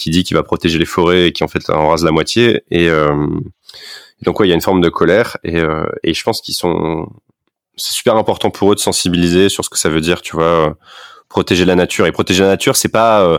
qui 0.00 0.10
dit 0.10 0.24
qu'il 0.24 0.36
va 0.36 0.42
protéger 0.42 0.78
les 0.78 0.86
forêts 0.86 1.26
et 1.26 1.32
qui 1.32 1.44
en 1.44 1.48
fait 1.48 1.68
en 1.70 1.90
rase 1.90 2.04
la 2.04 2.10
moitié. 2.10 2.64
Et 2.70 2.88
euh, 2.88 3.26
donc 4.22 4.40
ouais, 4.40 4.46
il 4.46 4.48
y 4.48 4.52
a 4.52 4.54
une 4.54 4.62
forme 4.62 4.80
de 4.80 4.88
colère 4.88 5.36
et, 5.44 5.60
euh, 5.60 5.84
et 6.02 6.14
je 6.14 6.24
pense 6.24 6.40
qu'ils 6.40 6.54
sont, 6.54 7.06
c'est 7.76 7.92
super 7.92 8.16
important 8.16 8.50
pour 8.50 8.72
eux 8.72 8.74
de 8.74 8.80
sensibiliser 8.80 9.48
sur 9.48 9.64
ce 9.64 9.70
que 9.70 9.78
ça 9.78 9.90
veut 9.90 10.00
dire, 10.00 10.22
tu 10.22 10.34
vois, 10.34 10.76
protéger 11.28 11.64
la 11.64 11.74
nature. 11.74 12.06
Et 12.06 12.12
protéger 12.12 12.42
la 12.42 12.48
nature, 12.48 12.76
c'est 12.76 12.88
pas 12.88 13.22
euh, 13.22 13.38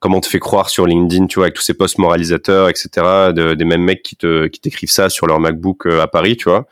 comme 0.00 0.14
on 0.14 0.20
te 0.20 0.28
fait 0.28 0.38
croire 0.38 0.68
sur 0.68 0.86
LinkedIn, 0.86 1.26
tu 1.26 1.36
vois, 1.36 1.46
avec 1.46 1.54
tous 1.54 1.62
ces 1.62 1.74
posts 1.74 1.98
moralisateurs, 1.98 2.68
etc., 2.68 3.32
des 3.32 3.64
mêmes 3.64 3.82
mecs 3.82 4.02
qui 4.02 4.16
te 4.16 4.48
qui 4.48 4.60
t'écrivent 4.60 4.90
ça 4.90 5.08
sur 5.08 5.26
leur 5.26 5.38
MacBook 5.40 5.86
à 5.86 6.08
Paris, 6.08 6.36
tu 6.36 6.48
vois. 6.48 6.66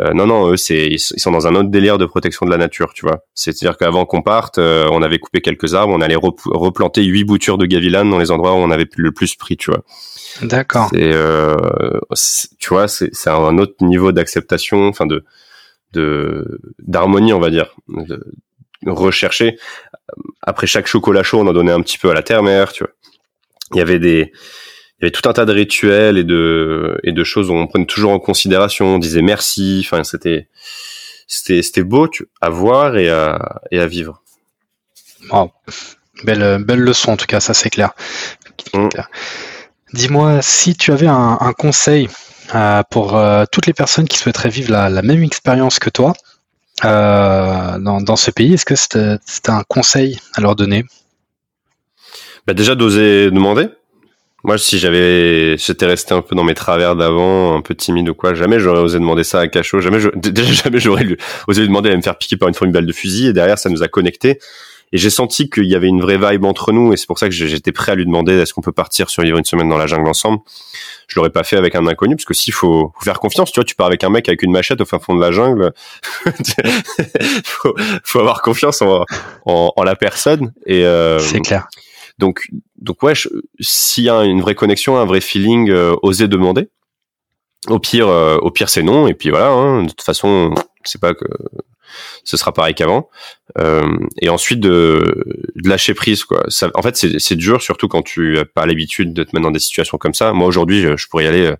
Euh, 0.00 0.12
non, 0.12 0.26
non, 0.26 0.50
eux, 0.50 0.56
c'est 0.56 0.86
ils 0.86 0.98
sont 0.98 1.30
dans 1.30 1.46
un 1.46 1.54
autre 1.54 1.70
délire 1.70 1.98
de 1.98 2.06
protection 2.06 2.46
de 2.46 2.50
la 2.50 2.56
nature, 2.56 2.92
tu 2.94 3.06
vois. 3.06 3.24
C'est-à-dire 3.34 3.76
qu'avant 3.76 4.06
qu'on 4.06 4.22
parte, 4.22 4.58
euh, 4.58 4.88
on 4.90 5.02
avait 5.02 5.18
coupé 5.18 5.40
quelques 5.40 5.74
arbres, 5.74 5.94
on 5.94 6.00
allait 6.00 6.16
replanter 6.16 7.04
huit 7.04 7.24
boutures 7.24 7.58
de 7.58 7.66
gavilan 7.66 8.04
dans 8.04 8.18
les 8.18 8.32
endroits 8.32 8.52
où 8.54 8.56
on 8.56 8.70
avait 8.70 8.88
le 8.96 9.12
plus 9.12 9.36
pris, 9.36 9.56
tu 9.56 9.70
vois. 9.70 9.84
D'accord. 10.42 10.90
Euh, 10.94 11.54
tu 12.58 12.70
vois, 12.70 12.88
c'est 12.88 13.28
un 13.28 13.58
autre 13.58 13.74
niveau 13.82 14.10
d'acceptation, 14.10 14.88
enfin 14.88 15.06
de 15.06 15.24
de 15.92 16.60
d'harmonie, 16.80 17.32
on 17.32 17.40
va 17.40 17.50
dire, 17.50 17.76
de, 17.88 18.20
rechercher. 18.84 19.56
Après 20.42 20.66
chaque 20.66 20.88
chocolat 20.88 21.22
chaud, 21.22 21.38
on 21.38 21.46
en 21.46 21.52
donnait 21.52 21.72
un 21.72 21.80
petit 21.80 21.98
peu 21.98 22.10
à 22.10 22.14
la 22.14 22.22
terre-mère, 22.22 22.72
tu 22.72 22.82
vois. 22.82 22.92
Il 23.72 23.78
y 23.78 23.80
avait 23.80 24.00
des 24.00 24.32
il 25.00 25.02
y 25.02 25.04
avait 25.06 25.10
tout 25.10 25.28
un 25.28 25.32
tas 25.32 25.44
de 25.44 25.52
rituels 25.52 26.18
et 26.18 26.24
de 26.24 26.98
et 27.02 27.12
de 27.12 27.24
choses 27.24 27.50
où 27.50 27.54
on 27.54 27.66
prenait 27.66 27.86
toujours 27.86 28.12
en 28.12 28.18
considération, 28.18 28.94
on 28.94 28.98
disait 28.98 29.22
merci. 29.22 29.82
Enfin, 29.84 30.04
c'était 30.04 30.48
c'était 31.26 31.62
c'était 31.62 31.82
beau 31.82 32.08
à 32.40 32.50
voir 32.50 32.96
et 32.96 33.10
à 33.10 33.60
et 33.70 33.80
à 33.80 33.86
vivre. 33.86 34.22
Belle 36.22 36.62
belle 36.64 36.80
leçon 36.80 37.12
en 37.12 37.16
tout 37.16 37.26
cas, 37.26 37.40
ça 37.40 37.54
c'est 37.54 37.70
clair. 37.70 37.92
Mm. 38.72 38.88
Dis-moi 39.92 40.42
si 40.42 40.74
tu 40.74 40.92
avais 40.92 41.06
un, 41.06 41.52
conseil 41.56 42.08
euh, 42.54 42.82
pour 42.90 43.16
euh, 43.16 43.44
toutes 43.50 43.66
les 43.66 43.72
personnes 43.72 44.08
qui 44.08 44.18
souhaiteraient 44.18 44.48
vivre 44.48 44.72
la, 44.72 45.02
même 45.02 45.22
expérience 45.22 45.78
que 45.78 45.90
toi 45.90 46.14
euh, 46.84 47.78
dans, 47.78 48.00
dans 48.00 48.16
ce 48.16 48.30
pays, 48.30 48.54
est-ce 48.54 48.64
que 48.64 48.74
c'était 48.74 49.50
un 49.50 49.62
conseil 49.68 50.18
à 50.34 50.40
leur 50.40 50.56
donner? 50.56 50.84
Bah 52.46 52.54
Déjà 52.54 52.74
d'oser 52.74 53.30
demander 53.30 53.68
moi, 54.44 54.58
si 54.58 54.78
j'avais, 54.78 55.56
j'étais 55.56 55.86
resté 55.86 56.12
un 56.12 56.20
peu 56.20 56.36
dans 56.36 56.44
mes 56.44 56.54
travers 56.54 56.96
d'avant, 56.96 57.56
un 57.56 57.62
peu 57.62 57.74
timide 57.74 58.10
ou 58.10 58.14
quoi, 58.14 58.34
jamais 58.34 58.60
j'aurais 58.60 58.80
osé 58.80 58.98
demander 58.98 59.24
ça 59.24 59.40
à 59.40 59.48
Cachot. 59.48 59.80
Jamais, 59.80 59.98
déjà 60.14 60.52
jamais 60.52 60.78
j'aurais 60.78 61.06
osé 61.48 61.62
lui 61.62 61.68
demander 61.68 61.90
à 61.90 61.96
me 61.96 62.02
faire 62.02 62.18
piquer 62.18 62.36
par 62.36 62.48
une 62.48 62.54
fois 62.54 62.66
une 62.66 62.72
balle 62.72 62.84
de 62.84 62.92
fusil. 62.92 63.28
Et 63.28 63.32
derrière, 63.32 63.58
ça 63.58 63.70
nous 63.70 63.82
a 63.82 63.88
connectés. 63.88 64.38
Et 64.92 64.98
j'ai 64.98 65.08
senti 65.08 65.48
qu'il 65.48 65.64
y 65.64 65.74
avait 65.74 65.88
une 65.88 66.02
vraie 66.02 66.18
vibe 66.18 66.44
entre 66.44 66.72
nous. 66.72 66.92
Et 66.92 66.98
c'est 66.98 67.06
pour 67.06 67.18
ça 67.18 67.26
que 67.28 67.34
j'étais 67.34 67.72
prêt 67.72 67.92
à 67.92 67.94
lui 67.94 68.04
demander 68.04 68.34
est-ce 68.34 68.52
qu'on 68.52 68.60
peut 68.60 68.70
partir 68.70 69.08
survivre 69.08 69.38
une 69.38 69.44
semaine 69.46 69.68
dans 69.68 69.78
la 69.78 69.86
jungle 69.86 70.08
ensemble? 70.08 70.40
Je 71.08 71.16
l'aurais 71.16 71.30
pas 71.30 71.42
fait 71.42 71.56
avec 71.56 71.74
un 71.74 71.86
inconnu 71.86 72.14
parce 72.14 72.26
que 72.26 72.34
s'il 72.34 72.52
faut, 72.52 72.92
faut, 72.94 73.04
faire 73.04 73.20
confiance, 73.20 73.50
tu 73.50 73.60
vois, 73.60 73.64
tu 73.64 73.74
pars 73.74 73.86
avec 73.86 74.04
un 74.04 74.10
mec 74.10 74.28
avec 74.28 74.42
une 74.42 74.52
machette 74.52 74.80
au 74.82 74.84
fin 74.84 74.98
fond 74.98 75.16
de 75.16 75.20
la 75.22 75.32
jungle. 75.32 75.72
faut, 77.44 77.74
faut 78.04 78.20
avoir 78.20 78.42
confiance 78.42 78.82
en, 78.82 79.04
en, 79.46 79.82
la 79.84 79.96
personne. 79.96 80.52
Euh, 80.68 81.18
c'est 81.18 81.40
clair. 81.40 81.66
Donc, 82.18 82.48
donc 82.76 83.02
ouais, 83.02 83.14
s'il 83.60 84.04
y 84.04 84.08
a 84.08 84.24
une 84.24 84.40
vraie 84.40 84.54
connexion, 84.54 84.96
un 84.96 85.04
vrai 85.04 85.20
feeling, 85.20 85.70
euh, 85.70 85.96
oser 86.02 86.28
demander. 86.28 86.68
Au 87.68 87.78
pire, 87.78 88.08
euh, 88.08 88.36
au 88.38 88.50
pire 88.50 88.68
c'est 88.68 88.82
non. 88.82 89.08
Et 89.08 89.14
puis 89.14 89.30
voilà. 89.30 89.48
Hein, 89.48 89.82
de 89.82 89.88
toute 89.88 90.02
façon, 90.02 90.54
c'est 90.84 91.00
pas 91.00 91.14
que 91.14 91.24
ce 92.24 92.36
sera 92.36 92.52
pareil 92.52 92.74
qu'avant. 92.74 93.08
Euh, 93.58 93.96
et 94.20 94.28
ensuite 94.28 94.60
de, 94.60 95.24
de, 95.54 95.68
lâcher 95.68 95.94
prise 95.94 96.24
quoi. 96.24 96.44
Ça, 96.48 96.70
en 96.74 96.82
fait, 96.82 96.96
c'est 96.96 97.36
dur, 97.36 97.62
surtout 97.62 97.88
quand 97.88 98.02
tu 98.02 98.38
as 98.38 98.44
pas 98.44 98.66
l'habitude 98.66 99.12
de 99.12 99.24
te 99.24 99.30
mettre 99.34 99.44
dans 99.44 99.50
des 99.50 99.60
situations 99.60 99.98
comme 99.98 100.14
ça. 100.14 100.32
Moi 100.32 100.46
aujourd'hui, 100.46 100.82
je, 100.82 100.96
je 100.96 101.08
pourrais 101.08 101.24
y 101.24 101.28
aller, 101.28 101.54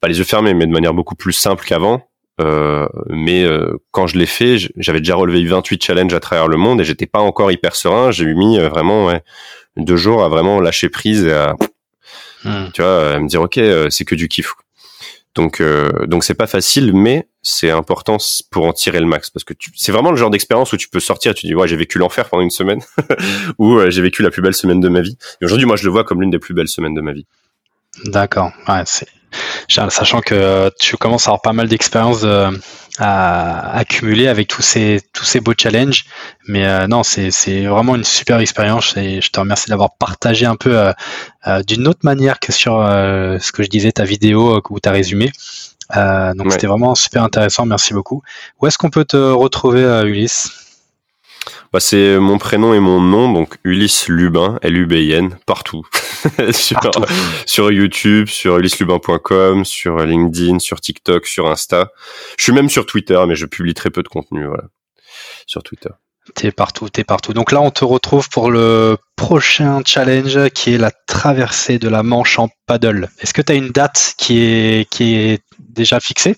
pas 0.00 0.08
les 0.08 0.18
yeux 0.18 0.24
fermés, 0.24 0.54
mais 0.54 0.66
de 0.66 0.72
manière 0.72 0.94
beaucoup 0.94 1.14
plus 1.14 1.32
simple 1.32 1.64
qu'avant. 1.64 2.08
Euh, 2.40 2.88
mais 3.08 3.44
euh, 3.44 3.76
quand 3.90 4.06
je 4.06 4.18
l'ai 4.18 4.26
fait, 4.26 4.56
j'avais 4.76 5.00
déjà 5.00 5.14
relevé 5.14 5.44
28 5.44 5.82
challenges 5.82 6.14
à 6.14 6.20
travers 6.20 6.48
le 6.48 6.56
monde 6.56 6.80
et 6.80 6.84
j'étais 6.84 7.06
pas 7.06 7.20
encore 7.20 7.52
hyper 7.52 7.76
serein. 7.76 8.10
J'ai 8.10 8.24
eu 8.24 8.34
mis 8.34 8.58
euh, 8.58 8.68
vraiment 8.68 9.06
ouais, 9.06 9.22
deux 9.76 9.96
jours 9.96 10.24
à 10.24 10.28
vraiment 10.28 10.60
lâcher 10.60 10.88
prise 10.88 11.24
et 11.24 11.32
à, 11.32 11.54
hmm. 12.44 12.70
tu 12.72 12.82
vois, 12.82 13.14
à 13.14 13.18
me 13.18 13.28
dire 13.28 13.42
ok, 13.42 13.60
c'est 13.90 14.04
que 14.04 14.14
du 14.14 14.28
kiff. 14.28 14.54
Donc, 15.34 15.60
euh, 15.60 16.06
donc 16.06 16.24
c'est 16.24 16.34
pas 16.34 16.46
facile, 16.46 16.92
mais 16.92 17.26
c'est 17.40 17.70
important 17.70 18.18
pour 18.50 18.66
en 18.66 18.72
tirer 18.72 19.00
le 19.00 19.06
max 19.06 19.30
parce 19.30 19.44
que 19.44 19.54
c'est 19.74 19.92
vraiment 19.92 20.10
le 20.10 20.16
genre 20.16 20.28
d'expérience 20.28 20.72
où 20.72 20.76
tu 20.76 20.88
peux 20.88 21.00
sortir, 21.00 21.32
et 21.32 21.34
tu 21.34 21.46
dis 21.46 21.54
ouais 21.54 21.66
j'ai 21.66 21.76
vécu 21.76 21.98
l'enfer 21.98 22.28
pendant 22.28 22.42
une 22.42 22.50
semaine 22.50 22.80
ou 23.58 23.78
euh, 23.78 23.90
j'ai 23.90 24.02
vécu 24.02 24.22
la 24.22 24.30
plus 24.30 24.42
belle 24.42 24.54
semaine 24.54 24.80
de 24.80 24.88
ma 24.88 25.00
vie. 25.00 25.16
Et 25.40 25.46
aujourd'hui, 25.46 25.66
moi, 25.66 25.76
je 25.76 25.84
le 25.84 25.90
vois 25.90 26.04
comme 26.04 26.20
l'une 26.20 26.30
des 26.30 26.38
plus 26.38 26.52
belles 26.52 26.68
semaines 26.68 26.94
de 26.94 27.00
ma 27.00 27.12
vie. 27.12 27.26
D'accord. 28.04 28.52
Ouais, 28.68 28.82
c'est 28.86 29.08
sachant 29.68 30.20
que 30.20 30.70
tu 30.78 30.96
commences 30.96 31.26
à 31.26 31.30
avoir 31.30 31.42
pas 31.42 31.52
mal 31.52 31.68
d'expérience 31.68 32.20
euh, 32.24 32.50
à 32.98 33.76
accumuler 33.76 34.28
avec 34.28 34.48
tous 34.48 34.62
ces 34.62 35.00
tous 35.12 35.24
ces 35.24 35.40
beaux 35.40 35.54
challenges. 35.58 36.04
Mais 36.46 36.66
euh, 36.66 36.86
non, 36.86 37.02
c'est 37.02 37.30
c'est 37.30 37.64
vraiment 37.66 37.96
une 37.96 38.04
super 38.04 38.38
expérience 38.40 38.96
et 38.96 39.20
je 39.20 39.30
te 39.30 39.40
remercie 39.40 39.70
d'avoir 39.70 39.96
partagé 39.96 40.46
un 40.46 40.56
peu 40.56 40.76
euh, 41.46 41.62
d'une 41.62 41.88
autre 41.88 42.00
manière 42.02 42.40
que 42.40 42.52
sur 42.52 42.72
ce 42.82 43.52
que 43.52 43.62
je 43.62 43.68
disais 43.68 43.92
ta 43.92 44.04
vidéo 44.04 44.60
ou 44.70 44.80
ta 44.80 44.90
résumé. 44.90 45.30
donc 45.94 46.52
c'était 46.52 46.66
vraiment 46.66 46.94
super 46.94 47.22
intéressant. 47.22 47.66
Merci 47.66 47.94
beaucoup. 47.94 48.22
Où 48.60 48.66
est-ce 48.66 48.78
qu'on 48.78 48.90
peut 48.90 49.04
te 49.04 49.16
retrouver, 49.16 49.82
Ulysse? 50.04 50.50
Bah, 51.72 51.80
c'est 51.80 52.18
mon 52.18 52.38
prénom 52.38 52.74
et 52.74 52.80
mon 52.80 53.00
nom, 53.00 53.32
donc 53.32 53.56
Ulysse 53.64 54.08
Lubin, 54.08 54.58
L-U-B-I-N, 54.62 55.38
partout. 55.46 55.84
sur, 56.52 56.80
sur, 57.46 57.72
YouTube, 57.72 58.28
sur 58.28 58.58
ulysselubin.com, 58.58 59.64
sur 59.64 59.98
LinkedIn, 59.98 60.58
sur 60.58 60.80
TikTok, 60.80 61.26
sur 61.26 61.48
Insta. 61.48 61.90
Je 62.38 62.44
suis 62.44 62.52
même 62.52 62.68
sur 62.68 62.86
Twitter, 62.86 63.20
mais 63.26 63.34
je 63.34 63.46
publie 63.46 63.74
très 63.74 63.90
peu 63.90 64.02
de 64.02 64.08
contenu, 64.08 64.46
voilà. 64.46 64.64
Sur 65.46 65.62
Twitter. 65.62 65.90
T'es 66.34 66.52
partout, 66.52 66.88
t'es 66.88 67.02
partout. 67.02 67.32
Donc 67.32 67.50
là, 67.50 67.60
on 67.60 67.70
te 67.70 67.84
retrouve 67.84 68.28
pour 68.28 68.50
le 68.50 68.96
prochain 69.16 69.82
challenge 69.84 70.50
qui 70.50 70.72
est 70.74 70.78
la 70.78 70.92
traversée 70.92 71.78
de 71.78 71.88
la 71.88 72.04
Manche 72.04 72.38
en 72.38 72.48
paddle. 72.66 73.08
Est-ce 73.18 73.34
que 73.34 73.42
tu 73.42 73.52
as 73.52 73.56
une 73.56 73.70
date 73.70 74.14
qui 74.18 74.40
est, 74.40 74.88
qui 74.88 75.14
est 75.16 75.42
déjà 75.58 75.98
fixée? 75.98 76.36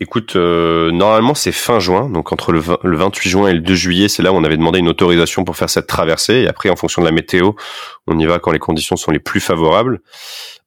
Écoute, 0.00 0.36
euh, 0.36 0.92
normalement 0.92 1.34
c'est 1.34 1.50
fin 1.50 1.80
juin, 1.80 2.08
donc 2.08 2.32
entre 2.32 2.52
le, 2.52 2.60
28 2.60 3.28
juin 3.28 3.48
et 3.48 3.52
le 3.52 3.60
2 3.60 3.74
juillet, 3.74 4.08
c'est 4.08 4.22
là 4.22 4.32
où 4.32 4.36
on 4.36 4.44
avait 4.44 4.56
demandé 4.56 4.78
une 4.78 4.88
autorisation 4.88 5.44
pour 5.44 5.56
faire 5.56 5.68
cette 5.68 5.88
traversée. 5.88 6.34
Et 6.34 6.48
après, 6.48 6.70
en 6.70 6.76
fonction 6.76 7.02
de 7.02 7.06
la 7.06 7.12
météo, 7.12 7.52
on 8.06 8.16
y 8.16 8.24
va 8.24 8.38
quand 8.38 8.52
les 8.52 8.60
conditions 8.60 8.96
sont 8.96 9.10
les 9.10 9.18
plus 9.18 9.40
favorables. 9.40 10.00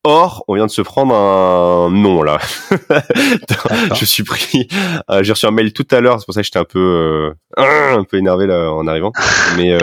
Or, 0.03 0.43
on 0.49 0.55
vient 0.55 0.65
de 0.65 0.71
se 0.71 0.81
prendre 0.81 1.15
un 1.15 1.89
nom 1.91 2.23
là. 2.23 2.39
je 3.95 4.03
suis 4.03 4.23
pris. 4.23 4.67
Euh, 5.09 5.23
j'ai 5.23 5.31
reçu 5.31 5.45
un 5.45 5.51
mail 5.51 5.71
tout 5.71 5.87
à 5.91 6.01
l'heure, 6.01 6.19
c'est 6.19 6.25
pour 6.25 6.33
ça 6.33 6.41
que 6.41 6.45
j'étais 6.45 6.59
un 6.59 6.65
peu 6.65 7.35
euh, 7.57 7.97
un 7.97 8.03
peu 8.03 8.17
énervé 8.17 8.47
là 8.47 8.71
en 8.71 8.85
arrivant. 8.85 9.13
Mais 9.55 9.77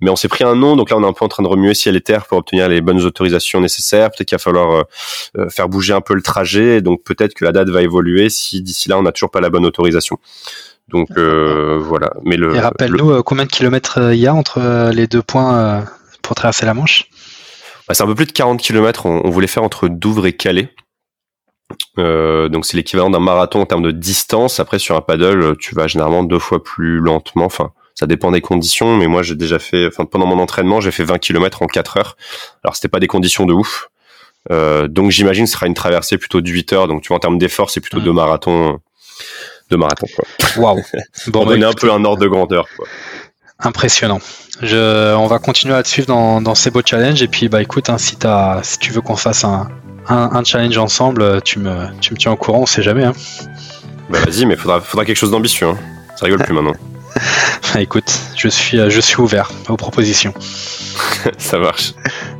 mais 0.00 0.10
on 0.10 0.16
s'est 0.16 0.28
pris 0.28 0.44
un 0.44 0.54
nom, 0.54 0.76
donc 0.76 0.90
là 0.90 0.96
on 0.96 1.02
est 1.02 1.06
un 1.06 1.12
peu 1.12 1.24
en 1.24 1.28
train 1.28 1.42
de 1.42 1.48
remuer 1.48 1.74
ciel 1.74 1.96
et 1.96 2.00
terre 2.00 2.26
pour 2.26 2.38
obtenir 2.38 2.68
les 2.68 2.80
bonnes 2.80 3.00
autorisations 3.02 3.60
nécessaires. 3.60 4.10
Peut-être 4.10 4.28
qu'il 4.28 4.36
va 4.36 4.42
falloir 4.42 4.72
euh, 4.72 4.82
euh, 5.38 5.48
faire 5.48 5.68
bouger 5.68 5.92
un 5.92 6.00
peu 6.00 6.14
le 6.14 6.22
trajet, 6.22 6.82
donc 6.82 7.02
peut-être 7.04 7.34
que 7.34 7.44
la 7.44 7.52
date 7.52 7.68
va 7.68 7.82
évoluer 7.82 8.28
si 8.28 8.60
d'ici 8.60 8.88
là 8.88 8.98
on 8.98 9.02
n'a 9.02 9.12
toujours 9.12 9.30
pas 9.30 9.40
la 9.40 9.50
bonne 9.50 9.64
autorisation. 9.64 10.18
Donc 10.88 11.08
euh, 11.16 11.78
voilà. 11.80 12.12
Mais 12.24 12.36
le. 12.36 12.54
Et 12.54 12.60
rappelle-nous 12.60 13.22
combien 13.22 13.44
de 13.44 13.50
kilomètres 13.50 14.12
il 14.12 14.18
y 14.18 14.26
a 14.26 14.34
entre 14.34 14.90
les 14.92 15.06
deux 15.06 15.22
points 15.22 15.84
pour 16.22 16.34
traverser 16.34 16.66
la 16.66 16.74
Manche? 16.74 17.08
Bah, 17.88 17.94
c'est 17.94 18.02
un 18.02 18.06
peu 18.06 18.14
plus 18.14 18.26
de 18.26 18.32
40 18.32 18.60
kilomètres. 18.60 19.06
On, 19.06 19.30
voulait 19.30 19.46
faire 19.46 19.62
entre 19.62 19.88
Douvres 19.88 20.26
et 20.26 20.34
Calais. 20.34 20.74
donc 21.96 22.66
c'est 22.66 22.76
l'équivalent 22.76 23.10
d'un 23.10 23.20
marathon 23.20 23.60
en 23.60 23.66
termes 23.66 23.82
de 23.82 23.92
distance. 23.92 24.60
Après 24.60 24.78
sur 24.78 24.96
un 24.96 25.00
paddle, 25.00 25.56
tu 25.58 25.74
vas 25.74 25.86
généralement 25.86 26.24
deux 26.24 26.38
fois 26.38 26.62
plus 26.62 26.98
lentement. 26.98 27.46
Enfin, 27.46 27.72
ça 27.94 28.06
dépend 28.06 28.32
des 28.32 28.40
conditions, 28.40 28.96
mais 28.96 29.06
moi 29.06 29.22
j'ai 29.22 29.36
déjà 29.36 29.58
fait, 29.58 29.86
enfin 29.86 30.04
pendant 30.04 30.26
mon 30.26 30.38
entraînement, 30.38 30.80
j'ai 30.80 30.90
fait 30.90 31.04
20 31.04 31.18
km 31.18 31.62
en 31.62 31.66
4 31.66 31.96
heures. 31.96 32.16
Alors 32.64 32.74
c'était 32.74 32.88
pas 32.88 33.00
des 33.00 33.06
conditions 33.06 33.46
de 33.46 33.52
ouf. 33.52 33.88
Euh, 34.50 34.88
donc 34.88 35.10
j'imagine 35.10 35.46
ce 35.46 35.54
sera 35.54 35.66
une 35.66 35.74
traversée 35.74 36.18
plutôt 36.18 36.40
de 36.40 36.50
8 36.50 36.72
heures. 36.72 36.88
Donc 36.88 37.02
tu 37.02 37.08
vois 37.08 37.16
en 37.16 37.20
termes 37.20 37.38
d'effort, 37.38 37.70
c'est 37.70 37.80
plutôt 37.80 38.00
mmh. 38.00 38.04
deux 38.04 38.12
marathons, 38.12 38.80
deux 39.70 39.76
marathons 39.76 40.08
quoi. 40.14 40.24
Waouh. 40.56 40.82
Bon, 41.28 41.42
on 41.42 41.58
bah, 41.58 41.68
un 41.68 41.72
peu 41.72 41.92
un 41.92 42.04
ordre 42.04 42.22
de 42.22 42.28
grandeur 42.28 42.66
quoi. 42.76 42.86
Impressionnant. 43.60 44.20
Je, 44.60 45.14
on 45.14 45.26
va 45.26 45.38
continuer 45.38 45.74
à 45.74 45.82
te 45.82 45.88
suivre 45.88 46.08
dans, 46.08 46.40
dans 46.40 46.54
ces 46.54 46.70
beaux 46.70 46.82
challenges 46.84 47.22
et 47.22 47.28
puis 47.28 47.48
bah 47.48 47.62
écoute, 47.62 47.88
hein, 47.88 47.98
si, 47.98 48.16
as, 48.24 48.60
si 48.64 48.78
tu 48.78 48.92
veux 48.92 49.00
qu'on 49.00 49.16
fasse 49.16 49.44
un, 49.44 49.68
un, 50.08 50.44
challenge 50.44 50.76
ensemble, 50.78 51.40
tu 51.42 51.60
me, 51.60 51.88
tu 52.00 52.12
me 52.12 52.18
tiens 52.18 52.32
au 52.32 52.36
courant, 52.36 52.60
on 52.60 52.66
sait 52.66 52.82
jamais. 52.82 53.04
Hein. 53.04 53.12
Bah 54.10 54.18
vas-y, 54.20 54.44
mais 54.44 54.56
faudra, 54.56 54.80
faudra 54.80 55.04
quelque 55.04 55.16
chose 55.16 55.30
d'ambitieux. 55.30 55.68
Hein. 55.68 55.78
Ça 56.16 56.26
rigole 56.26 56.42
plus 56.42 56.52
maintenant. 56.52 56.74
Écoute, 57.76 58.20
je 58.36 58.48
suis, 58.48 58.78
euh, 58.78 58.88
je 58.88 59.00
suis 59.00 59.20
ouvert 59.20 59.50
aux 59.68 59.76
propositions. 59.76 60.32
Ça 61.38 61.58
marche. 61.58 61.94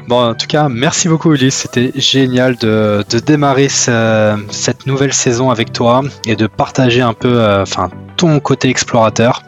Bon, 0.06 0.30
en 0.30 0.34
tout 0.34 0.46
cas, 0.46 0.68
merci 0.68 1.08
beaucoup 1.08 1.32
Ulysse. 1.32 1.56
C'était 1.56 1.92
génial 1.96 2.56
de, 2.56 3.04
démarrer 3.26 3.68
cette 3.68 4.86
nouvelle 4.86 5.12
saison 5.12 5.50
avec 5.50 5.72
toi 5.72 6.02
et 6.26 6.36
de 6.36 6.46
partager 6.46 7.00
un 7.00 7.14
peu 7.14 7.40
euh, 7.40 7.62
enfin, 7.62 7.90
ton 8.16 8.38
côté 8.38 8.68
explorateur. 8.68 9.42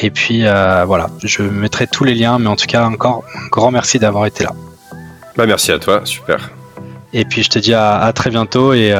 Et 0.00 0.10
puis 0.10 0.46
euh, 0.46 0.84
voilà, 0.86 1.08
je 1.22 1.42
mettrai 1.42 1.86
tous 1.86 2.04
les 2.04 2.14
liens, 2.14 2.38
mais 2.38 2.48
en 2.48 2.56
tout 2.56 2.66
cas, 2.66 2.84
encore 2.84 3.24
un 3.34 3.48
grand 3.48 3.70
merci 3.70 3.98
d'avoir 3.98 4.26
été 4.26 4.44
là. 4.44 4.52
Bah, 5.36 5.46
merci 5.46 5.72
à 5.72 5.78
toi, 5.78 6.02
super. 6.04 6.50
Et 7.14 7.24
puis 7.24 7.42
je 7.42 7.50
te 7.50 7.58
dis 7.58 7.74
à, 7.74 8.10
très 8.14 8.30
bientôt 8.30 8.72
et 8.72 8.94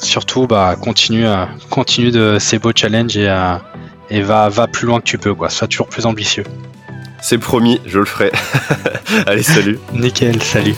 surtout 0.00 0.46
bah, 0.46 0.76
continue, 0.80 1.26
continue 1.68 2.12
de 2.12 2.38
ces 2.38 2.60
beaux 2.60 2.70
challenges 2.74 3.16
et, 3.16 3.28
et 4.10 4.20
va, 4.20 4.48
va 4.48 4.66
plus 4.66 4.86
loin 4.86 5.00
que 5.00 5.04
tu 5.04 5.18
peux, 5.18 5.34
quoi. 5.34 5.50
Sois 5.50 5.68
toujours 5.68 5.88
plus 5.88 6.06
ambitieux. 6.06 6.44
C'est 7.20 7.38
promis, 7.38 7.80
je 7.86 7.98
le 7.98 8.04
ferai. 8.04 8.30
Allez, 9.26 9.42
salut. 9.42 9.78
Nickel, 9.94 10.42
salut. 10.42 10.74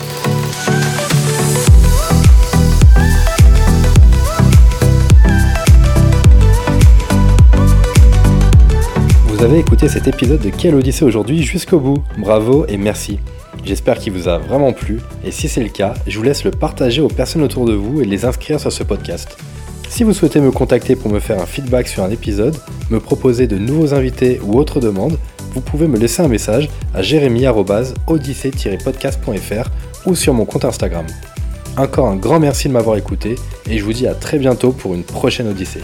Vous 9.27 9.45
avez 9.45 9.59
écouté 9.59 9.89
cet 9.89 10.09
épisode 10.09 10.41
de 10.41 10.51
Quelle 10.51 10.75
Odyssée 10.75 11.05
aujourd'hui 11.05 11.43
jusqu'au 11.43 11.79
bout. 11.79 12.03
Bravo 12.19 12.67
et 12.67 12.77
merci. 12.77 13.21
J'espère 13.65 13.99
qu'il 13.99 14.13
vous 14.13 14.29
a 14.29 14.39
vraiment 14.39 14.73
plu 14.73 15.01
et 15.25 15.31
si 15.31 15.49
c'est 15.49 15.63
le 15.63 15.69
cas, 15.69 15.95
je 16.07 16.17
vous 16.17 16.25
laisse 16.25 16.45
le 16.45 16.51
partager 16.51 17.01
aux 17.01 17.09
personnes 17.09 17.43
autour 17.43 17.67
de 17.67 17.75
vous 17.75 18.01
et 18.01 18.05
les 18.05 18.25
inscrire 18.25 18.59
sur 18.59 18.73
ce 18.73 18.83
podcast. 18.83 19.37
Si 19.89 20.05
vous 20.05 20.13
souhaitez 20.13 20.41
me 20.41 20.53
contacter 20.53 20.97
pour 20.97 21.11
me 21.11 21.19
faire 21.19 21.41
un 21.41 21.47
feedback 21.47 21.89
sur 21.89 22.05
un 22.05 22.11
épisode, 22.11 22.55
me 22.91 23.01
proposer 23.01 23.47
de 23.47 23.57
nouveaux 23.59 23.95
invités 23.95 24.39
ou 24.45 24.59
autres 24.59 24.81
demandes, 24.81 25.19
vous 25.53 25.61
pouvez 25.61 25.87
me 25.89 25.99
laisser 25.99 26.23
un 26.23 26.29
message 26.29 26.71
à 26.95 27.03
jérémy-odyssée-podcast.fr 27.03 29.71
ou 30.07 30.15
sur 30.15 30.33
mon 30.35 30.45
compte 30.45 30.65
Instagram. 30.65 31.07
Encore 31.77 32.07
un 32.09 32.17
grand 32.17 32.39
merci 32.39 32.69
de 32.69 32.73
m'avoir 32.73 32.97
écouté 32.97 33.35
et 33.69 33.79
je 33.79 33.85
vous 33.85 33.93
dis 33.93 34.07
à 34.07 34.15
très 34.15 34.39
bientôt 34.39 34.71
pour 34.73 34.95
une 34.95 35.05
prochaine 35.05 35.49
Odyssée. 35.49 35.83